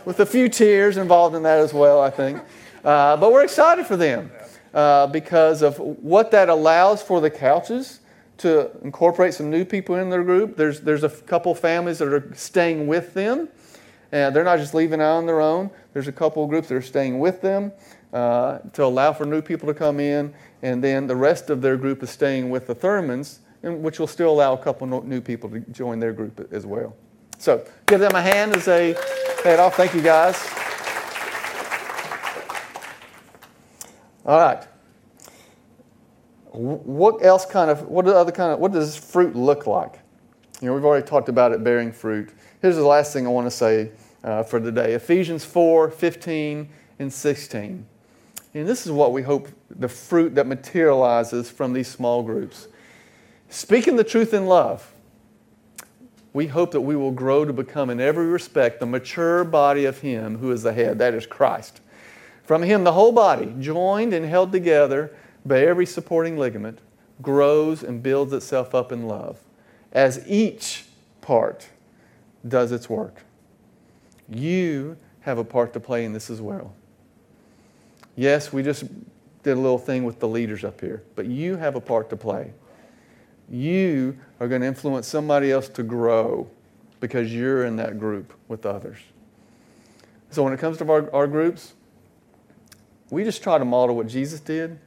With 0.05 0.21
a 0.21 0.25
few 0.25 0.49
tears 0.49 0.97
involved 0.97 1.35
in 1.35 1.43
that 1.43 1.59
as 1.59 1.71
well, 1.71 2.01
I 2.01 2.09
think. 2.09 2.41
Uh, 2.83 3.15
but 3.17 3.31
we're 3.31 3.43
excited 3.43 3.85
for 3.85 3.95
them 3.95 4.31
uh, 4.73 5.05
because 5.05 5.61
of 5.61 5.77
what 5.77 6.31
that 6.31 6.49
allows 6.49 7.03
for 7.03 7.21
the 7.21 7.29
couches 7.29 7.99
to 8.43 8.71
incorporate 8.83 9.33
some 9.33 9.49
new 9.49 9.65
people 9.65 9.95
in 9.95 10.09
their 10.09 10.23
group. 10.23 10.55
There's, 10.55 10.79
there's 10.81 11.03
a 11.03 11.09
couple 11.09 11.53
families 11.55 11.97
that 11.99 12.07
are 12.07 12.31
staying 12.35 12.87
with 12.87 13.13
them. 13.13 13.49
And 14.11 14.35
they're 14.35 14.43
not 14.43 14.59
just 14.59 14.73
leaving 14.75 15.01
on 15.01 15.25
their 15.25 15.41
own. 15.41 15.71
There's 15.93 16.07
a 16.07 16.11
couple 16.11 16.45
groups 16.45 16.69
that 16.69 16.75
are 16.75 16.81
staying 16.81 17.19
with 17.19 17.41
them 17.41 17.71
uh, 18.13 18.59
to 18.73 18.83
allow 18.83 19.11
for 19.11 19.25
new 19.25 19.41
people 19.41 19.67
to 19.67 19.73
come 19.73 19.99
in. 19.99 20.33
And 20.61 20.83
then 20.83 21.07
the 21.07 21.15
rest 21.15 21.49
of 21.49 21.61
their 21.61 21.77
group 21.77 22.03
is 22.03 22.11
staying 22.11 22.51
with 22.51 22.67
the 22.67 22.75
Thurmans 22.75 23.39
which 23.63 23.99
will 23.99 24.07
still 24.07 24.29
allow 24.29 24.53
a 24.53 24.57
couple 24.57 25.01
new 25.03 25.21
people 25.21 25.49
to 25.49 25.59
join 25.71 25.99
their 25.99 26.13
group 26.13 26.49
as 26.51 26.65
well. 26.65 26.95
So 27.37 27.65
give 27.85 27.99
them 27.99 28.15
a 28.15 28.21
hand 28.21 28.55
as 28.55 28.65
they 28.65 28.95
head 29.43 29.59
off. 29.59 29.75
Thank 29.75 29.93
you, 29.93 30.01
guys. 30.01 30.35
All 34.25 34.39
right. 34.39 34.67
What 36.53 37.23
else 37.25 37.45
kind 37.45 37.71
of, 37.71 37.87
what 37.87 38.07
other 38.07 38.31
kind 38.31 38.53
of, 38.53 38.59
what 38.59 38.71
does 38.71 38.95
fruit 38.95 39.35
look 39.35 39.65
like? 39.65 39.99
You 40.61 40.67
know, 40.67 40.75
we've 40.75 40.85
already 40.85 41.05
talked 41.05 41.27
about 41.27 41.51
it 41.51 41.63
bearing 41.63 41.91
fruit. 41.91 42.29
Here's 42.61 42.75
the 42.75 42.85
last 42.85 43.11
thing 43.11 43.25
I 43.25 43.29
want 43.31 43.47
to 43.47 43.51
say 43.51 43.91
uh, 44.23 44.43
for 44.43 44.59
today 44.59 44.93
Ephesians 44.93 45.43
4 45.43 45.89
15 45.89 46.69
and 46.99 47.11
16. 47.11 47.85
And 48.53 48.67
this 48.67 48.85
is 48.85 48.91
what 48.91 49.13
we 49.13 49.23
hope 49.23 49.49
the 49.71 49.89
fruit 49.89 50.35
that 50.35 50.45
materializes 50.45 51.49
from 51.49 51.73
these 51.73 51.87
small 51.87 52.21
groups. 52.21 52.67
Speaking 53.49 53.95
the 53.95 54.03
truth 54.03 54.33
in 54.33 54.45
love, 54.45 54.93
we 56.33 56.47
hope 56.47 56.71
that 56.71 56.81
we 56.81 56.95
will 56.95 57.11
grow 57.11 57.45
to 57.45 57.53
become, 57.53 57.89
in 57.89 57.99
every 57.99 58.27
respect, 58.27 58.79
the 58.79 58.85
mature 58.85 59.43
body 59.43 59.85
of 59.85 59.99
Him 59.99 60.37
who 60.37 60.51
is 60.51 60.63
the 60.63 60.73
head, 60.73 60.99
that 60.99 61.13
is 61.13 61.25
Christ. 61.25 61.81
From 62.43 62.61
Him, 62.61 62.83
the 62.83 62.93
whole 62.93 63.11
body, 63.11 63.53
joined 63.59 64.13
and 64.13 64.25
held 64.25 64.51
together 64.51 65.15
by 65.45 65.61
every 65.61 65.85
supporting 65.85 66.37
ligament, 66.37 66.79
grows 67.21 67.83
and 67.83 68.01
builds 68.01 68.33
itself 68.33 68.73
up 68.73 68.91
in 68.91 69.07
love 69.07 69.39
as 69.91 70.23
each 70.27 70.85
part 71.21 71.67
does 72.47 72.71
its 72.71 72.89
work. 72.89 73.23
You 74.29 74.97
have 75.21 75.37
a 75.37 75.43
part 75.43 75.73
to 75.73 75.79
play 75.79 76.05
in 76.05 76.13
this 76.13 76.29
as 76.29 76.41
well. 76.41 76.73
Yes, 78.15 78.51
we 78.51 78.63
just 78.63 78.85
did 79.43 79.57
a 79.57 79.59
little 79.59 79.77
thing 79.77 80.03
with 80.03 80.19
the 80.19 80.27
leaders 80.27 80.63
up 80.63 80.81
here, 80.81 81.03
but 81.15 81.25
you 81.25 81.57
have 81.57 81.75
a 81.75 81.81
part 81.81 82.09
to 82.09 82.15
play 82.15 82.53
you 83.49 84.17
are 84.39 84.47
going 84.47 84.61
to 84.61 84.67
influence 84.67 85.07
somebody 85.07 85.51
else 85.51 85.69
to 85.69 85.83
grow 85.83 86.49
because 86.99 87.33
you're 87.33 87.65
in 87.65 87.75
that 87.77 87.99
group 87.99 88.33
with 88.47 88.65
others. 88.65 88.97
So 90.31 90.43
when 90.43 90.53
it 90.53 90.59
comes 90.59 90.77
to 90.77 90.91
our, 90.91 91.13
our 91.13 91.27
groups, 91.27 91.73
we 93.09 93.23
just 93.23 93.43
try 93.43 93.57
to 93.57 93.65
model 93.65 93.95
what 93.95 94.07
Jesus 94.07 94.39
did. 94.39 94.79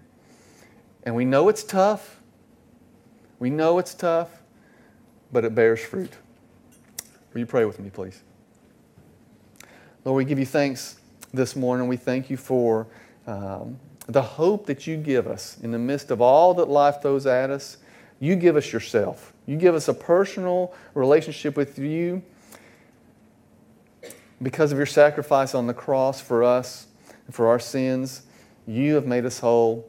And 1.07 1.15
we 1.15 1.25
know 1.25 1.49
it's 1.49 1.65
tough. 1.65 2.21
We 3.39 3.49
know 3.49 3.79
it's 3.79 3.95
tough, 3.95 4.43
but 5.33 5.47
it 5.47 5.55
bears 5.55 5.81
fruit. 5.81 6.13
Will 7.33 7.41
you 7.41 7.47
pray 7.47 7.65
with 7.65 7.81
me, 7.81 7.89
please? 7.89 8.23
Lord, 10.05 10.19
we 10.19 10.25
give 10.27 10.39
you 10.39 10.45
thanks 10.45 11.01
this 11.33 11.57
morning. 11.57 11.89
We 11.89 11.97
thank 11.97 12.29
you 12.29 12.37
for 12.37 12.87
um, 13.27 13.79
the 14.07 14.21
hope 14.21 14.67
that 14.67 14.87
you 14.87 14.99
give 14.99 15.27
us 15.27 15.57
in 15.63 15.71
the 15.71 15.79
midst 15.79 16.11
of 16.11 16.21
all 16.21 16.53
that 16.55 16.69
life 16.69 17.01
throws 17.01 17.25
at 17.25 17.49
us 17.49 17.79
you 18.19 18.37
give 18.37 18.57
us 18.57 18.73
yourself. 18.73 19.33
You 19.47 19.57
give 19.57 19.75
us 19.75 19.89
a 19.89 19.95
personal 19.95 20.75
relationship 20.95 21.57
with 21.57 21.79
you 21.79 22.23
because 24.43 24.73
of 24.73 24.79
your 24.79 24.87
sacrifice 24.87 25.55
on 25.55 25.67
the 25.67 25.75
cross 25.75 26.21
for 26.21 26.43
us 26.43 26.87
and 27.27 27.35
for 27.35 27.49
our 27.49 27.59
sins. 27.59 28.23
You 28.67 28.95
have 28.95 29.07
made 29.07 29.27
us 29.27 29.39
whole, 29.39 29.89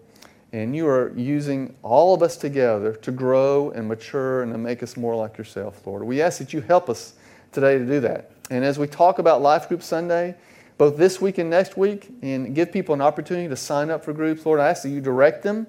and 0.57 0.75
you 0.75 0.87
are 0.87 1.13
using 1.15 1.75
all 1.83 2.15
of 2.15 2.23
us 2.23 2.35
together 2.35 2.93
to 2.93 3.11
grow 3.11 3.69
and 3.71 3.87
mature 3.87 4.41
and 4.41 4.51
to 4.51 4.57
make 4.57 4.81
us 4.81 4.97
more 4.97 5.15
like 5.15 5.37
yourself, 5.37 5.85
Lord. 5.85 6.03
We 6.03 6.19
ask 6.19 6.39
that 6.39 6.51
you 6.51 6.61
help 6.61 6.89
us 6.89 7.13
today 7.51 7.77
to 7.77 7.85
do 7.85 7.99
that. 7.99 8.31
And 8.49 8.65
as 8.65 8.79
we 8.79 8.87
talk 8.87 9.19
about 9.19 9.43
Life 9.43 9.67
Group 9.67 9.83
Sunday, 9.83 10.33
both 10.79 10.97
this 10.97 11.21
week 11.21 11.37
and 11.37 11.51
next 11.51 11.77
week, 11.77 12.09
and 12.23 12.55
give 12.55 12.71
people 12.71 12.95
an 12.95 13.01
opportunity 13.01 13.47
to 13.47 13.55
sign 13.55 13.91
up 13.91 14.03
for 14.03 14.13
groups, 14.13 14.47
Lord, 14.47 14.59
I 14.59 14.69
ask 14.69 14.81
that 14.81 14.89
you 14.89 14.99
direct 14.99 15.43
them 15.43 15.67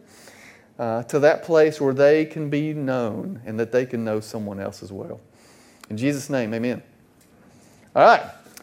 uh, 0.78 1.03
to 1.05 1.18
that 1.18 1.43
place 1.43 1.82
where 1.82 1.93
they 1.93 2.24
can 2.24 2.49
be 2.49 2.72
known 2.72 3.43
and 3.45 3.61
that 3.61 3.72
they 3.72 3.84
can 3.84 4.05
know 4.05 4.20
someone 4.20 4.59
else 4.59 4.82
as 4.82 4.91
well. 4.91 5.20
In 5.91 5.99
Jesus' 5.99 6.30
name, 6.30 6.55
amen. 6.55 6.82
All 7.95 8.07
right, 8.07 8.22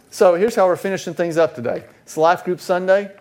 so 0.10 0.34
here's 0.34 0.56
how 0.56 0.66
we're 0.66 0.76
finishing 0.76 1.14
things 1.14 1.38
up 1.38 1.54
today. 1.54 1.84
It's 2.02 2.18
Life 2.18 2.44
Group 2.44 2.62
Sunday, 2.62 3.12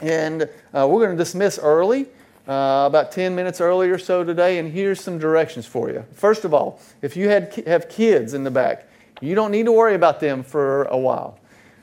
and 0.00 0.48
uh, 0.72 0.86
we're 0.88 1.04
going 1.04 1.10
to 1.10 1.22
dismiss 1.22 1.58
early. 1.58 2.06
Uh, 2.48 2.86
about 2.86 3.12
10 3.12 3.34
minutes 3.34 3.60
earlier 3.60 3.92
or 3.92 3.98
so 3.98 4.24
today, 4.24 4.56
and 4.56 4.72
here's 4.72 5.02
some 5.02 5.18
directions 5.18 5.66
for 5.66 5.90
you. 5.90 6.02
First 6.14 6.46
of 6.46 6.54
all, 6.54 6.80
if 7.02 7.14
you 7.14 7.28
had, 7.28 7.52
have 7.66 7.90
kids 7.90 8.32
in 8.32 8.42
the 8.42 8.50
back, 8.50 8.88
you 9.20 9.34
don't 9.34 9.50
need 9.50 9.66
to 9.66 9.72
worry 9.72 9.94
about 9.94 10.18
them 10.18 10.42
for 10.42 10.84
a 10.84 10.96
while. 10.96 11.38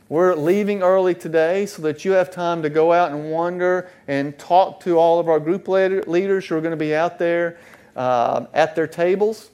We're 0.10 0.34
leaving 0.34 0.82
early 0.82 1.14
today 1.14 1.68
so 1.68 1.84
that 1.84 2.04
you 2.04 2.14
have 2.14 2.32
time 2.32 2.64
to 2.64 2.72
go 2.72 2.92
out 2.92 3.12
and 3.12 3.30
wander 3.30 3.92
and 4.08 4.36
talk 4.40 4.80
to 4.82 4.98
all 4.98 5.20
of 5.20 5.30
our 5.30 5.40
group 5.40 5.68
leaders 5.68 6.48
who 6.48 6.56
are 6.56 6.62
going 6.62 6.72
to 6.72 6.78
be 6.78 6.96
out 6.96 7.20
there 7.20 7.60
uh, 7.96 8.48
at 8.52 8.76
their 8.76 8.88
tables. 8.88 9.52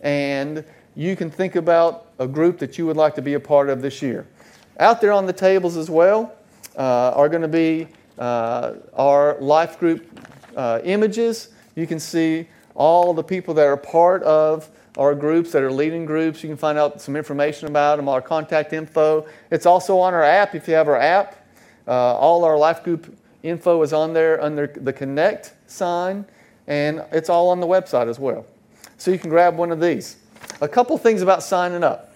And 0.00 0.64
you 0.94 1.16
can 1.16 1.30
think 1.30 1.56
about 1.56 2.12
a 2.18 2.26
group 2.26 2.58
that 2.60 2.78
you 2.78 2.86
would 2.86 2.96
like 2.96 3.14
to 3.16 3.22
be 3.22 3.34
a 3.34 3.40
part 3.40 3.68
of 3.68 3.82
this 3.82 4.00
year. 4.00 4.26
Out 4.80 5.02
there 5.02 5.12
on 5.12 5.26
the 5.26 5.34
tables 5.34 5.76
as 5.76 5.90
well 5.90 6.34
uh, 6.78 7.12
are 7.14 7.28
going 7.28 7.42
to 7.42 7.48
be 7.48 7.88
uh, 8.18 8.72
our 8.94 9.38
life 9.38 9.78
group 9.78 10.08
uh, 10.56 10.80
images. 10.82 11.50
You 11.76 11.86
can 11.86 12.00
see 12.00 12.48
all 12.74 13.14
the 13.14 13.22
people 13.22 13.54
that 13.54 13.66
are 13.66 13.76
part 13.76 14.22
of 14.24 14.68
our 14.98 15.14
groups 15.14 15.52
that 15.52 15.62
are 15.62 15.70
leading 15.70 16.06
groups. 16.06 16.42
You 16.42 16.48
can 16.48 16.56
find 16.56 16.78
out 16.78 17.00
some 17.00 17.14
information 17.14 17.68
about 17.68 17.96
them, 17.96 18.08
our 18.08 18.22
contact 18.22 18.72
info. 18.72 19.26
It's 19.50 19.66
also 19.66 19.98
on 19.98 20.14
our 20.14 20.24
app 20.24 20.54
if 20.54 20.66
you 20.66 20.74
have 20.74 20.88
our 20.88 20.96
app. 20.96 21.36
Uh, 21.86 21.92
all 21.92 22.44
our 22.44 22.58
life 22.58 22.82
group 22.82 23.16
Info 23.46 23.82
is 23.82 23.92
on 23.92 24.12
there 24.12 24.42
under 24.42 24.66
the 24.66 24.92
Connect 24.92 25.52
sign, 25.66 26.24
and 26.66 27.04
it's 27.12 27.28
all 27.28 27.50
on 27.50 27.60
the 27.60 27.66
website 27.66 28.08
as 28.08 28.18
well. 28.18 28.44
So 28.98 29.10
you 29.10 29.18
can 29.18 29.30
grab 29.30 29.56
one 29.56 29.70
of 29.70 29.80
these. 29.80 30.16
A 30.60 30.68
couple 30.68 30.98
things 30.98 31.22
about 31.22 31.42
signing 31.42 31.84
up. 31.84 32.14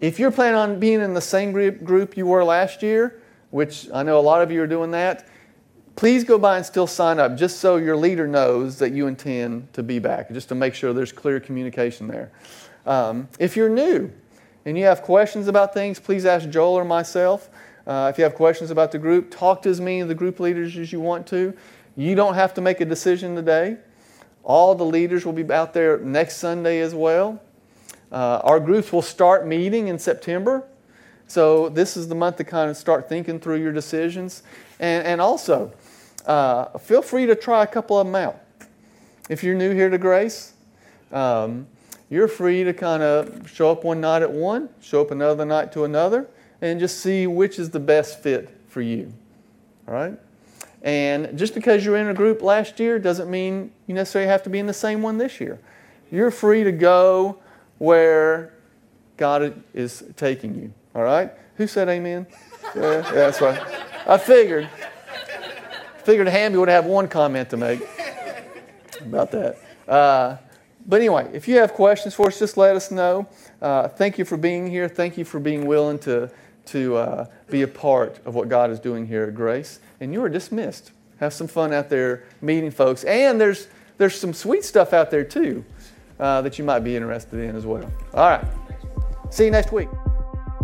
If 0.00 0.18
you're 0.18 0.32
planning 0.32 0.56
on 0.56 0.80
being 0.80 1.00
in 1.00 1.14
the 1.14 1.20
same 1.20 1.52
group 1.52 2.16
you 2.16 2.26
were 2.26 2.42
last 2.42 2.82
year, 2.82 3.22
which 3.50 3.88
I 3.94 4.02
know 4.02 4.18
a 4.18 4.22
lot 4.22 4.42
of 4.42 4.50
you 4.50 4.60
are 4.60 4.66
doing 4.66 4.90
that, 4.90 5.28
please 5.96 6.24
go 6.24 6.38
by 6.38 6.56
and 6.56 6.66
still 6.66 6.86
sign 6.86 7.18
up 7.18 7.36
just 7.36 7.60
so 7.60 7.76
your 7.76 7.96
leader 7.96 8.26
knows 8.26 8.78
that 8.78 8.92
you 8.92 9.06
intend 9.06 9.72
to 9.72 9.82
be 9.82 9.98
back, 9.98 10.30
just 10.32 10.48
to 10.48 10.54
make 10.54 10.74
sure 10.74 10.92
there's 10.92 11.12
clear 11.12 11.40
communication 11.40 12.08
there. 12.08 12.30
Um, 12.86 13.28
if 13.38 13.56
you're 13.56 13.68
new 13.68 14.10
and 14.64 14.76
you 14.76 14.84
have 14.84 15.02
questions 15.02 15.48
about 15.48 15.72
things, 15.72 15.98
please 15.98 16.26
ask 16.26 16.48
Joel 16.48 16.74
or 16.74 16.84
myself. 16.84 17.48
Uh, 17.86 18.10
if 18.12 18.18
you 18.18 18.24
have 18.24 18.34
questions 18.34 18.70
about 18.70 18.92
the 18.92 18.98
group, 18.98 19.30
talk 19.30 19.62
to 19.62 19.68
as 19.68 19.80
many 19.80 20.00
of 20.00 20.08
the 20.08 20.14
group 20.14 20.40
leaders 20.40 20.76
as 20.76 20.92
you 20.92 21.00
want 21.00 21.26
to. 21.28 21.54
You 21.96 22.14
don't 22.14 22.34
have 22.34 22.54
to 22.54 22.60
make 22.60 22.80
a 22.80 22.84
decision 22.84 23.36
today. 23.36 23.76
All 24.42 24.74
the 24.74 24.84
leaders 24.84 25.24
will 25.24 25.32
be 25.32 25.50
out 25.52 25.74
there 25.74 25.98
next 25.98 26.36
Sunday 26.36 26.80
as 26.80 26.94
well. 26.94 27.40
Uh, 28.10 28.40
our 28.42 28.60
groups 28.60 28.92
will 28.92 29.02
start 29.02 29.46
meeting 29.46 29.88
in 29.88 29.98
September. 29.98 30.64
So, 31.26 31.70
this 31.70 31.96
is 31.96 32.08
the 32.08 32.14
month 32.14 32.36
to 32.36 32.44
kind 32.44 32.70
of 32.70 32.76
start 32.76 33.08
thinking 33.08 33.40
through 33.40 33.56
your 33.56 33.72
decisions. 33.72 34.42
And, 34.78 35.06
and 35.06 35.20
also, 35.20 35.72
uh, 36.26 36.78
feel 36.78 37.02
free 37.02 37.26
to 37.26 37.34
try 37.34 37.62
a 37.62 37.66
couple 37.66 37.98
of 37.98 38.06
them 38.06 38.14
out. 38.14 38.40
If 39.28 39.42
you're 39.42 39.54
new 39.54 39.72
here 39.72 39.88
to 39.88 39.98
Grace, 39.98 40.52
um, 41.12 41.66
you're 42.10 42.28
free 42.28 42.64
to 42.64 42.72
kind 42.72 43.02
of 43.02 43.50
show 43.50 43.70
up 43.70 43.84
one 43.84 44.00
night 44.00 44.22
at 44.22 44.30
one, 44.30 44.68
show 44.80 45.00
up 45.00 45.10
another 45.10 45.44
night 45.44 45.72
to 45.72 45.84
another, 45.84 46.28
and 46.60 46.78
just 46.78 47.00
see 47.00 47.26
which 47.26 47.58
is 47.58 47.70
the 47.70 47.80
best 47.80 48.22
fit 48.22 48.50
for 48.68 48.80
you. 48.80 49.12
All 49.88 49.94
right? 49.94 50.18
And 50.82 51.38
just 51.38 51.54
because 51.54 51.84
you're 51.84 51.96
in 51.96 52.08
a 52.08 52.14
group 52.14 52.42
last 52.42 52.78
year 52.78 52.98
doesn't 52.98 53.30
mean 53.30 53.72
you 53.86 53.94
necessarily 53.94 54.28
have 54.28 54.42
to 54.42 54.50
be 54.50 54.58
in 54.58 54.66
the 54.66 54.74
same 54.74 55.00
one 55.00 55.16
this 55.16 55.40
year. 55.40 55.58
You're 56.10 56.30
free 56.30 56.62
to 56.62 56.72
go 56.72 57.38
where 57.78 58.52
God 59.16 59.62
is 59.72 60.04
taking 60.16 60.54
you. 60.54 60.72
All 60.94 61.02
right? 61.02 61.32
Who 61.56 61.66
said 61.66 61.88
amen? 61.88 62.26
Yeah, 62.74 62.82
yeah 62.82 63.12
that's 63.12 63.40
right. 63.40 63.60
I 64.06 64.18
figured. 64.18 64.68
Figured 66.04 66.28
Hamby 66.28 66.58
would 66.58 66.68
have 66.68 66.84
one 66.84 67.08
comment 67.08 67.50
to 67.50 67.56
make 67.56 67.80
about 69.00 69.30
that. 69.32 69.58
Uh, 69.88 70.36
but 70.86 71.00
anyway, 71.00 71.30
if 71.32 71.48
you 71.48 71.56
have 71.56 71.72
questions 71.72 72.14
for 72.14 72.26
us, 72.26 72.38
just 72.38 72.56
let 72.56 72.76
us 72.76 72.90
know. 72.90 73.26
Uh, 73.62 73.88
thank 73.88 74.18
you 74.18 74.24
for 74.24 74.36
being 74.36 74.66
here. 74.66 74.88
Thank 74.88 75.16
you 75.16 75.24
for 75.24 75.40
being 75.40 75.66
willing 75.66 75.98
to, 76.00 76.30
to 76.66 76.96
uh, 76.96 77.26
be 77.48 77.62
a 77.62 77.68
part 77.68 78.20
of 78.26 78.34
what 78.34 78.48
God 78.48 78.70
is 78.70 78.78
doing 78.78 79.06
here 79.06 79.24
at 79.24 79.34
Grace. 79.34 79.80
And 80.00 80.12
you 80.12 80.22
are 80.22 80.28
dismissed. 80.28 80.92
Have 81.20 81.32
some 81.32 81.46
fun 81.46 81.72
out 81.72 81.88
there 81.88 82.24
meeting 82.42 82.70
folks. 82.70 83.04
And 83.04 83.40
there's, 83.40 83.68
there's 83.96 84.14
some 84.14 84.34
sweet 84.34 84.64
stuff 84.64 84.92
out 84.92 85.10
there 85.10 85.24
too 85.24 85.64
uh, 86.20 86.42
that 86.42 86.58
you 86.58 86.64
might 86.64 86.80
be 86.80 86.96
interested 86.96 87.40
in 87.40 87.56
as 87.56 87.64
well. 87.64 87.90
All 88.12 88.28
right. 88.28 88.44
See 89.30 89.46
you 89.46 89.50
next 89.50 89.72
week. 89.72 89.88